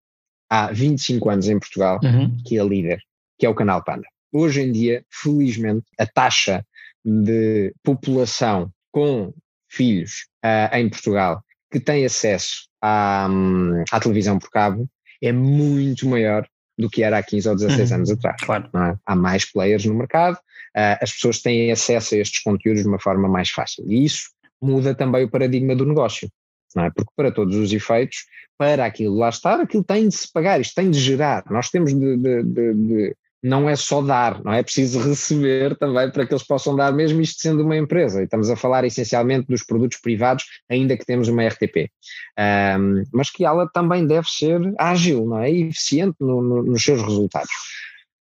há 0.48 0.72
25 0.72 1.28
anos 1.28 1.48
em 1.48 1.58
Portugal, 1.58 2.00
uhum. 2.02 2.34
que 2.46 2.58
é 2.58 2.64
líder, 2.64 3.00
que 3.38 3.44
é 3.44 3.48
o 3.48 3.54
canal 3.54 3.84
Panda. 3.84 4.06
Hoje 4.32 4.62
em 4.62 4.72
dia, 4.72 5.04
felizmente, 5.10 5.84
a 5.98 6.06
taxa 6.06 6.64
de 7.04 7.74
população 7.82 8.70
com 8.90 9.34
filhos 9.68 10.26
uh, 10.44 10.74
em 10.74 10.88
Portugal 10.88 11.42
que 11.70 11.80
tem 11.80 12.04
acesso 12.04 12.68
à, 12.80 13.26
hum, 13.28 13.82
à 13.90 13.98
televisão 13.98 14.38
por 14.38 14.48
cabo 14.48 14.88
é 15.20 15.32
muito 15.32 16.08
maior 16.08 16.46
do 16.78 16.90
que 16.90 17.02
era 17.02 17.18
há 17.18 17.22
15 17.22 17.48
ou 17.48 17.56
16 17.56 17.90
uhum. 17.90 17.96
anos 17.96 18.10
atrás. 18.10 18.36
Claro. 18.42 18.68
É? 18.74 18.96
Há 19.06 19.16
mais 19.16 19.50
players 19.50 19.84
no 19.84 19.94
mercado, 19.94 20.34
uh, 20.34 20.98
as 21.00 21.12
pessoas 21.12 21.40
têm 21.40 21.70
acesso 21.70 22.14
a 22.14 22.18
estes 22.18 22.42
conteúdos 22.42 22.82
de 22.82 22.88
uma 22.88 22.98
forma 22.98 23.28
mais 23.28 23.50
fácil. 23.50 23.84
E 23.86 24.04
isso 24.04 24.30
muda 24.60 24.94
também 24.94 25.24
o 25.24 25.30
paradigma 25.30 25.74
do 25.74 25.86
negócio. 25.86 26.28
Não 26.74 26.84
é? 26.84 26.90
Porque 26.90 27.12
para 27.14 27.30
todos 27.30 27.54
os 27.56 27.72
efeitos, 27.72 28.24
para 28.58 28.84
aquilo 28.84 29.16
lá 29.16 29.28
estar, 29.28 29.60
aquilo 29.60 29.84
tem 29.84 30.08
de 30.08 30.14
se 30.14 30.32
pagar, 30.32 30.60
isto 30.60 30.74
tem 30.74 30.90
de 30.90 30.98
gerar. 30.98 31.44
Nós 31.50 31.70
temos 31.70 31.92
de, 31.92 32.16
de, 32.16 32.42
de, 32.42 32.74
de 32.74 33.16
não 33.44 33.68
é 33.68 33.76
só 33.76 34.00
dar, 34.00 34.42
não 34.42 34.54
é 34.54 34.62
preciso 34.62 34.98
receber 35.06 35.76
também 35.76 36.10
para 36.10 36.26
que 36.26 36.32
eles 36.32 36.46
possam 36.46 36.74
dar, 36.74 36.90
mesmo 36.94 37.20
isto 37.20 37.42
sendo 37.42 37.62
uma 37.62 37.76
empresa. 37.76 38.22
E 38.22 38.24
estamos 38.24 38.48
a 38.48 38.56
falar 38.56 38.86
essencialmente 38.86 39.46
dos 39.48 39.62
produtos 39.62 39.98
privados, 39.98 40.46
ainda 40.66 40.96
que 40.96 41.04
temos 41.04 41.28
uma 41.28 41.46
RTP. 41.46 41.90
Um, 42.38 43.02
mas 43.12 43.30
que 43.30 43.44
ela 43.44 43.68
também 43.68 44.06
deve 44.06 44.26
ser 44.30 44.58
ágil, 44.78 45.26
não 45.26 45.40
é? 45.40 45.52
E 45.52 45.68
eficiente 45.68 46.16
no, 46.20 46.40
no, 46.40 46.62
nos 46.62 46.82
seus 46.82 47.02
resultados. 47.02 47.50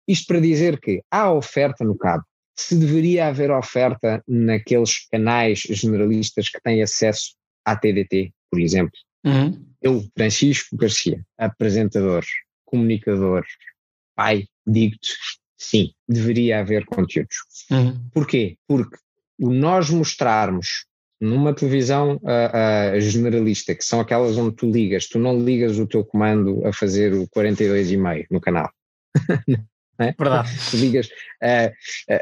Isto 0.08 0.26
para 0.26 0.40
dizer 0.40 0.80
que 0.80 1.00
há 1.08 1.30
oferta 1.30 1.84
no 1.84 1.96
cabo. 1.96 2.24
Se 2.58 2.74
deveria 2.74 3.28
haver 3.28 3.52
oferta 3.52 4.20
naqueles 4.26 5.06
canais 5.08 5.60
generalistas 5.70 6.48
que 6.48 6.60
têm 6.60 6.82
acesso 6.82 7.36
à 7.64 7.76
TDT, 7.76 8.32
por 8.50 8.60
exemplo. 8.60 8.98
Uhum. 9.24 9.66
Eu, 9.80 10.04
Francisco 10.16 10.76
Garcia, 10.76 11.24
apresentador, 11.38 12.24
comunicador, 12.64 13.44
pai, 14.16 14.46
digo-te, 14.66 15.14
sim, 15.56 15.92
deveria 16.08 16.60
haver 16.60 16.84
conteúdos. 16.86 17.36
Uhum. 17.70 18.08
Porquê? 18.12 18.56
Porque 18.66 18.96
o 19.38 19.52
nós 19.52 19.90
mostrarmos 19.90 20.86
numa 21.20 21.54
televisão 21.54 22.16
uh, 22.16 22.96
uh, 22.96 23.00
generalista, 23.00 23.74
que 23.74 23.84
são 23.84 24.00
aquelas 24.00 24.36
onde 24.36 24.54
tu 24.54 24.70
ligas, 24.70 25.08
tu 25.08 25.18
não 25.18 25.38
ligas 25.38 25.78
o 25.78 25.86
teu 25.86 26.04
comando 26.04 26.66
a 26.66 26.72
fazer 26.72 27.14
o 27.14 27.26
42,5 27.28 28.26
no 28.30 28.40
canal. 28.40 28.70
é? 29.98 30.12
Verdade. 30.12 30.50
Tu 30.70 30.76
ligas, 30.76 31.06
uh, 31.06 31.72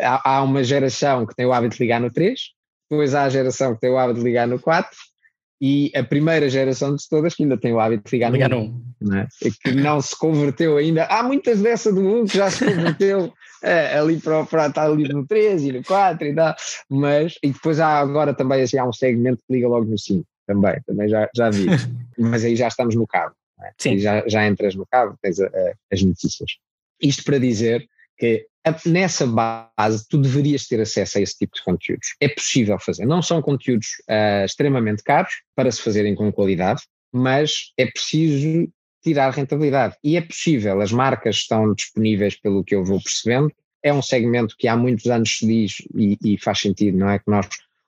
há, 0.01 0.37
há, 0.37 0.43
uma 0.43 0.63
geração 0.63 1.27
que 1.27 1.35
tem 1.35 1.47
o 1.47 1.53
hábito 1.53 1.77
de 1.77 1.83
ligar 1.83 2.01
no 2.01 2.11
3, 2.11 2.41
depois 2.89 3.15
há 3.15 3.25
a 3.25 3.29
geração 3.29 3.75
que 3.75 3.81
tem 3.81 3.91
o 3.91 3.99
hábito 3.99 4.21
de 4.21 4.25
ligar 4.25 4.47
no 4.47 4.61
4, 4.61 4.97
e 5.61 5.91
a 5.95 6.03
primeira 6.03 6.49
geração 6.49 6.95
de 6.95 7.09
todas 7.09 7.35
que 7.35 7.43
ainda 7.43 7.57
tem 7.57 7.73
o 7.73 7.81
hábito 7.81 8.05
de 8.05 8.17
ligar, 8.17 8.33
ligar 8.33 8.51
no 8.51 8.59
1, 8.59 8.85
não 9.01 9.19
é? 9.19 9.29
que 9.63 9.73
não 9.73 10.01
se 10.01 10.19
converteu 10.19 10.77
ainda. 10.77 11.05
Há 11.05 11.23
muitas 11.23 11.61
dessa 11.61 11.93
do 11.93 12.01
1 12.01 12.27
que 12.27 12.37
já 12.37 12.51
se 12.51 12.65
converteu 12.65 13.33
é, 13.63 13.99
ali 13.99 14.19
para, 14.21 14.45
para 14.45 14.67
estar 14.67 14.85
ali 14.85 15.09
no 15.09 15.27
3 15.27 15.63
e 15.63 15.73
no 15.73 15.85
4 15.85 16.27
e 16.27 16.35
tal, 16.35 16.55
mas 16.89 17.35
e 17.43 17.51
depois 17.51 17.81
há 17.81 17.99
agora 17.99 18.35
também 18.35 18.63
assim, 18.63 18.79
há 18.79 18.85
um 18.85 18.93
segmento 18.93 19.43
que 19.47 19.55
liga 19.55 19.69
logo 19.69 19.87
no 19.87 19.99
5 19.99 20.27
também, 20.47 20.77
também 20.87 21.09
já, 21.09 21.29
já 21.35 21.51
vi, 21.51 21.67
mas 22.19 22.45
aí 22.45 22.57
já 22.57 22.69
estamos 22.69 22.95
no 22.95 23.07
cabo, 23.07 23.35
é? 23.63 23.71
Sim. 23.79 23.99
já, 23.99 24.23
já 24.27 24.47
entras 24.47 24.75
no 24.75 24.87
cabo, 24.87 25.17
tens 25.23 25.41
a, 25.41 25.47
a, 25.47 25.73
as 25.93 26.03
notícias. 26.03 26.51
Isto 27.01 27.25
para 27.25 27.39
dizer 27.39 27.87
que 28.19 28.47
nessa 28.87 29.27
base 29.27 30.07
tu 30.09 30.19
deverias 30.19 30.67
ter 30.67 30.81
acesso 30.81 31.19
a 31.19 31.21
esse 31.21 31.37
tipo 31.37 31.55
de 31.55 31.63
conteúdos. 31.63 32.15
É 32.21 32.29
possível 32.29 32.79
fazer. 32.79 33.05
Não 33.05 33.21
são 33.21 33.43
conteúdos 33.43 33.89
uh, 34.09 34.45
extremamente 34.45 35.03
caros 35.03 35.33
para 35.55 35.71
se 35.71 35.83
fazerem 35.83 36.15
com 36.15 36.33
qualidade, 36.33 36.83
mas 37.13 37.73
é 37.77 37.87
preciso 37.87 38.69
tirar 39.03 39.31
rentabilidade. 39.31 39.97
E 40.03 40.17
é 40.17 40.21
possível, 40.23 40.81
as 40.81 40.91
marcas 40.91 41.37
estão 41.37 41.75
disponíveis 41.75 42.41
pelo 42.41 42.65
que 42.65 42.75
eu 42.75 42.85
vou 42.85 43.01
percebendo. 43.03 43.53
É 43.83 43.93
um 43.93 44.01
segmento 44.01 44.57
que 44.59 44.67
há 44.67 44.77
muitos 44.77 45.07
anos 45.07 45.37
se 45.39 45.47
diz 45.47 45.75
e, 45.95 46.19
e 46.25 46.39
faz 46.39 46.61
sentido, 46.61 46.97
não 46.97 47.11
é? 47.11 47.19
Que 47.19 47.31
nós 47.31 47.47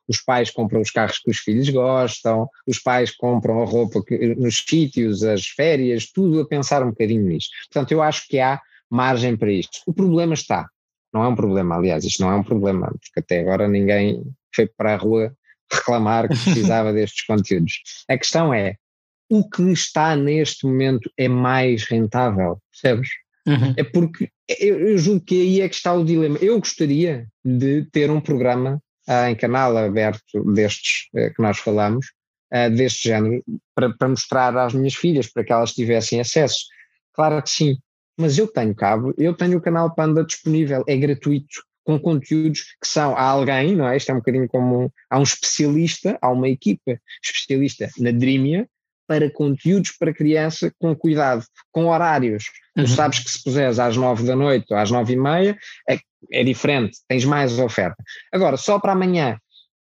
os 0.09 0.21
pais 0.21 0.51
compram 0.51 0.81
os 0.81 0.91
carros 0.91 1.19
que 1.19 1.31
os 1.31 1.39
filhos 1.39 1.69
gostam, 1.69 2.49
os 2.67 2.79
pais 2.79 3.11
compram 3.11 3.61
a 3.61 3.65
roupa 3.65 4.03
que, 4.05 4.35
nos 4.37 4.63
sítios, 4.67 5.25
as 5.25 5.47
férias, 5.47 6.07
tudo 6.07 6.41
a 6.41 6.47
pensar 6.47 6.83
um 6.83 6.91
bocadinho 6.91 7.27
nisso. 7.27 7.49
Portanto, 7.65 7.93
eu 7.93 8.03
acho 8.03 8.29
que 8.29 8.39
há 8.39 8.61
margem 8.91 9.37
para 9.37 9.53
isto. 9.53 9.79
O 9.87 9.93
problema 9.93 10.35
está, 10.35 10.69
não 11.13 11.25
é 11.25 11.29
um 11.29 11.37
problema, 11.37 11.77
aliás, 11.77 12.05
isto 12.05 12.23
não 12.23 12.31
é 12.31 12.37
um 12.37 12.43
problema, 12.43 12.89
porque 12.89 13.21
até 13.21 13.41
agora 13.41 13.69
ninguém 13.69 14.23
foi 14.55 14.67
para 14.67 14.95
a 14.95 14.97
rua 14.97 15.35
reclamar 15.73 16.29
que 16.29 16.37
precisava 16.37 16.93
destes 16.95 17.25
conteúdos. 17.25 17.83
A 18.09 18.17
questão 18.17 18.53
é, 18.53 18.77
o 19.29 19.49
que 19.49 19.63
está 19.73 20.15
neste 20.15 20.67
momento 20.67 21.11
é 21.17 21.29
mais 21.29 21.85
rentável, 21.85 22.61
percebes? 22.71 23.09
Uhum. 23.47 23.75
É 23.77 23.85
porque 23.85 24.29
eu, 24.59 24.81
eu 24.89 24.99
julgo 24.99 25.25
que 25.25 25.41
aí 25.41 25.61
é 25.61 25.69
que 25.69 25.75
está 25.75 25.93
o 25.93 26.05
dilema. 26.05 26.39
Eu 26.41 26.59
gostaria 26.59 27.27
de 27.45 27.85
ter 27.93 28.11
um 28.11 28.21
programa 28.21 28.81
ah, 29.09 29.31
em 29.31 29.37
canal 29.37 29.77
aberto 29.77 30.45
destes 30.53 31.09
uh, 31.15 31.33
que 31.33 31.41
nós 31.41 31.59
falamos, 31.59 32.07
uh, 32.53 32.75
deste 32.75 33.09
género, 33.09 33.43
para, 33.75 33.97
para 33.97 34.09
mostrar 34.09 34.57
às 34.57 34.75
minhas 34.75 34.95
filhas, 34.95 35.29
para 35.29 35.45
que 35.45 35.53
elas 35.53 35.73
tivessem 35.73 36.21
acesso. 36.21 36.67
Claro 37.13 37.41
que 37.41 37.51
sim, 37.51 37.79
mas 38.17 38.39
eu 38.39 38.47
tenho 38.47 38.75
cabo, 38.75 39.15
eu 39.19 39.35
tenho 39.35 39.59
o 39.59 39.61
canal 39.61 39.95
Panda 39.95 40.25
disponível, 40.25 40.85
é 40.87 40.97
gratuito, 40.97 41.63
com 41.85 41.99
conteúdos 42.01 42.75
que 42.83 42.89
são 42.89 43.17
a 43.17 43.23
alguém, 43.23 43.77
não 43.77 43.87
é? 43.87 43.97
Isto 43.97 44.11
é 44.11 44.15
um 44.15 44.19
bocadinho 44.19 44.49
como 44.49 44.93
há 45.09 45.19
um 45.19 45.23
especialista, 45.23 46.19
há 46.21 46.31
uma 46.31 46.49
equipa 46.49 46.99
especialista 47.23 47.89
na 47.99 48.11
Dreamia 48.11 48.69
para 49.07 49.31
conteúdos 49.31 49.93
para 49.93 50.13
criança 50.13 50.73
com 50.81 50.95
cuidado, 50.97 51.45
com 51.71 51.87
horários. 51.87 52.47
Uhum. 52.77 52.85
Tu 52.85 52.91
sabes 52.91 53.21
que 53.21 53.31
se 53.31 53.43
puseres 53.43 53.79
às 53.79 53.97
nove 53.97 54.27
da 54.27 54.35
noite 54.35 54.67
ou 54.71 54.77
às 54.77 54.91
nove 54.91 55.13
e 55.13 55.17
meia, 55.17 55.57
é, 55.89 55.99
é 56.33 56.43
diferente, 56.43 56.99
tens 57.07 57.25
mais 57.25 57.57
oferta. 57.59 58.03
Agora, 58.33 58.57
só 58.57 58.81
para 58.81 58.93
amanhã, 58.93 59.39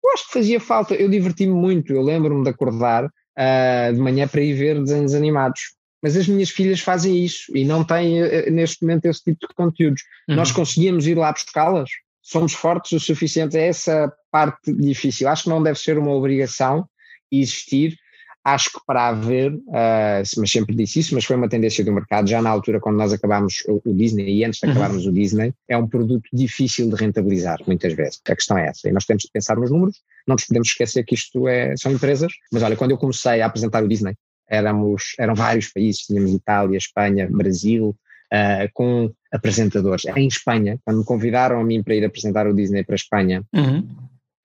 eu 0.05 0.13
acho 0.13 0.27
que 0.27 0.33
fazia 0.33 0.59
falta, 0.59 0.95
eu 0.95 1.09
diverti-me 1.09 1.55
muito, 1.55 1.93
eu 1.93 2.03
lembro-me 2.03 2.43
de 2.43 2.51
acordar 2.51 3.05
uh, 3.05 3.93
de 3.95 4.01
manhã 4.01 4.27
para 4.27 4.41
ir 4.41 4.55
ver 4.55 4.81
desenhos 4.81 5.15
animados 5.15 5.61
mas 6.03 6.17
as 6.17 6.27
minhas 6.27 6.51
filhas 6.51 6.81
fazem 6.81 7.25
isso 7.25 7.57
e 7.57 7.65
não 7.65 7.85
têm 7.85 8.21
eh, 8.21 8.51
neste 8.51 8.83
momento 8.83 9.07
esse 9.07 9.23
tipo 9.23 9.47
de 9.47 9.55
conteúdos. 9.55 10.03
Uhum. 10.29 10.35
Nós 10.35 10.51
conseguimos 10.51 11.07
ir 11.07 11.17
lá 11.17 11.33
buscá-las? 11.33 11.91
Somos 12.21 12.53
fortes 12.53 12.93
o 12.93 13.01
suficiente? 13.01 13.57
É 13.57 13.69
essa 13.69 14.13
parte 14.31 14.73
difícil. 14.73 15.29
Acho 15.29 15.45
que 15.45 15.49
não 15.49 15.63
deve 15.63 15.79
ser 15.79 15.99
uma 15.99 16.13
obrigação 16.13 16.87
existir. 17.31 17.97
Acho 18.45 18.73
que 18.73 18.81
para 18.85 19.07
haver, 19.07 19.53
uh, 19.53 20.23
mas 20.37 20.51
sempre 20.51 20.75
disse 20.75 20.99
isso, 20.99 21.15
mas 21.15 21.25
foi 21.25 21.37
uma 21.37 21.49
tendência 21.49 21.85
do 21.85 21.93
mercado, 21.93 22.29
já 22.29 22.43
na 22.43 22.51
altura 22.51 22.81
quando 22.81 22.97
nós 22.97 23.13
acabámos 23.13 23.63
o, 23.69 23.81
o 23.85 23.95
Disney 23.95 24.39
e 24.39 24.45
antes 24.45 24.59
de 24.59 24.67
uhum. 24.67 24.73
acabarmos 24.73 25.07
o 25.07 25.13
Disney, 25.13 25.55
é 25.69 25.77
um 25.77 25.87
produto 25.87 26.29
difícil 26.33 26.89
de 26.89 26.97
rentabilizar, 26.97 27.61
muitas 27.69 27.93
vezes. 27.93 28.21
A 28.29 28.35
questão 28.35 28.59
é 28.59 28.67
essa. 28.67 28.89
E 28.89 28.93
nós 28.93 29.05
temos 29.05 29.23
de 29.23 29.31
pensar 29.33 29.57
nos 29.57 29.71
números, 29.71 30.03
não 30.27 30.35
nos 30.35 30.45
podemos 30.45 30.67
esquecer 30.67 31.05
que 31.05 31.15
isto 31.15 31.47
é, 31.47 31.77
são 31.77 31.93
empresas. 31.93 32.33
Mas 32.53 32.65
olha, 32.65 32.75
quando 32.75 32.91
eu 32.91 32.99
comecei 32.99 33.41
a 33.41 33.47
apresentar 33.47 33.85
o 33.85 33.89
Disney, 33.89 34.17
éramos, 34.53 35.15
eram 35.19 35.35
vários 35.35 35.69
países, 35.69 36.03
tínhamos 36.03 36.35
Itália, 36.35 36.77
Espanha, 36.77 37.27
Brasil, 37.31 37.97
uh, 38.33 38.69
com 38.75 39.11
apresentadores. 39.33 40.05
Em 40.15 40.29
Espanha, 40.29 40.79
quando 40.85 40.99
me 40.99 41.05
convidaram 41.05 41.59
a 41.59 41.65
mim 41.65 41.83
para 41.83 41.95
ir 41.95 42.05
apresentar 42.05 42.47
o 42.47 42.55
Disney 42.55 42.85
para 42.85 42.95
a 42.95 42.97
Espanha, 42.97 43.43
uhum. 43.55 43.79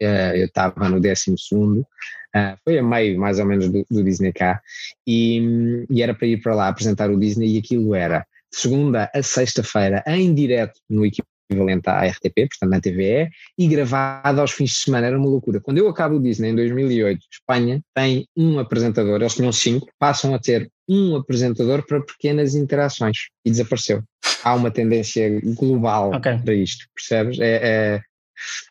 uh, 0.02 0.34
eu 0.34 0.46
estava 0.46 0.88
no 0.88 1.02
12 1.02 1.36
segundo, 1.38 1.82
uh, 1.82 2.58
foi 2.64 2.80
a 2.80 2.84
meio 2.84 3.20
mais 3.20 3.38
ou 3.38 3.46
menos 3.46 3.70
do, 3.70 3.86
do 3.92 4.02
Disney 4.02 4.32
cá, 4.32 4.62
e, 5.06 5.86
e, 5.90 6.02
era 6.02 6.14
para 6.14 6.28
ir 6.28 6.42
para 6.42 6.56
lá 6.56 6.70
apresentar 6.70 7.12
o 7.12 7.20
Disney 7.20 7.56
e 7.56 7.60
aquilo 7.60 7.94
era 7.94 8.26
segunda 8.50 9.12
a 9.14 9.22
sexta-feira 9.22 10.02
em 10.08 10.34
direto 10.34 10.80
no 10.90 11.06
equivalente 11.50 11.90
à 11.90 12.06
RTP, 12.06 12.48
portanto 12.50 12.70
na 12.70 12.82
TVE, 12.82 13.30
e 13.58 13.68
gravado 13.68 14.42
aos 14.42 14.52
fins 14.52 14.72
de 14.72 14.78
semana, 14.78 15.08
era 15.08 15.18
uma 15.18 15.30
loucura. 15.30 15.60
Quando 15.60 15.78
eu 15.78 15.88
acabo 15.88 16.16
o 16.16 16.22
Disney 16.22 16.50
em 16.50 16.56
2008, 16.56 17.20
Espanha 17.32 17.82
tem 17.96 18.28
um 18.36 18.60
apresentador, 18.60 19.22
eles 19.22 19.36
tinham 19.36 19.52
cinco, 19.52 19.88
passam 19.98 20.34
a 20.34 20.40
ter 20.40 20.70
um 20.88 21.16
apresentador 21.16 21.86
para 21.86 22.02
pequenas 22.02 22.56
interações 22.56 23.28
e 23.46 23.52
desapareceu. 23.52 24.04
Há 24.44 24.54
uma 24.56 24.72
tendência 24.72 25.42
global 25.56 26.14
okay. 26.14 26.38
para 26.38 26.54
isto, 26.54 26.86
percebes? 26.96 27.40
É, 27.40 27.60
é, 27.64 28.02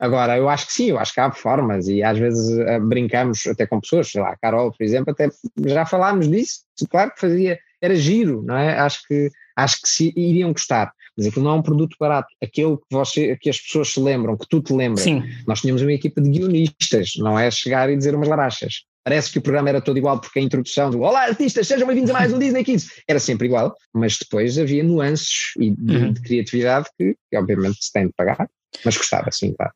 Agora, 0.00 0.36
eu 0.36 0.48
acho 0.48 0.66
que 0.66 0.72
sim, 0.72 0.90
eu 0.90 0.98
acho 0.98 1.12
que 1.12 1.20
há 1.20 1.30
formas 1.32 1.88
e 1.88 2.02
às 2.02 2.18
vezes 2.18 2.56
uh, 2.56 2.80
brincamos 2.86 3.46
até 3.46 3.66
com 3.66 3.80
pessoas, 3.80 4.08
sei 4.08 4.20
lá, 4.20 4.30
a 4.30 4.36
Carol, 4.36 4.72
por 4.72 4.84
exemplo, 4.84 5.10
até 5.10 5.28
já 5.66 5.84
falámos 5.84 6.28
disso, 6.28 6.60
claro 6.88 7.12
que 7.12 7.20
fazia, 7.20 7.58
era 7.80 7.94
giro, 7.94 8.42
não 8.42 8.56
é? 8.56 8.78
Acho 8.78 9.00
que, 9.08 9.28
acho 9.56 9.80
que 9.82 9.88
se, 9.88 10.12
iriam 10.16 10.52
gostar, 10.52 10.92
mas 11.16 11.26
aquilo 11.26 11.44
não 11.44 11.52
é 11.52 11.54
um 11.54 11.62
produto 11.62 11.96
barato, 11.98 12.28
aquele 12.42 12.76
que, 12.76 12.84
você, 12.90 13.36
que 13.36 13.48
as 13.48 13.58
pessoas 13.58 13.88
se 13.88 14.00
lembram, 14.00 14.36
que 14.36 14.46
tu 14.48 14.60
te 14.60 14.72
lembras. 14.72 15.04
Sim. 15.04 15.22
Nós 15.46 15.60
tínhamos 15.60 15.82
uma 15.82 15.92
equipa 15.92 16.20
de 16.20 16.30
guionistas, 16.30 17.12
não 17.16 17.38
é 17.38 17.50
chegar 17.50 17.90
e 17.90 17.96
dizer 17.96 18.14
umas 18.14 18.28
larachas. 18.28 18.84
Parece 19.02 19.30
que 19.30 19.38
o 19.38 19.42
programa 19.42 19.68
era 19.68 19.80
todo 19.80 19.96
igual 19.96 20.20
porque 20.20 20.40
a 20.40 20.42
introdução 20.42 20.90
do 20.90 21.00
Olá 21.00 21.22
artistas, 21.22 21.68
sejam 21.68 21.86
bem-vindos 21.86 22.10
a 22.10 22.14
mais 22.14 22.32
um 22.32 22.38
Disney 22.38 22.64
Kids 22.64 22.90
era 23.08 23.20
sempre 23.20 23.46
igual, 23.46 23.72
mas 23.94 24.18
depois 24.18 24.58
havia 24.58 24.82
nuances 24.82 25.52
e 25.60 25.70
de, 25.70 25.96
uhum. 25.96 26.12
de 26.12 26.20
criatividade 26.22 26.88
que, 26.98 27.14
que 27.30 27.36
obviamente 27.36 27.78
se 27.80 27.92
tem 27.92 28.08
de 28.08 28.12
pagar 28.16 28.48
mas 28.84 28.96
gostava, 28.96 29.30
sim, 29.30 29.54
claro. 29.54 29.72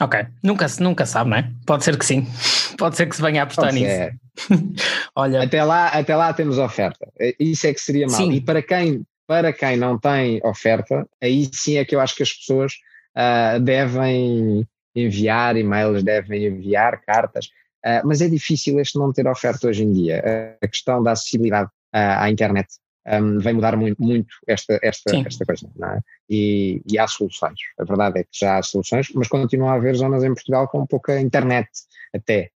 Ok, 0.00 0.26
nunca, 0.42 0.66
nunca 0.78 1.04
sabe, 1.04 1.30
não 1.30 1.36
é? 1.36 1.50
Pode 1.66 1.84
ser 1.84 1.98
que 1.98 2.06
sim, 2.06 2.26
pode 2.78 2.96
ser 2.96 3.08
que 3.08 3.16
se 3.16 3.22
venha 3.22 3.42
a 3.42 3.44
apostar 3.44 3.66
Pode 3.66 3.80
nisso. 3.80 4.74
Olha, 5.14 5.42
até 5.42 5.64
lá, 5.64 5.88
até 5.88 6.14
lá 6.14 6.32
temos 6.32 6.58
oferta, 6.58 7.08
isso 7.38 7.66
é 7.66 7.74
que 7.74 7.80
seria 7.80 8.06
mal. 8.06 8.16
Sim. 8.16 8.32
E 8.32 8.40
para 8.40 8.62
quem, 8.62 9.04
para 9.26 9.52
quem 9.52 9.76
não 9.76 9.98
tem 9.98 10.40
oferta, 10.44 11.06
aí 11.20 11.48
sim 11.52 11.76
é 11.78 11.84
que 11.84 11.96
eu 11.96 12.00
acho 12.00 12.14
que 12.14 12.22
as 12.22 12.32
pessoas 12.32 12.74
uh, 13.16 13.60
devem 13.60 14.66
enviar 14.94 15.56
e-mails, 15.56 16.04
devem 16.04 16.46
enviar 16.46 17.00
cartas, 17.04 17.46
uh, 17.84 18.06
mas 18.06 18.20
é 18.20 18.28
difícil 18.28 18.78
este 18.78 18.96
não 18.98 19.12
ter 19.12 19.26
oferta 19.26 19.66
hoje 19.66 19.82
em 19.82 19.92
dia. 19.92 20.22
a 20.62 20.68
questão 20.68 21.02
da 21.02 21.12
acessibilidade 21.12 21.68
uh, 21.94 22.22
à 22.22 22.30
internet 22.30 22.68
um, 23.10 23.38
vai 23.38 23.52
mudar 23.52 23.76
muito, 23.76 24.00
muito 24.02 24.34
esta, 24.46 24.78
esta, 24.82 25.16
esta 25.16 25.44
coisa, 25.44 25.70
é? 25.82 26.00
E, 26.28 26.82
e, 26.90 26.98
há 26.98 27.06
soluções. 27.06 27.58
A 27.78 27.84
verdade 27.84 28.20
é 28.20 28.24
que 28.24 28.30
já 28.32 28.58
há 28.58 28.62
soluções, 28.62 29.08
mas 29.14 29.28
continua 29.28 29.72
a 29.72 29.74
haver 29.74 29.94
zonas 29.94 30.24
em 30.24 30.34
Portugal 30.34 30.68
com 30.68 30.86
pouca 30.86 31.20
internet 31.20 31.68
até, 32.14 32.50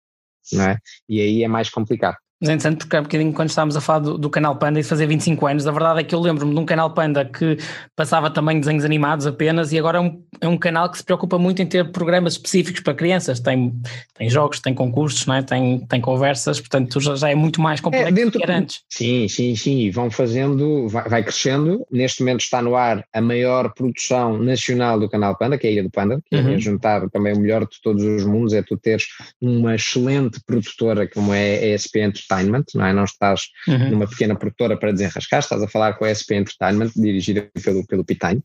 é? 0.55 0.79
E 1.09 1.21
aí 1.21 1.45
é 1.45 1.49
mais 1.49 1.69
complicado. 1.69 2.17
Mas 2.41 2.51
é 2.51 2.53
interessante 2.53 2.79
porque 2.79 2.97
há 2.97 3.01
um 3.01 3.03
bocadinho 3.03 3.33
quando 3.33 3.49
estávamos 3.49 3.77
a 3.77 3.81
falar 3.81 3.99
do, 3.99 4.17
do, 4.17 4.31
canal 4.31 4.55
Panda 4.55 4.79
e 4.79 4.83
de 4.83 4.89
fazer 4.89 5.09
25 5.09 5.45
anos, 5.47 5.67
a 5.67 5.73
verdade 5.73 6.01
é 6.01 6.05
que 6.05 6.15
eu 6.15 6.21
lembro-me 6.21 6.55
de 6.55 6.61
um 6.61 6.65
canal 6.65 6.95
Panda 6.95 7.25
que 7.25 7.59
passava 7.97 8.31
também 8.31 8.61
desenhos 8.61 8.85
animados 8.85 9.27
apenas 9.27 9.73
e 9.73 9.79
agora 9.79 9.99
é 9.99 10.01
um, 10.01 10.23
é 10.41 10.47
um 10.47 10.57
canal 10.57 10.89
que 10.89 10.99
se 10.99 11.05
preocupa 11.05 11.37
muito 11.37 11.61
em 11.61 11.67
ter 11.67 11.91
programas 11.91 12.35
específicos 12.35 12.81
para 12.81 12.95
crianças, 12.95 13.41
tem, 13.41 13.73
tem 14.17 14.31
jogos, 14.31 14.61
tem 14.61 14.73
concursos, 14.73 15.27
não 15.27 15.35
é? 15.35 15.43
tem, 15.43 15.81
tem 15.87 16.01
conversas, 16.01 16.61
portanto 16.61 17.01
já, 17.01 17.17
já 17.17 17.29
é 17.29 17.35
muito 17.35 17.61
mais 17.61 17.81
complexo 17.81 18.09
é, 18.09 18.13
dentro, 18.13 18.39
do 18.39 18.47
que 18.47 18.53
antes. 18.53 18.83
Sim, 18.89 19.27
sim, 19.27 19.57
sim, 19.57 19.79
e 19.81 19.91
vão 19.91 20.09
fazendo, 20.09 20.87
vai, 20.89 21.09
vai, 21.09 21.23
crescendo, 21.25 21.85
neste 21.91 22.21
momento 22.21 22.41
está 22.41 22.63
no 22.63 22.77
ar 22.77 23.05
a 23.13 23.21
maior 23.21 23.75
produção 23.75 24.39
nacional 24.39 25.01
do 25.01 25.09
canal 25.09 25.37
Panda, 25.37 25.59
que 25.59 25.67
é 25.67 25.71
a 25.71 25.73
Ilha 25.73 25.83
do 25.83 25.91
Panda, 25.91 26.23
que 26.25 26.37
é 26.37 26.41
uhum. 26.41 26.55
é 26.55 26.59
juntar 26.59 27.09
também 27.11 27.33
o 27.33 27.41
melhor 27.41 27.63
de 27.63 27.81
todos 27.83 28.05
os 28.05 28.25
mundos, 28.25 28.53
é 28.53 28.63
tu 28.63 28.77
teres 28.77 29.07
uma 29.41 29.75
excelente 29.75 30.39
produtora 30.47 31.09
como 31.09 31.35
é 31.35 31.73
a 31.73 31.75
Entertainment, 31.75 32.28
não 32.75 32.87
é? 32.87 32.93
Não 32.93 33.05
estás 33.05 33.43
uhum. 33.67 33.91
numa 33.91 34.09
pequena 34.09 34.37
produtora 34.37 34.77
para 34.77 34.93
desenrascar, 34.93 35.41
estás 35.41 35.63
a 35.63 35.69
falar 35.69 35.95
com 35.95 36.05
a 36.05 36.15
SP 36.15 36.37
Entertainment, 36.37 36.91
dirigida 36.95 37.49
pelo, 37.63 37.87
pelo 37.87 38.05
Pitanho. 38.05 38.43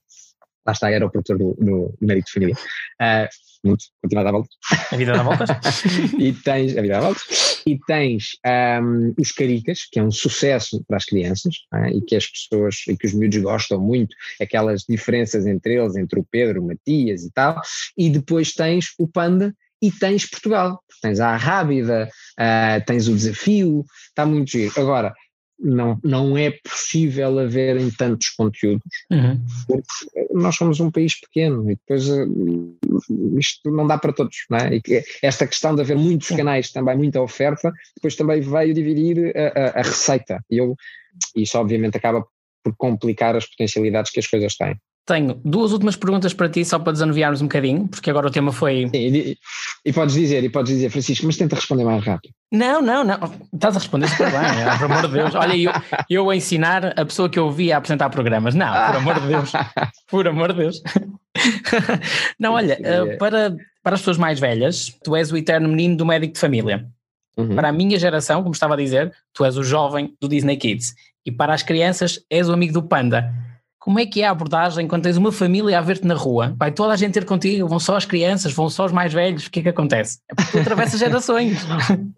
Lá 0.65 0.71
está, 0.71 0.89
era 0.89 1.05
o 1.05 1.09
produtor 1.09 1.37
do, 1.37 1.53
do 1.59 1.93
Mérito 2.01 2.27
de 2.27 2.33
Família. 2.33 2.55
Uh, 3.01 3.27
muito, 3.65 3.85
continua 4.01 4.21
a 4.21 4.25
dar 4.25 4.31
voltas. 4.31 4.55
A 4.91 4.97
vida 4.97 5.13
dá 5.13 5.23
voltas. 5.23 5.47
e 6.19 6.33
tens, 6.33 6.77
a 6.77 6.81
vida 6.81 6.95
dá 6.95 6.99
voltas. 6.99 7.63
E 7.65 7.79
tens 7.87 8.31
um, 8.81 9.13
os 9.17 9.31
Caricas, 9.31 9.87
que 9.89 9.99
é 9.99 10.03
um 10.03 10.11
sucesso 10.11 10.83
para 10.85 10.97
as 10.97 11.05
crianças, 11.05 11.55
é? 11.73 11.91
e 11.91 12.01
que 12.01 12.15
as 12.15 12.27
pessoas, 12.27 12.83
e 12.87 12.97
que 12.97 13.07
os 13.07 13.13
miúdos 13.13 13.39
gostam 13.39 13.79
muito, 13.79 14.13
aquelas 14.41 14.83
diferenças 14.87 15.45
entre 15.45 15.75
eles, 15.75 15.95
entre 15.95 16.19
o 16.19 16.27
Pedro, 16.29 16.61
o 16.61 16.67
Matias 16.67 17.23
e 17.23 17.31
tal. 17.31 17.61
E 17.97 18.09
depois 18.09 18.53
tens 18.53 18.93
o 18.99 19.07
Panda, 19.07 19.55
e 19.83 19.91
tens 19.91 20.25
Portugal. 20.25 20.81
Tens 21.01 21.19
a 21.19 21.35
Rábida, 21.35 22.09
uh, 22.39 22.85
tens 22.85 23.09
o 23.09 23.13
desafio, 23.13 23.85
está 24.07 24.25
muito 24.25 24.51
giro. 24.51 24.73
Agora, 24.77 25.13
não, 25.59 25.99
não 26.01 26.37
é 26.37 26.51
possível 26.51 27.37
haver 27.39 27.75
em 27.77 27.91
tantos 27.91 28.29
conteúdos, 28.29 28.83
uhum. 29.11 29.39
porque 29.67 30.33
nós 30.33 30.55
somos 30.55 30.79
um 30.79 30.89
país 30.89 31.19
pequeno 31.19 31.69
e 31.69 31.75
depois 31.75 32.07
uh, 32.07 33.37
isto 33.37 33.69
não 33.69 33.85
dá 33.85 33.97
para 33.97 34.13
todos, 34.13 34.45
não 34.49 34.57
é? 34.57 34.75
E 34.75 35.03
esta 35.21 35.45
questão 35.45 35.75
de 35.75 35.81
haver 35.81 35.97
muitos 35.97 36.29
canais, 36.29 36.71
também 36.71 36.95
muita 36.95 37.21
oferta, 37.21 37.71
depois 37.95 38.15
também 38.15 38.39
veio 38.39 38.73
dividir 38.73 39.33
a, 39.35 39.47
a, 39.47 39.79
a 39.79 39.81
receita. 39.83 40.43
E 40.49 40.57
eu, 40.57 40.75
isso 41.35 41.57
obviamente 41.57 41.97
acaba 41.97 42.25
por 42.63 42.73
complicar 42.77 43.35
as 43.35 43.45
potencialidades 43.45 44.11
que 44.11 44.19
as 44.19 44.27
coisas 44.27 44.55
têm. 44.55 44.77
Tenho 45.05 45.41
duas 45.43 45.73
últimas 45.73 45.97
perguntas 45.97 46.33
para 46.33 46.47
ti, 46.47 46.63
só 46.63 46.79
para 46.79 46.93
desanuviarmos 46.93 47.41
um 47.41 47.45
bocadinho, 47.45 47.89
porque 47.89 48.09
agora 48.09 48.27
o 48.27 48.31
tema 48.31 48.53
foi. 48.53 48.87
Sim, 48.87 48.97
e, 48.97 49.37
e, 49.83 49.91
podes 49.91 50.15
dizer, 50.15 50.41
e 50.45 50.49
podes 50.49 50.71
dizer, 50.71 50.89
Francisco, 50.89 51.25
mas 51.25 51.35
tenta 51.35 51.57
responder 51.57 51.83
mais 51.83 52.05
rápido. 52.05 52.33
Não, 52.49 52.81
não, 52.81 53.03
não. 53.03 53.19
Estás 53.53 53.75
a 53.75 53.79
responder 53.79 54.07
super 54.07 54.31
bem, 54.31 54.39
é, 54.39 54.77
por 54.79 54.85
amor 54.85 55.07
de 55.07 55.13
Deus. 55.13 55.35
Olha, 55.35 55.57
eu, 55.57 55.71
eu 56.09 56.29
a 56.29 56.35
ensinar 56.35 56.97
a 56.97 57.05
pessoa 57.05 57.29
que 57.29 57.37
eu 57.37 57.51
vi 57.51 57.73
a 57.73 57.77
apresentar 57.77 58.09
programas. 58.11 58.55
Não, 58.55 58.71
por 58.71 58.95
amor 58.95 59.19
de 59.19 59.27
Deus. 59.27 59.51
Por 60.09 60.27
amor 60.27 60.53
de 60.53 60.59
Deus. 60.59 60.81
Não, 62.39 62.53
olha, 62.53 62.77
uh, 62.79 63.17
para, 63.17 63.55
para 63.81 63.95
as 63.95 64.01
pessoas 64.01 64.17
mais 64.17 64.39
velhas, 64.39 64.95
tu 65.03 65.15
és 65.15 65.31
o 65.31 65.37
eterno 65.37 65.67
menino 65.67 65.97
do 65.97 66.05
médico 66.05 66.33
de 66.35 66.39
família. 66.39 66.85
Uhum. 67.35 67.55
Para 67.55 67.69
a 67.69 67.71
minha 67.71 67.97
geração, 67.97 68.43
como 68.43 68.53
estava 68.53 68.75
a 68.75 68.77
dizer, 68.77 69.11
tu 69.33 69.43
és 69.43 69.57
o 69.57 69.63
jovem 69.63 70.13
do 70.21 70.29
Disney 70.29 70.55
Kids. 70.55 70.93
E 71.25 71.31
para 71.31 71.53
as 71.53 71.63
crianças, 71.63 72.19
és 72.29 72.47
o 72.47 72.53
amigo 72.53 72.73
do 72.73 72.83
Panda 72.83 73.33
como 73.83 73.99
é 73.99 74.05
que 74.05 74.21
é 74.21 74.25
a 74.25 74.31
abordagem 74.31 74.87
quando 74.87 75.03
tens 75.03 75.17
uma 75.17 75.29
família 75.29 75.77
a 75.77 75.81
ver-te 75.81 76.07
na 76.07 76.13
rua? 76.13 76.55
Vai 76.57 76.71
toda 76.71 76.93
a 76.93 76.95
gente 76.95 77.11
ter 77.11 77.25
contigo, 77.25 77.67
vão 77.67 77.81
só 77.81 77.97
as 77.97 78.05
crianças, 78.05 78.53
vão 78.53 78.69
só 78.69 78.85
os 78.85 78.93
mais 78.93 79.11
velhos, 79.11 79.45
o 79.45 79.51
que 79.51 79.59
é 79.59 79.63
que 79.63 79.67
acontece? 79.67 80.19
É 80.31 80.35
porque 80.35 80.51
tu 80.51 80.59
atravessas 80.59 80.99
gerações. 80.99 81.57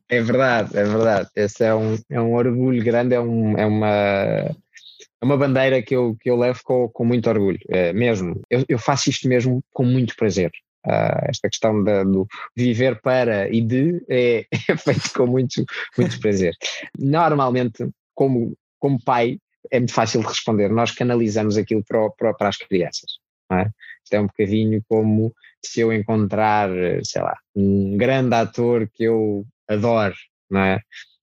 É 0.07 0.21
verdade, 0.21 0.77
é 0.77 0.83
verdade. 0.83 1.29
Esse 1.35 1.63
é 1.63 1.73
um, 1.73 1.97
é 2.11 2.21
um 2.21 2.35
orgulho 2.35 2.83
grande, 2.83 3.15
é, 3.15 3.19
um, 3.19 3.57
é 3.57 3.65
uma 3.65 3.87
é 3.87 5.25
uma 5.25 5.35
bandeira 5.35 5.81
que 5.81 5.95
eu, 5.95 6.15
que 6.21 6.29
eu 6.29 6.37
levo 6.37 6.59
com, 6.63 6.87
com 6.89 7.03
muito 7.03 7.27
orgulho, 7.27 7.57
é, 7.69 7.91
mesmo. 7.91 8.39
Eu, 8.47 8.63
eu 8.69 8.77
faço 8.77 9.09
isto 9.09 9.27
mesmo 9.27 9.63
com 9.73 9.83
muito 9.83 10.15
prazer. 10.15 10.51
Uh, 10.85 11.25
esta 11.27 11.49
questão 11.49 11.83
do 11.83 12.27
viver 12.55 13.01
para 13.01 13.49
e 13.49 13.59
de 13.59 14.05
é, 14.07 14.45
é 14.69 14.77
feito 14.77 15.11
com 15.15 15.25
muito, 15.25 15.65
muito 15.97 16.19
prazer. 16.19 16.53
Normalmente, 16.99 17.89
como, 18.13 18.55
como 18.79 19.03
pai, 19.03 19.39
é 19.71 19.79
muito 19.79 19.93
fácil 19.93 20.21
de 20.21 20.27
responder. 20.27 20.69
Nós 20.69 20.91
canalizamos 20.91 21.57
aquilo 21.57 21.83
para, 21.83 22.09
para, 22.11 22.33
para 22.33 22.49
as 22.49 22.57
crianças. 22.57 23.19
Não 23.49 23.59
é? 23.59 23.69
Isto 24.03 24.13
é 24.13 24.19
um 24.19 24.27
bocadinho 24.27 24.83
como 24.87 25.33
se 25.63 25.81
eu 25.81 25.91
encontrar, 25.93 26.69
sei 27.03 27.21
lá, 27.21 27.37
um 27.55 27.97
grande 27.97 28.35
ator 28.35 28.89
que 28.93 29.03
eu 29.03 29.45
adoro, 29.67 30.15
não 30.49 30.61
é? 30.61 30.79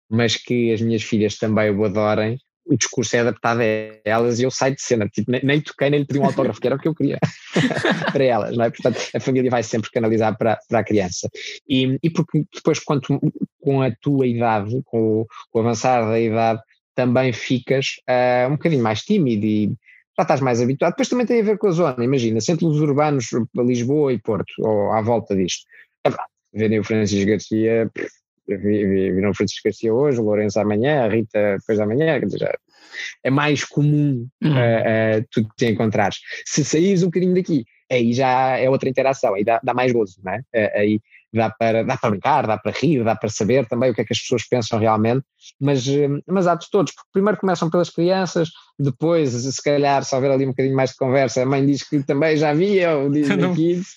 mas 0.09 0.35
que 0.35 0.71
as 0.71 0.81
minhas 0.81 1.03
filhas 1.03 1.37
também 1.37 1.69
o 1.69 1.83
adorem, 1.83 2.39
o 2.65 2.75
discurso 2.75 3.15
é 3.15 3.19
adaptado 3.19 3.61
a 3.61 3.63
elas 4.03 4.39
e 4.39 4.43
eu 4.43 4.51
saio 4.51 4.75
de 4.75 4.81
cena, 4.81 5.07
tipo, 5.07 5.31
nem, 5.31 5.41
nem 5.43 5.61
toquei, 5.61 5.89
nem 5.89 6.01
lhe 6.01 6.05
pedi 6.05 6.19
um 6.19 6.25
autógrafo, 6.25 6.59
que 6.59 6.67
era 6.67 6.75
o 6.75 6.79
que 6.79 6.87
eu 6.87 6.95
queria 6.95 7.17
para 8.11 8.23
elas, 8.23 8.57
não 8.57 8.65
é? 8.65 8.69
Portanto, 8.69 8.99
a 9.15 9.19
família 9.19 9.49
vai 9.49 9.63
sempre 9.63 9.89
canalizar 9.89 10.37
para, 10.37 10.59
para 10.67 10.79
a 10.79 10.83
criança. 10.83 11.29
E, 11.67 11.97
e 12.03 12.09
porque 12.09 12.43
depois, 12.53 12.79
quanto, 12.79 13.19
com 13.61 13.81
a 13.81 13.91
tua 14.01 14.27
idade, 14.27 14.81
com 14.85 15.21
o, 15.21 15.27
com 15.49 15.59
o 15.59 15.61
avançar 15.61 16.05
da 16.07 16.19
idade, 16.19 16.61
também 16.97 17.31
ficas 17.31 18.01
uh, 18.09 18.47
um 18.47 18.53
bocadinho 18.53 18.81
mais 18.81 19.01
tímido 19.01 19.45
e 19.45 19.67
já 20.17 20.23
estás 20.23 20.41
mais 20.41 20.59
habituado. 20.59 20.93
Depois 20.93 21.07
também 21.07 21.27
tem 21.27 21.41
a 21.41 21.43
ver 21.43 21.59
com 21.59 21.67
a 21.67 21.71
zona, 21.71 22.03
imagina, 22.03 22.41
centros 22.41 22.81
urbanos, 22.81 23.27
Lisboa 23.55 24.11
e 24.11 24.17
Porto, 24.17 24.51
ou 24.59 24.91
à 24.91 25.01
volta 25.03 25.35
disto. 25.35 25.63
É 26.03 26.09
verdade, 26.09 26.29
verem 26.51 26.79
o 26.79 26.83
Francisco 26.83 27.29
Garcia, 27.29 27.91
viram 28.47 29.29
o 29.29 29.35
Francisco 29.35 29.61
Garcia 29.63 29.93
hoje, 29.93 30.19
o 30.19 30.23
Lourenço 30.23 30.59
amanhã, 30.59 31.05
a 31.05 31.07
Rita 31.07 31.57
depois 31.59 31.77
da 31.77 31.85
manhã, 31.85 32.19
quer 32.19 32.25
dizer, 32.25 32.59
é 33.23 33.29
mais 33.29 33.63
comum 33.63 34.27
uhum. 34.43 34.51
uh, 34.51 35.19
uh, 35.19 35.25
tu 35.29 35.47
te 35.55 35.67
encontrares. 35.67 36.17
Se 36.47 36.65
saís 36.65 37.03
um 37.03 37.07
bocadinho 37.07 37.35
daqui, 37.35 37.63
aí 37.91 38.11
já 38.11 38.57
é 38.57 38.67
outra 38.67 38.89
interação, 38.89 39.35
aí 39.35 39.43
dá, 39.43 39.61
dá 39.63 39.71
mais 39.71 39.91
gozo, 39.91 40.19
não 40.23 40.33
é? 40.33 40.39
Uh, 40.39 40.79
aí 40.79 40.99
dá 41.33 41.49
para, 41.49 41.83
dá 41.83 41.97
para 41.97 42.09
brincar, 42.09 42.47
dá 42.47 42.57
para 42.57 42.71
rir, 42.71 43.03
dá 43.03 43.15
para 43.15 43.29
saber 43.29 43.67
também 43.67 43.91
o 43.91 43.93
que 43.93 44.01
é 44.01 44.05
que 44.05 44.13
as 44.13 44.19
pessoas 44.19 44.47
pensam 44.47 44.79
realmente, 44.79 45.23
mas, 45.59 45.87
eh, 45.87 46.07
mas 46.27 46.47
há 46.47 46.55
de 46.55 46.69
todos, 46.69 46.93
porque 46.93 47.09
primeiro 47.11 47.39
começam 47.39 47.69
pelas 47.69 47.89
crianças, 47.89 48.49
depois, 48.79 49.31
se 49.31 49.63
calhar, 49.63 50.03
se 50.03 50.15
houver 50.15 50.31
ali 50.31 50.45
um 50.45 50.49
bocadinho 50.49 50.75
mais 50.75 50.91
de 50.91 50.97
conversa, 50.97 51.41
a 51.41 51.45
mãe 51.45 51.65
diz 51.65 51.83
que 51.87 52.03
também 52.03 52.37
já 52.37 52.53
via 52.53 52.97
o 52.97 53.09
Disney 53.09 53.53
Kids, 53.55 53.87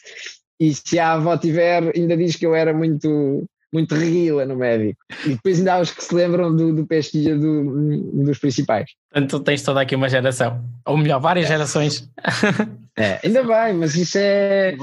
e 0.59 0.75
se 0.75 0.99
a 0.99 1.13
avó 1.13 1.37
tiver, 1.37 1.93
ainda 1.97 2.17
diz 2.17 2.37
que 2.37 2.47
eu 2.47 2.55
era 2.55 2.75
muito 2.75 3.47
muito 3.73 3.95
reguila 3.95 4.45
no 4.45 4.57
médico. 4.57 5.01
E 5.25 5.31
depois 5.31 5.59
ainda 5.59 5.75
há 5.75 5.81
os 5.81 5.91
que 5.91 6.05
se 6.05 6.15
lembram 6.15 6.55
do, 6.55 6.75
do 6.75 6.87
pesquisa 6.87 7.37
do, 7.37 8.25
dos 8.25 8.39
principais. 8.39 8.91
Portanto, 9.13 9.31
tu 9.31 9.41
tens 9.41 9.63
toda 9.63 9.81
aqui 9.81 9.95
uma 9.95 10.09
geração, 10.09 10.65
ou 10.87 10.97
melhor, 10.97 11.21
várias 11.21 11.47
é. 11.47 11.49
gerações. 11.49 12.09
É, 12.99 13.19
ainda 13.25 13.43
bem, 13.45 13.73
mas 13.75 13.95
isso 13.95 14.19
é, 14.19 14.75
é, 14.75 14.77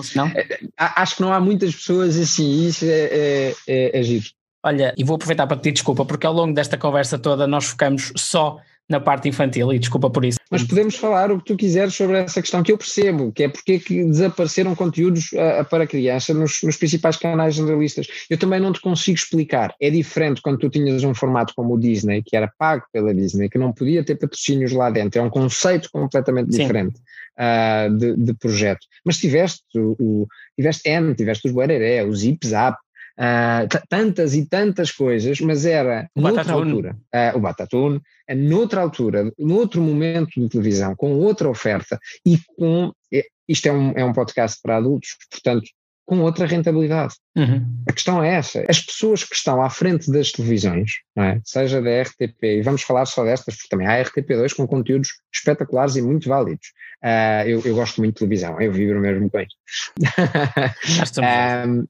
Acho 0.77 1.17
que 1.17 1.21
não 1.21 1.31
há 1.31 1.39
muitas 1.39 1.75
pessoas 1.75 2.17
assim, 2.17 2.65
isso 2.65 2.85
é, 2.85 2.89
é, 2.89 3.55
é, 3.67 3.99
é 3.99 4.01
giro. 4.01 4.25
Olha, 4.63 4.93
e 4.97 5.03
vou 5.03 5.17
aproveitar 5.17 5.45
para 5.45 5.57
te 5.57 5.61
pedir 5.61 5.73
desculpa, 5.73 6.03
porque 6.03 6.25
ao 6.25 6.33
longo 6.33 6.53
desta 6.53 6.77
conversa 6.77 7.19
toda 7.19 7.45
nós 7.45 7.65
focamos 7.65 8.11
só 8.15 8.59
na 8.89 8.99
parte 8.99 9.27
infantil 9.27 9.73
e 9.73 9.79
desculpa 9.79 10.09
por 10.09 10.23
isso. 10.23 10.39
Mas 10.49 10.63
podemos 10.63 10.95
falar 10.95 11.31
o 11.31 11.39
que 11.39 11.45
tu 11.45 11.57
quiseres 11.57 11.93
sobre 11.93 12.17
essa 12.17 12.41
questão 12.41 12.63
que 12.63 12.71
eu 12.71 12.77
percebo, 12.77 13.31
que 13.33 13.43
é 13.43 13.49
porque 13.49 13.73
é 13.73 13.79
que 13.79 14.03
desapareceram 14.05 14.73
conteúdos 14.75 15.31
uh, 15.33 15.65
para 15.69 15.85
criança 15.85 16.33
nos, 16.33 16.59
nos, 16.63 16.77
principais 16.77 17.17
canais 17.17 17.55
generalistas. 17.55 18.07
Eu 18.29 18.37
também 18.37 18.59
não 18.59 18.71
te 18.71 18.79
consigo 18.79 19.17
explicar. 19.17 19.75
É 19.81 19.89
diferente 19.89 20.41
quando 20.41 20.59
tu 20.59 20.69
tinhas 20.69 21.03
um 21.03 21.13
formato 21.13 21.53
como 21.55 21.73
o 21.73 21.79
Disney, 21.79 22.23
que 22.25 22.35
era 22.35 22.51
pago 22.57 22.85
pela 22.93 23.13
Disney, 23.13 23.49
que 23.49 23.57
não 23.57 23.73
podia 23.73 24.03
ter 24.03 24.15
patrocínios 24.15 24.71
lá 24.71 24.89
dentro. 24.89 25.19
É 25.19 25.23
um 25.23 25.29
conceito 25.29 25.89
completamente 25.91 26.53
Sim. 26.53 26.61
diferente 26.61 26.99
uh, 27.37 27.97
de, 27.97 28.15
de, 28.15 28.33
projeto. 28.35 28.85
Mas 29.05 29.17
tiveste 29.17 29.63
o, 29.75 29.95
o 29.99 30.27
tiveste 30.55 30.89
N, 30.89 31.13
tiveste 31.13 31.47
os 31.47 31.53
Boereré, 31.53 32.05
os 32.05 32.19
Zip 32.19 32.47
Zap, 32.47 32.77
uh, 33.17 33.67
tantas 33.89 34.33
e 34.35 34.45
tantas 34.45 34.91
coisas, 34.91 35.39
mas 35.41 35.65
era 35.65 36.09
o 36.15 36.21
noutra 36.21 36.43
Batatune. 36.43 36.71
altura, 36.71 36.97
uh, 37.13 37.37
o 37.37 37.39
Batatune, 37.39 38.01
noutra 38.35 38.81
altura, 38.81 39.33
noutro 39.37 39.81
momento 39.81 40.39
de 40.39 40.49
televisão, 40.49 40.95
com 40.95 41.13
outra 41.13 41.49
oferta 41.49 41.99
e 42.25 42.37
com. 42.57 42.91
Eh, 43.11 43.25
isto 43.47 43.67
é 43.67 43.71
um, 43.71 43.91
é 43.91 44.03
um 44.03 44.13
podcast 44.13 44.59
para 44.61 44.77
adultos, 44.77 45.15
portanto, 45.31 45.67
com 46.07 46.21
outra 46.21 46.47
rentabilidade. 46.47 47.15
Uhum. 47.35 47.83
A 47.85 47.91
questão 47.91 48.23
é 48.23 48.35
essa. 48.35 48.63
As 48.69 48.79
pessoas 48.79 49.25
que 49.25 49.35
estão 49.35 49.61
à 49.61 49.69
frente 49.69 50.09
das 50.09 50.31
televisões, 50.31 50.89
é? 51.17 51.39
seja 51.43 51.81
da 51.81 52.01
RTP, 52.01 52.43
e 52.43 52.61
vamos 52.61 52.81
falar 52.81 53.05
só 53.05 53.25
destas, 53.25 53.55
porque 53.55 53.67
também 53.69 53.87
há 53.87 54.01
RTP2 54.03 54.55
com 54.55 54.65
conteúdos 54.65 55.09
espetaculares 55.35 55.97
e 55.97 56.01
muito 56.01 56.29
válidos. 56.29 56.67
Uh, 57.03 57.45
eu, 57.45 57.61
eu, 57.65 57.75
gosto 57.75 57.97
muito 57.97 58.13
de 58.13 58.19
televisão, 58.19 58.59
eu 58.59 58.71
vibro 58.71 59.01
mesmo 59.01 59.29
com 59.29 59.39
isso. 59.39 59.55
um, 61.67 61.85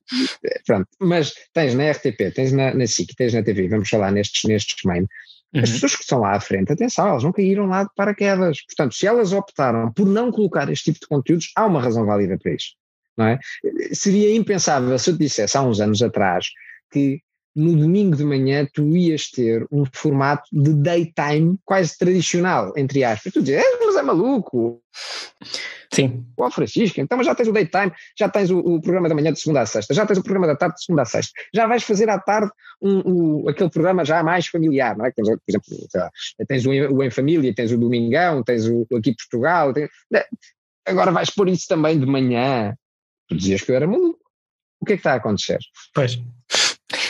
pronto, 0.65 0.87
mas 0.99 1.33
tens 1.53 1.75
na 1.75 1.91
RTP, 1.91 2.33
tens 2.33 2.51
na, 2.51 2.73
na 2.73 2.87
SIC, 2.87 3.15
tens 3.15 3.33
na 3.33 3.43
TV, 3.43 3.69
vamos 3.69 3.87
falar 3.87 4.11
nestes, 4.11 4.49
nestes 4.49 4.83
main. 4.83 5.05
Uhum. 5.53 5.61
As 5.61 5.69
pessoas 5.69 5.95
que 5.95 6.01
estão 6.01 6.19
lá 6.19 6.35
à 6.35 6.39
frente, 6.39 6.73
atenção, 6.73 7.07
elas 7.07 7.23
não 7.23 7.31
caíram 7.31 7.67
lá 7.67 7.83
de 7.83 7.89
paraquedas. 7.95 8.61
Portanto, 8.65 8.95
se 8.95 9.05
elas 9.05 9.31
optaram 9.31 9.93
por 9.93 10.07
não 10.07 10.31
colocar 10.31 10.69
este 10.71 10.85
tipo 10.85 10.99
de 10.99 11.07
conteúdos, 11.07 11.51
há 11.55 11.67
uma 11.67 11.81
razão 11.81 12.03
válida 12.03 12.37
para 12.37 12.53
isso. 12.53 12.71
É? 13.19 13.39
Seria 13.93 14.35
impensável 14.35 14.97
se 14.99 15.09
eu 15.09 15.15
te 15.15 15.23
dissesse 15.23 15.57
há 15.57 15.61
uns 15.61 15.79
anos 15.79 16.01
atrás 16.03 16.47
que 16.91 17.19
no 17.55 17.75
domingo 17.75 18.15
de 18.15 18.23
manhã 18.23 18.67
tu 18.71 18.95
ias 18.95 19.31
ter 19.31 19.65
um 19.71 19.83
formato 19.91 20.47
de 20.53 20.75
daytime 20.75 21.57
quase 21.65 21.97
tradicional, 21.97 22.71
entre 22.77 23.03
aspas. 23.03 23.33
Tu 23.33 23.41
dizes, 23.41 23.63
é, 23.63 23.85
mas 23.85 23.95
é 23.95 24.03
maluco. 24.03 24.79
Sim. 25.91 26.23
Ó 26.37 26.51
Francisco, 26.51 27.01
então 27.01 27.23
já 27.23 27.33
tens 27.33 27.47
o 27.47 27.51
daytime, 27.51 27.91
já 28.15 28.29
tens 28.29 28.51
o, 28.51 28.59
o, 28.59 28.79
programa 28.79 29.09
da 29.09 29.15
manhã 29.15 29.33
de 29.33 29.39
segunda 29.39 29.61
a 29.61 29.65
sexta, 29.65 29.91
já 29.93 30.05
tens 30.05 30.19
o 30.19 30.23
programa 30.23 30.45
da 30.45 30.55
tarde 30.55 30.75
de 30.75 30.83
segunda 30.83 31.01
a 31.01 31.05
sexta, 31.05 31.31
já 31.51 31.65
vais 31.65 31.81
fazer 31.81 32.07
à 32.09 32.19
tarde 32.19 32.51
um, 32.79 33.41
um, 33.45 33.49
aquele 33.49 33.71
programa 33.71 34.05
já 34.05 34.21
mais 34.21 34.45
familiar, 34.45 34.95
não 34.95 35.05
é? 35.05 35.11
Por 35.11 35.23
exemplo, 35.23 35.87
lá, 35.95 36.11
tens 36.47 36.65
o, 36.67 36.69
o, 36.69 37.03
Em 37.03 37.09
Família, 37.09 37.55
tens 37.55 37.71
o 37.71 37.77
Domingão, 37.77 38.43
tens 38.43 38.67
o, 38.67 38.85
o 38.91 38.97
Aqui 38.97 39.15
Portugal, 39.15 39.73
tens, 39.73 39.89
né? 40.11 40.23
agora 40.85 41.11
vais 41.11 41.31
pôr 41.31 41.49
isso 41.49 41.65
também 41.67 41.99
de 41.99 42.05
manhã. 42.05 42.75
Tu 43.27 43.35
dizias 43.35 43.61
que 43.61 43.71
eu 43.71 43.75
era 43.75 43.87
maluco. 43.87 44.19
O 44.79 44.85
que 44.85 44.93
é 44.93 44.95
que 44.95 44.99
está 44.99 45.13
a 45.13 45.15
acontecer? 45.15 45.59
Pois. 45.93 46.19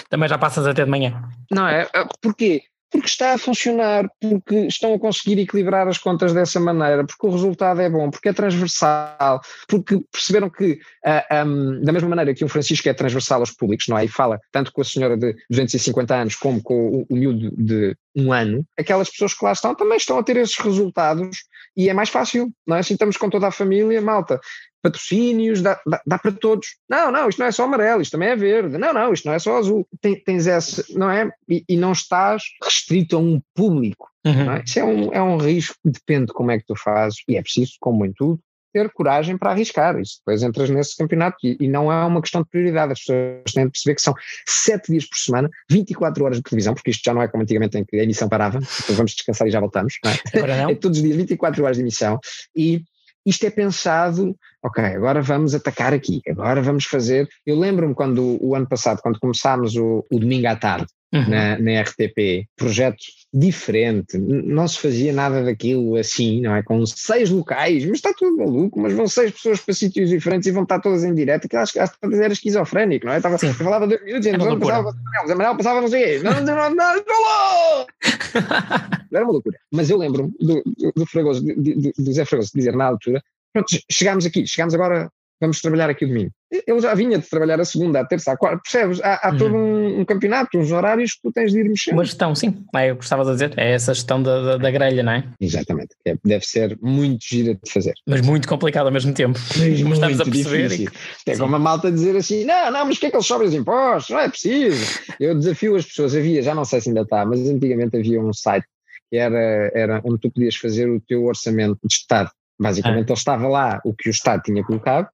Também 0.09 0.29
já 0.29 0.37
passas 0.37 0.65
até 0.65 0.83
de 0.83 0.89
manhã. 0.89 1.21
Não 1.51 1.67
é? 1.67 1.87
Ah, 1.93 2.07
porquê? 2.21 2.63
Porque 2.89 3.07
está 3.07 3.33
a 3.33 3.37
funcionar, 3.37 4.09
porque 4.21 4.55
estão 4.67 4.93
a 4.93 4.99
conseguir 4.99 5.37
equilibrar 5.41 5.89
as 5.89 5.97
contas 5.97 6.33
dessa 6.33 6.57
maneira, 6.57 7.05
porque 7.05 7.27
o 7.27 7.29
resultado 7.29 7.81
é 7.81 7.89
bom, 7.89 8.09
porque 8.09 8.29
é 8.29 8.33
transversal, 8.33 9.41
porque 9.67 9.99
perceberam 10.09 10.49
que, 10.49 10.73
uh, 11.05 11.21
ah, 11.29 11.43
um, 11.45 11.81
da 11.81 11.91
mesma 11.91 12.07
maneira 12.07 12.33
que 12.33 12.45
um 12.45 12.47
Francisco 12.47 12.87
é 12.87 12.93
transversal 12.93 13.41
aos 13.41 13.51
públicos, 13.51 13.87
não 13.89 13.97
é? 13.97 14.05
E 14.05 14.07
fala 14.07 14.39
tanto 14.53 14.71
com 14.71 14.79
a 14.79 14.85
senhora 14.85 15.17
de 15.17 15.35
250 15.49 16.15
anos 16.15 16.35
como 16.35 16.63
com 16.63 16.99
o, 16.99 17.05
o 17.09 17.15
miúdo 17.17 17.51
de 17.57 17.93
um 18.17 18.33
ano, 18.33 18.65
aquelas 18.77 19.09
pessoas 19.09 19.33
que 19.33 19.45
lá 19.45 19.51
estão 19.51 19.75
também 19.75 19.97
estão 19.97 20.17
a 20.17 20.23
ter 20.23 20.37
esses 20.37 20.57
resultados 20.57 21.37
e 21.75 21.87
é 21.87 21.93
mais 21.93 22.09
fácil, 22.09 22.51
não 22.65 22.75
é? 22.75 22.79
Assim 22.79 22.95
estamos 22.95 23.15
com 23.15 23.29
toda 23.29 23.47
a 23.47 23.51
família, 23.51 24.01
malta 24.01 24.41
patrocínios, 24.81 25.61
dá, 25.61 25.79
dá, 25.85 26.01
dá, 26.05 26.19
para 26.19 26.31
todos. 26.31 26.67
Não, 26.89 27.11
não, 27.11 27.27
isto 27.27 27.39
não 27.39 27.47
é 27.47 27.51
só 27.51 27.63
amarelo, 27.63 28.01
isto 28.01 28.11
também 28.11 28.29
é 28.29 28.35
verde. 28.35 28.77
Não, 28.77 28.93
não, 28.93 29.13
isto 29.13 29.25
não 29.25 29.33
é 29.33 29.39
só 29.39 29.57
azul. 29.57 29.87
Tem, 30.01 30.21
tens 30.23 30.47
essa, 30.47 30.83
não 30.91 31.09
é? 31.09 31.29
E, 31.49 31.63
e, 31.67 31.75
não 31.75 31.91
estás 31.91 32.43
restrito 32.63 33.17
a 33.17 33.19
um 33.19 33.41
público. 33.53 34.09
Uhum. 34.25 34.51
É? 34.51 34.63
Isso 34.65 34.79
é 34.79 34.83
um, 34.83 35.13
é 35.13 35.21
um 35.21 35.37
risco 35.37 35.75
que 35.83 35.91
depende 35.91 36.27
de 36.27 36.33
como 36.33 36.51
é 36.51 36.59
que 36.59 36.65
tu 36.65 36.75
fazes, 36.75 37.19
e 37.27 37.35
é 37.35 37.41
preciso, 37.41 37.73
como 37.79 38.05
em 38.05 38.13
tudo, 38.13 38.39
ter 38.73 38.91
coragem 38.91 39.37
para 39.37 39.51
arriscar. 39.51 39.99
Isso 39.99 40.19
depois 40.19 40.43
entras 40.43 40.69
nesse 40.69 40.95
campeonato 40.95 41.37
e, 41.43 41.57
e, 41.59 41.67
não 41.67 41.91
é 41.91 42.05
uma 42.05 42.21
questão 42.21 42.41
de 42.41 42.49
prioridade. 42.49 42.93
As 42.93 42.99
pessoas 42.99 43.53
têm 43.53 43.65
de 43.65 43.71
perceber 43.71 43.95
que 43.95 44.01
são 44.01 44.13
sete 44.47 44.91
dias 44.91 45.07
por 45.07 45.17
semana, 45.17 45.49
24 45.69 46.23
horas 46.23 46.37
de 46.37 46.43
televisão, 46.43 46.73
porque 46.73 46.91
isto 46.91 47.03
já 47.03 47.13
não 47.13 47.21
é 47.21 47.27
como 47.27 47.43
antigamente 47.43 47.77
em 47.77 47.85
que 47.85 47.99
a 47.99 48.03
emissão 48.03 48.29
parava, 48.29 48.57
então 48.57 48.95
vamos 48.95 49.11
descansar 49.11 49.47
e 49.47 49.51
já 49.51 49.59
voltamos. 49.59 49.95
Não 50.03 50.11
é? 50.11 50.71
é 50.71 50.75
todos 50.75 50.97
os 50.97 51.03
dias 51.03 51.15
24 51.15 51.63
horas 51.63 51.77
de 51.77 51.83
emissão 51.83 52.19
e 52.55 52.83
isto 53.27 53.45
é 53.45 53.49
pensado, 53.49 54.33
ok, 54.63 54.81
agora 54.85 55.21
vamos 55.21 55.53
atacar 55.53 55.93
aqui, 55.93 56.21
agora 56.29 56.61
vamos 56.61 56.85
fazer. 56.85 57.27
Eu 57.45 57.59
lembro-me 57.59 57.93
quando 57.93 58.37
o 58.41 58.55
ano 58.55 58.65
passado, 58.65 59.01
quando 59.01 59.19
começámos 59.19 59.75
o, 59.75 60.05
o 60.09 60.17
domingo 60.17 60.47
à 60.47 60.55
tarde, 60.55 60.87
uhum. 61.13 61.29
na, 61.29 61.57
na, 61.59 61.81
RTP, 61.81 62.47
projeto 62.55 62.97
diferente, 63.33 64.17
não 64.17 64.67
se 64.67 64.79
fazia 64.79 65.11
nada 65.13 65.43
daquilo 65.43 65.95
assim, 65.95 66.41
não 66.41 66.55
é? 66.55 66.63
Com 66.63 66.85
seis 66.85 67.29
locais, 67.29 67.85
mas 67.85 67.97
está 67.97 68.13
tudo 68.13 68.37
maluco, 68.37 68.79
mas 68.79 68.93
vão 68.93 69.07
seis 69.07 69.31
pessoas 69.31 69.61
para 69.61 69.73
sítios 69.73 70.09
diferentes 70.09 70.47
e 70.47 70.51
vão 70.51 70.63
estar 70.63 70.79
todas 70.79 71.03
em 71.03 71.13
direto, 71.13 71.47
que 71.47 71.55
acho 71.55 71.73
que 71.73 71.79
era 71.79 72.33
esquizofrénico, 72.33 73.05
não 73.05 73.13
é? 73.13 73.17
Estava, 73.17 73.37
eu 73.41 73.53
falava 73.53 73.87
dois 73.87 74.03
minutos 74.03 74.25
e 74.25 74.29
então 74.29 74.51
é 74.51 74.59
passava, 74.59 74.95
Amarelo 75.29 75.57
passava 75.57 75.81
não 75.81 75.87
sei 75.87 76.19
não, 76.19 76.33
não, 76.33 76.41
não, 76.41 76.69
não, 76.69 76.95
não, 76.95 77.85
era 79.13 79.23
uma 79.23 79.33
loucura. 79.33 79.57
Mas 79.71 79.89
eu 79.89 79.97
lembro-me 79.97 80.31
do, 80.39 80.63
do, 80.63 80.91
do 80.95 81.05
Fragoso, 81.05 81.41
do, 81.43 81.53
do 81.97 82.13
Zé 82.13 82.25
Fragoso 82.25 82.51
dizer 82.55 82.75
na 82.75 82.85
altura, 82.85 83.21
pronto, 83.53 83.67
chegámos 83.89 84.25
aqui, 84.25 84.47
chegámos 84.47 84.73
agora 84.73 85.11
vamos 85.39 85.61
trabalhar 85.61 85.89
aqui 85.89 86.05
o 86.05 86.07
domingo. 86.07 86.31
Ele 86.49 86.79
já 86.79 86.93
vinha 86.93 87.17
de 87.17 87.29
trabalhar 87.29 87.59
a 87.59 87.65
segunda, 87.65 87.99
a 87.99 88.05
terça, 88.05 88.31
a 88.31 88.37
quarta, 88.37 88.61
percebes? 88.63 89.01
Há, 89.01 89.27
há 89.27 89.31
uhum. 89.31 89.37
todo 89.37 89.55
um, 89.55 89.99
um, 89.99 90.05
campeonato, 90.05 90.57
uns 90.57 90.71
horários 90.71 91.13
que 91.13 91.21
tu 91.23 91.31
tens 91.31 91.51
de 91.51 91.59
ir 91.59 91.69
mexendo. 91.69 91.95
Uma 91.95 92.05
gestão, 92.05 92.33
sim, 92.33 92.65
é, 92.73 92.89
eu 92.89 92.95
gostava 92.95 93.25
de 93.25 93.31
dizer, 93.31 93.53
é 93.57 93.71
essa 93.73 93.93
gestão 93.93 94.23
da, 94.23 94.41
da, 94.41 94.57
da 94.57 94.71
grelha, 94.71 95.03
não 95.03 95.11
é? 95.11 95.27
Exatamente, 95.41 95.89
é, 96.05 96.15
deve 96.23 96.45
ser 96.45 96.77
muito 96.81 97.25
gira 97.27 97.53
de 97.53 97.71
fazer. 97.71 97.93
Mas 98.07 98.21
muito 98.21 98.47
complicado 98.47 98.87
ao 98.87 98.93
mesmo 98.93 99.13
tempo, 99.13 99.37
mas 99.57 99.81
como 99.81 99.93
estamos 99.93 100.21
a 100.21 100.25
perceber. 100.25 100.71
E... 100.79 100.89
É 101.27 101.37
como 101.37 101.55
a 101.55 101.59
malta 101.59 101.91
dizer 101.91 102.15
assim, 102.15 102.45
não, 102.45 102.71
não, 102.71 102.85
mas 102.85 102.97
que 102.97 103.07
é 103.07 103.09
que 103.09 103.15
eles 103.15 103.27
sobem 103.27 103.47
os 103.47 103.53
impostos? 103.53 104.13
Não 104.13 104.21
é 104.21 104.29
preciso. 104.29 104.99
Eu 105.19 105.35
desafio 105.35 105.75
as 105.75 105.85
pessoas, 105.85 106.15
havia, 106.15 106.41
já 106.41 106.55
não 106.55 106.63
sei 106.63 106.79
se 106.79 106.89
ainda 106.89 107.01
está, 107.01 107.25
mas 107.25 107.41
antigamente 107.41 107.97
havia 107.97 108.21
um 108.21 108.31
site 108.31 108.65
que 109.09 109.17
era, 109.17 109.71
era 109.73 110.01
onde 110.03 110.19
tu 110.19 110.31
podias 110.31 110.55
fazer 110.55 110.89
o 110.89 111.01
teu 111.01 111.25
orçamento 111.25 111.79
de 111.83 111.93
Estado. 111.93 112.29
Basicamente, 112.59 113.09
ah. 113.09 113.11
ele 113.11 113.19
estava 113.19 113.47
lá 113.47 113.79
o 113.85 113.93
que 113.93 114.09
o 114.09 114.11
Estado 114.11 114.41
tinha 114.43 114.63
colocado 114.63 115.07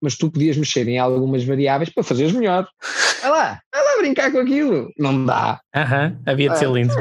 mas 0.00 0.16
tu 0.16 0.30
podias 0.30 0.56
mexer 0.56 0.86
em 0.88 0.98
algumas 0.98 1.44
variáveis 1.44 1.90
para 1.90 2.02
fazeres 2.02 2.32
melhor. 2.32 2.66
Vai 3.22 3.30
lá, 3.30 3.60
vai 3.72 3.84
lá 3.84 3.98
brincar 3.98 4.32
com 4.32 4.38
aquilo. 4.38 4.90
Não 4.98 5.24
dá. 5.24 5.60
Aham, 5.74 6.16
havia 6.26 6.50
de 6.50 6.58
ser 6.58 6.70
lindo. 6.70 6.94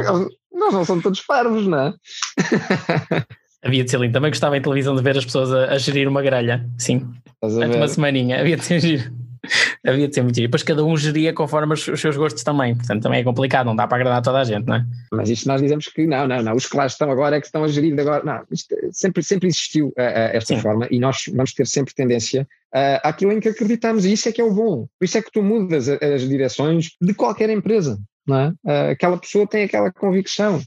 Nós 0.52 0.74
não 0.74 0.84
somos 0.84 1.04
todos 1.04 1.22
parvos, 1.22 1.66
não 1.66 1.80
é? 1.80 1.94
havia 3.64 3.84
de 3.84 3.90
ser 3.90 4.00
lindo. 4.00 4.14
Também 4.14 4.32
gostava 4.32 4.58
em 4.58 4.62
televisão 4.62 4.96
de 4.96 5.02
ver 5.02 5.18
as 5.18 5.26
pessoas 5.26 5.54
a, 5.54 5.74
a 5.74 5.78
gerir 5.78 6.08
uma 6.08 6.22
grelha. 6.22 6.68
Sim. 6.78 7.08
Durante 7.42 7.78
uma 7.78 7.88
semaninha. 7.88 8.42
Havia 8.42 8.58
de 8.58 8.66
ser 8.66 8.80
giro. 8.80 9.12
Havia 9.86 10.08
de 10.08 10.16
ser 10.16 10.22
muito 10.22 10.36
giro. 10.36 10.48
Depois 10.48 10.64
cada 10.64 10.84
um 10.84 10.96
geria 10.98 11.34
conforme 11.34 11.74
os, 11.74 11.88
os, 11.88 12.00
seus 12.00 12.16
gostos 12.18 12.44
também. 12.44 12.76
Portanto, 12.76 13.04
também 13.04 13.22
é 13.22 13.24
complicado, 13.24 13.66
não 13.66 13.76
dá 13.76 13.88
para 13.88 13.98
agradar 13.98 14.22
toda 14.22 14.40
a 14.40 14.44
gente, 14.44 14.66
não 14.68 14.76
é? 14.76 14.86
Mas 15.12 15.30
isto 15.30 15.48
nós 15.48 15.62
dizemos 15.62 15.88
que 15.88 16.06
não, 16.06 16.28
não, 16.28 16.42
não. 16.42 16.56
Os 16.56 16.68
que 16.68 16.76
lá 16.76 16.86
estão 16.86 17.12
agora 17.12 17.38
é 17.38 17.40
que 17.40 17.46
estão 17.46 17.64
a 17.64 17.68
gerir 17.68 17.98
agora. 18.00 18.24
Não, 18.24 18.44
isto 18.52 18.76
sempre, 18.92 19.24
sempre 19.24 19.48
existiu 19.48 19.88
uh, 19.88 19.92
uh, 19.92 20.30
esta 20.34 20.56
Sim. 20.56 20.62
forma 20.62 20.88
e 20.92 21.00
nós 21.00 21.24
vamos 21.34 21.54
ter 21.54 21.68
sempre 21.68 21.94
tendência 21.94 22.48
uh, 22.74 23.00
àquilo 23.04 23.32
em 23.32 23.40
que 23.40 23.50
acreditamos. 23.50 24.06
E 24.06 24.14
isso 24.14 24.30
é 24.30 24.32
que 24.32 24.42
é 24.42 24.44
o 24.44 24.54
bom. 24.54 24.88
Por 25.00 25.06
isso 25.06 25.18
é 25.18 25.22
que 25.22 25.32
tu 25.32 25.42
mudas 25.42 25.90
as 25.90 26.28
direções 26.28 26.92
de 27.02 27.14
qualquer 27.14 27.50
empresa. 27.50 28.00
Não 28.28 28.38
é? 28.38 28.48
Uh, 28.64 28.92
aquela 28.92 29.18
pessoa 29.18 29.48
tem 29.48 29.64
aquela 29.64 29.92
convicção 29.92 30.62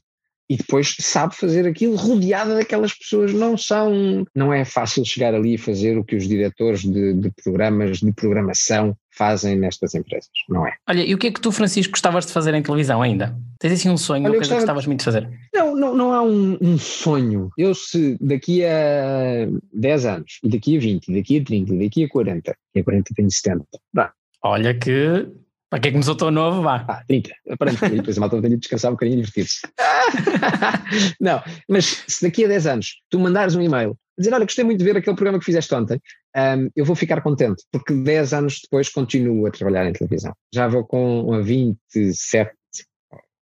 e 0.48 0.56
depois 0.56 0.94
sabe 1.00 1.34
fazer 1.34 1.66
aquilo 1.66 1.96
rodeada 1.96 2.54
daquelas 2.54 2.92
pessoas. 2.92 3.32
Não 3.32 3.56
são, 3.56 4.24
não 4.34 4.52
é 4.52 4.64
fácil 4.64 5.04
chegar 5.04 5.34
ali 5.34 5.54
e 5.54 5.58
fazer 5.58 5.96
o 5.96 6.04
que 6.04 6.16
os 6.16 6.28
diretores 6.28 6.82
de, 6.82 7.14
de, 7.14 7.30
programas 7.42 7.98
de 7.98 8.12
programação 8.12 8.96
fazem 9.10 9.56
nestas 9.56 9.94
empresas, 9.94 10.30
não 10.48 10.66
é? 10.66 10.74
Olha, 10.88 11.02
e 11.02 11.14
o 11.14 11.18
que 11.18 11.28
é 11.28 11.32
que 11.32 11.40
tu, 11.40 11.52
Francisco, 11.52 11.92
gostavas 11.92 12.26
de 12.26 12.32
fazer 12.32 12.54
em 12.54 12.62
televisão 12.62 13.02
ainda? 13.02 13.36
Tens 13.58 13.74
assim 13.74 13.90
um 13.90 13.96
sonho, 13.96 14.24
Olha, 14.24 14.32
uma 14.32 14.36
coisa 14.36 14.50
que 14.50 14.56
gostavas 14.56 14.86
muito 14.86 15.00
de 15.00 15.04
fazer? 15.04 15.28
Não, 15.54 15.76
não, 15.76 15.94
não 15.94 16.12
há 16.12 16.22
um, 16.22 16.58
um, 16.60 16.78
sonho. 16.78 17.50
Eu 17.56 17.74
se 17.74 18.16
daqui 18.20 18.64
a 18.64 19.48
10 19.72 20.06
anos, 20.06 20.38
e 20.42 20.48
daqui 20.48 20.76
a 20.76 20.80
20, 20.80 21.08
e 21.08 21.14
daqui 21.14 21.38
a 21.38 21.44
30, 21.44 21.74
e 21.74 21.78
daqui 21.78 22.04
a 22.04 22.08
40, 22.08 22.56
e 22.74 22.80
a 22.80 22.84
40 22.84 23.14
tenho 23.14 23.30
70, 23.30 23.64
dá. 23.92 24.12
Olha 24.42 24.74
que 24.74 25.28
para 25.72 25.80
quem 25.80 25.92
começou 25.92 26.14
tão 26.14 26.30
novo, 26.30 26.60
vá. 26.60 26.84
Ah, 26.86 27.02
30. 27.08 27.30
Aparentemente, 27.48 27.96
depois 27.96 28.18
a 28.18 28.20
malta 28.20 28.42
tem 28.42 28.50
de 28.50 28.58
descansar 28.58 28.90
um 28.90 28.94
bocadinho 28.94 29.14
e 29.14 29.22
divertir-se. 29.22 29.62
não, 31.18 31.42
mas 31.66 32.04
se 32.06 32.22
daqui 32.22 32.44
a 32.44 32.48
10 32.48 32.66
anos 32.66 32.96
tu 33.08 33.18
mandares 33.18 33.54
um 33.54 33.62
e-mail 33.62 33.96
dizer, 34.18 34.34
olha, 34.34 34.44
gostei 34.44 34.66
muito 34.66 34.80
de 34.80 34.84
ver 34.84 34.98
aquele 34.98 35.16
programa 35.16 35.38
que 35.38 35.46
fizeste 35.46 35.74
ontem, 35.74 35.98
um, 36.36 36.68
eu 36.76 36.84
vou 36.84 36.94
ficar 36.94 37.22
contente, 37.22 37.64
porque 37.72 37.94
10 37.94 38.34
anos 38.34 38.60
depois 38.62 38.90
continuo 38.90 39.46
a 39.46 39.50
trabalhar 39.50 39.86
em 39.88 39.94
televisão. 39.94 40.34
Já 40.54 40.68
vou 40.68 40.84
com 40.84 41.42
27, 41.42 42.52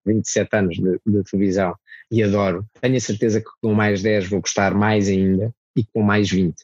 27 0.04 0.48
anos 0.54 0.76
de, 0.76 1.00
de 1.06 1.24
televisão 1.30 1.74
e 2.12 2.22
adoro. 2.22 2.66
Tenho 2.78 2.96
a 2.98 3.00
certeza 3.00 3.40
que 3.40 3.48
com 3.62 3.72
mais 3.72 4.02
10 4.02 4.28
vou 4.28 4.42
gostar 4.42 4.74
mais 4.74 5.08
ainda 5.08 5.50
e 5.74 5.82
com 5.82 6.02
mais 6.02 6.28
20 6.28 6.54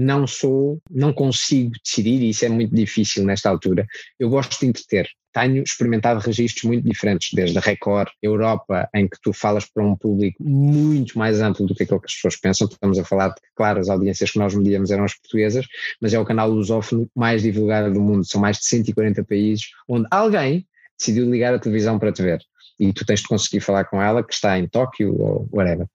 não 0.00 0.26
sou, 0.26 0.80
não 0.90 1.12
consigo 1.12 1.72
decidir, 1.84 2.22
e 2.22 2.30
isso 2.30 2.46
é 2.46 2.48
muito 2.48 2.74
difícil 2.74 3.22
nesta 3.22 3.50
altura. 3.50 3.86
Eu 4.18 4.30
gosto 4.30 4.58
de 4.58 4.66
entreter. 4.66 5.06
Tenho 5.30 5.62
experimentado 5.62 6.20
registros 6.20 6.64
muito 6.64 6.88
diferentes, 6.88 7.28
desde 7.34 7.58
a 7.58 7.60
Record, 7.60 8.08
Europa, 8.22 8.88
em 8.94 9.06
que 9.06 9.18
tu 9.22 9.34
falas 9.34 9.66
para 9.66 9.84
um 9.84 9.94
público 9.94 10.42
muito 10.42 11.18
mais 11.18 11.42
amplo 11.42 11.66
do 11.66 11.74
que 11.74 11.82
aquilo 11.82 12.00
que 12.00 12.06
as 12.06 12.14
pessoas 12.14 12.36
pensam. 12.36 12.66
Estamos 12.66 12.98
a 12.98 13.04
falar 13.04 13.28
de, 13.28 13.42
claro, 13.54 13.78
as 13.78 13.90
audiências 13.90 14.30
que 14.30 14.38
nós 14.38 14.54
medíamos 14.54 14.90
eram 14.90 15.04
as 15.04 15.14
portuguesas, 15.14 15.66
mas 16.00 16.14
é 16.14 16.18
o 16.18 16.24
canal 16.24 16.48
lusófono 16.48 17.06
mais 17.14 17.42
divulgado 17.42 17.92
do 17.92 18.00
mundo. 18.00 18.24
São 18.24 18.40
mais 18.40 18.56
de 18.56 18.64
140 18.64 19.22
países 19.24 19.66
onde 19.86 20.08
alguém 20.10 20.66
decidiu 20.98 21.30
ligar 21.30 21.52
a 21.52 21.58
televisão 21.58 21.98
para 21.98 22.10
te 22.10 22.22
ver 22.22 22.40
e 22.80 22.94
tu 22.94 23.04
tens 23.04 23.20
de 23.20 23.28
conseguir 23.28 23.60
falar 23.60 23.84
com 23.84 24.02
ela, 24.02 24.24
que 24.24 24.32
está 24.32 24.58
em 24.58 24.66
Tóquio 24.66 25.14
ou 25.20 25.48
whatever. 25.52 25.86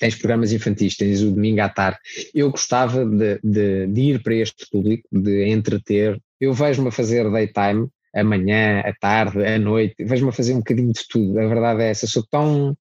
Tens 0.00 0.14
programas 0.14 0.52
infantis, 0.52 0.96
tens 0.96 1.20
o 1.20 1.30
domingo 1.30 1.60
à 1.60 1.68
tarde. 1.68 1.98
Eu 2.34 2.50
gostava 2.50 3.04
de, 3.04 3.38
de, 3.44 3.86
de 3.86 4.00
ir 4.00 4.22
para 4.22 4.34
este 4.34 4.66
público, 4.72 5.06
de 5.12 5.46
entreter. 5.50 6.18
Eu 6.40 6.54
vejo-me 6.54 6.88
a 6.88 6.92
fazer 6.92 7.30
daytime, 7.30 7.88
amanhã, 8.16 8.80
à 8.80 8.92
tarde, 8.94 9.44
à 9.44 9.58
noite, 9.58 10.02
vejo-me 10.02 10.30
a 10.30 10.32
fazer 10.32 10.54
um 10.54 10.58
bocadinho 10.58 10.92
de 10.94 11.06
tudo. 11.06 11.38
A 11.38 11.46
verdade 11.46 11.82
é 11.82 11.90
essa, 11.90 12.06
sou 12.06 12.24
tão. 12.26 12.74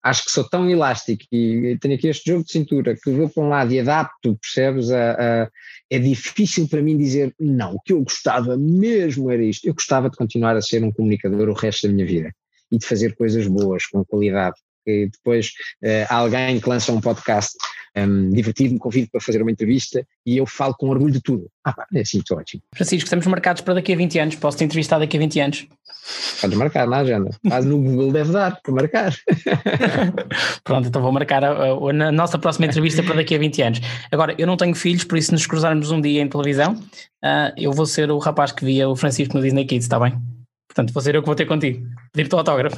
Acho 0.00 0.26
que 0.26 0.32
sou 0.32 0.44
tão 0.44 0.68
elástico 0.68 1.24
e 1.32 1.78
tenho 1.80 1.94
aqui 1.94 2.08
este 2.08 2.30
jogo 2.30 2.44
de 2.44 2.52
cintura 2.52 2.94
que 2.94 3.10
vou 3.10 3.26
para 3.26 3.42
um 3.42 3.48
lado 3.48 3.72
e 3.72 3.80
adapto, 3.80 4.38
percebes? 4.38 4.90
A, 4.90 5.12
a, 5.12 5.48
é 5.90 5.98
difícil 5.98 6.68
para 6.68 6.82
mim 6.82 6.98
dizer 6.98 7.34
não, 7.40 7.76
o 7.76 7.80
que 7.80 7.94
eu 7.94 8.02
gostava 8.02 8.54
mesmo 8.54 9.30
era 9.30 9.42
isto. 9.42 9.66
Eu 9.66 9.72
gostava 9.72 10.10
de 10.10 10.16
continuar 10.18 10.56
a 10.56 10.62
ser 10.62 10.84
um 10.84 10.92
comunicador 10.92 11.48
o 11.48 11.54
resto 11.54 11.86
da 11.86 11.94
minha 11.94 12.06
vida 12.06 12.30
e 12.74 12.78
de 12.78 12.86
fazer 12.86 13.14
coisas 13.14 13.46
boas, 13.46 13.86
com 13.86 14.04
qualidade. 14.04 14.56
E 14.86 15.08
depois 15.10 15.48
uh, 15.82 16.06
alguém 16.10 16.60
que 16.60 16.68
lança 16.68 16.92
um 16.92 17.00
podcast 17.00 17.56
um, 17.96 18.30
divertido, 18.30 18.74
me 18.74 18.78
convida 18.78 19.08
para 19.10 19.20
fazer 19.20 19.40
uma 19.40 19.50
entrevista 19.50 20.04
e 20.26 20.36
eu 20.36 20.46
falo 20.46 20.74
com 20.74 20.88
orgulho 20.88 21.12
de 21.12 21.20
tudo. 21.20 21.48
Ah, 21.64 21.72
pá, 21.72 21.86
é 21.94 22.00
assim, 22.00 22.18
estou 22.18 22.38
ótimo. 22.38 22.62
Francisco, 22.74 23.04
estamos 23.04 23.26
marcados 23.26 23.62
para 23.62 23.74
daqui 23.74 23.92
a 23.92 23.96
20 23.96 24.18
anos. 24.18 24.34
Posso 24.34 24.58
te 24.58 24.64
entrevistar 24.64 24.98
daqui 24.98 25.16
a 25.16 25.20
20 25.20 25.40
anos? 25.40 25.66
Podes 26.40 26.58
marcar 26.58 26.86
na 26.86 26.98
agenda. 26.98 27.30
No 27.64 27.78
Google 27.80 28.12
deve 28.12 28.32
dar 28.32 28.60
para 28.62 28.74
marcar. 28.74 29.14
Pronto, 30.64 30.88
então 30.88 31.00
vou 31.00 31.12
marcar 31.12 31.44
a, 31.44 31.52
a, 31.52 31.70
a, 31.70 32.12
nossa 32.12 32.38
próxima 32.38 32.66
entrevista 32.66 33.02
para 33.02 33.16
daqui 33.16 33.34
a 33.34 33.38
20 33.38 33.62
anos. 33.62 33.80
Agora, 34.10 34.34
eu 34.36 34.46
não 34.46 34.56
tenho 34.56 34.74
filhos, 34.74 35.04
por 35.04 35.16
isso, 35.16 35.32
nos 35.32 35.46
cruzarmos 35.46 35.90
um 35.90 36.00
dia 36.00 36.20
em 36.20 36.28
televisão, 36.28 36.74
uh, 36.74 37.52
eu 37.56 37.72
vou 37.72 37.86
ser 37.86 38.10
o 38.10 38.18
rapaz 38.18 38.52
que 38.52 38.64
via 38.64 38.88
o 38.88 38.96
Francisco 38.96 39.36
no 39.36 39.42
Disney 39.42 39.64
Kids, 39.64 39.84
está 39.84 39.98
bem? 39.98 40.33
Portanto, 40.74 40.92
vou 40.92 41.00
ser 41.00 41.14
eu 41.14 41.22
que 41.22 41.26
vou 41.26 41.36
ter 41.36 41.46
contigo. 41.46 41.86
Pedir-te 42.12 42.34
o 42.34 42.38
autógrafo. 42.38 42.76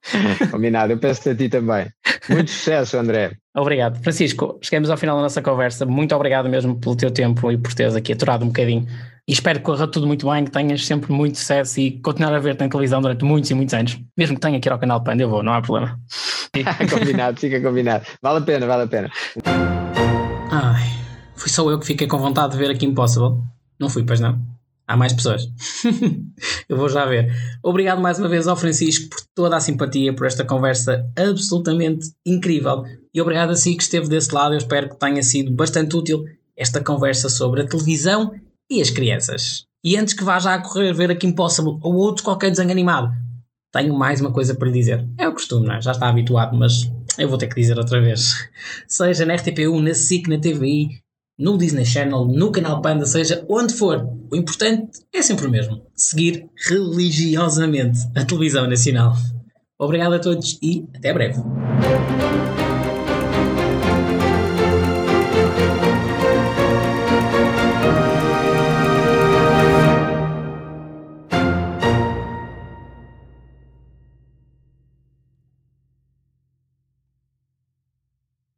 Combinado, 0.50 0.94
eu 0.94 0.98
peço-te 0.98 1.28
a 1.28 1.34
ti 1.34 1.50
também. 1.50 1.86
Muito 2.30 2.50
sucesso, 2.50 2.96
André. 2.96 3.32
Obrigado. 3.54 4.02
Francisco, 4.02 4.58
chegamos 4.62 4.88
ao 4.88 4.96
final 4.96 5.16
da 5.16 5.22
nossa 5.22 5.42
conversa. 5.42 5.84
Muito 5.84 6.14
obrigado 6.14 6.48
mesmo 6.48 6.80
pelo 6.80 6.96
teu 6.96 7.10
tempo 7.10 7.52
e 7.52 7.58
por 7.58 7.74
teres 7.74 7.94
aqui 7.94 8.14
aturado 8.14 8.44
um 8.44 8.48
bocadinho. 8.48 8.86
E 9.28 9.32
espero 9.32 9.58
que 9.58 9.64
corra 9.66 9.86
tudo 9.86 10.06
muito 10.06 10.30
bem, 10.30 10.44
que 10.44 10.50
tenhas 10.50 10.86
sempre 10.86 11.12
muito 11.12 11.36
sucesso 11.36 11.78
e 11.80 12.00
continuar 12.00 12.34
a 12.34 12.38
ver-te 12.38 12.60
na 12.60 12.68
televisão 12.68 13.02
durante 13.02 13.24
muitos 13.26 13.50
e 13.50 13.54
muitos 13.54 13.74
anos. 13.74 14.00
Mesmo 14.16 14.36
que 14.36 14.40
tenha 14.40 14.58
que 14.58 14.66
ir 14.66 14.72
ao 14.72 14.78
canal 14.78 15.02
Panda, 15.04 15.22
eu 15.22 15.28
vou, 15.28 15.42
não 15.42 15.52
há 15.52 15.60
problema. 15.60 16.00
combinado, 16.90 17.38
fica 17.38 17.60
combinado. 17.60 18.06
Vale 18.22 18.38
a 18.38 18.42
pena, 18.42 18.66
vale 18.66 18.82
a 18.84 18.86
pena. 18.86 19.10
Ai, 20.50 20.82
fui 21.36 21.50
só 21.50 21.70
eu 21.70 21.78
que 21.78 21.86
fiquei 21.86 22.06
com 22.06 22.16
vontade 22.16 22.52
de 22.52 22.58
ver 22.58 22.70
aqui 22.70 22.86
Impossible. 22.86 23.38
Não 23.78 23.90
fui, 23.90 24.02
pois 24.02 24.20
não? 24.20 24.40
Há 24.86 24.96
mais 24.96 25.12
pessoas. 25.12 25.48
eu 26.68 26.76
vou 26.76 26.88
já 26.88 27.06
ver. 27.06 27.32
Obrigado 27.62 28.02
mais 28.02 28.18
uma 28.18 28.28
vez 28.28 28.46
ao 28.46 28.56
Francisco 28.56 29.08
por 29.08 29.20
toda 29.34 29.56
a 29.56 29.60
simpatia, 29.60 30.14
por 30.14 30.26
esta 30.26 30.44
conversa 30.44 31.10
absolutamente 31.16 32.10
incrível. 32.26 32.84
E 33.12 33.20
obrigado 33.20 33.50
a 33.50 33.56
si 33.56 33.74
que 33.74 33.82
esteve 33.82 34.08
desse 34.08 34.34
lado. 34.34 34.54
Eu 34.54 34.58
espero 34.58 34.90
que 34.90 34.98
tenha 34.98 35.22
sido 35.22 35.52
bastante 35.52 35.96
útil 35.96 36.24
esta 36.56 36.82
conversa 36.82 37.28
sobre 37.28 37.62
a 37.62 37.66
televisão 37.66 38.32
e 38.70 38.82
as 38.82 38.90
crianças. 38.90 39.64
E 39.82 39.96
antes 39.96 40.14
que 40.14 40.24
vá 40.24 40.38
já 40.38 40.54
a 40.54 40.62
correr 40.62 40.92
ver 40.92 41.10
aqui 41.10 41.26
Impossible 41.26 41.78
ou 41.82 41.94
outro 41.94 42.24
qualquer 42.24 42.50
desenho 42.50 42.70
animado, 42.70 43.12
tenho 43.72 43.94
mais 43.94 44.20
uma 44.20 44.32
coisa 44.32 44.54
para 44.54 44.68
lhe 44.68 44.74
dizer. 44.74 45.06
É 45.18 45.26
o 45.28 45.32
costume, 45.32 45.66
não 45.66 45.74
é? 45.74 45.80
Já 45.80 45.92
está 45.92 46.08
habituado, 46.08 46.56
mas 46.56 46.90
eu 47.18 47.28
vou 47.28 47.36
ter 47.36 47.48
que 47.48 47.60
dizer 47.60 47.76
outra 47.76 48.00
vez. 48.00 48.48
Seja 48.86 49.26
na 49.26 49.34
RTP1, 49.34 49.82
na 49.82 49.94
SIC, 49.94 50.28
na 50.28 50.38
TVI, 50.38 51.02
no 51.38 51.58
Disney 51.58 51.84
Channel, 51.84 52.26
no 52.26 52.50
canal 52.50 52.80
Panda, 52.80 53.06
seja 53.06 53.44
onde 53.48 53.74
for. 53.74 54.08
O 54.30 54.36
importante 54.36 55.00
é 55.12 55.22
sempre 55.22 55.46
o 55.46 55.50
mesmo: 55.50 55.82
seguir 55.94 56.48
religiosamente 56.68 57.98
a 58.14 58.24
televisão 58.24 58.68
nacional. 58.68 59.14
Obrigado 59.78 60.14
a 60.14 60.18
todos 60.18 60.58
e 60.62 60.86
até 60.94 61.12
breve. 61.12 61.40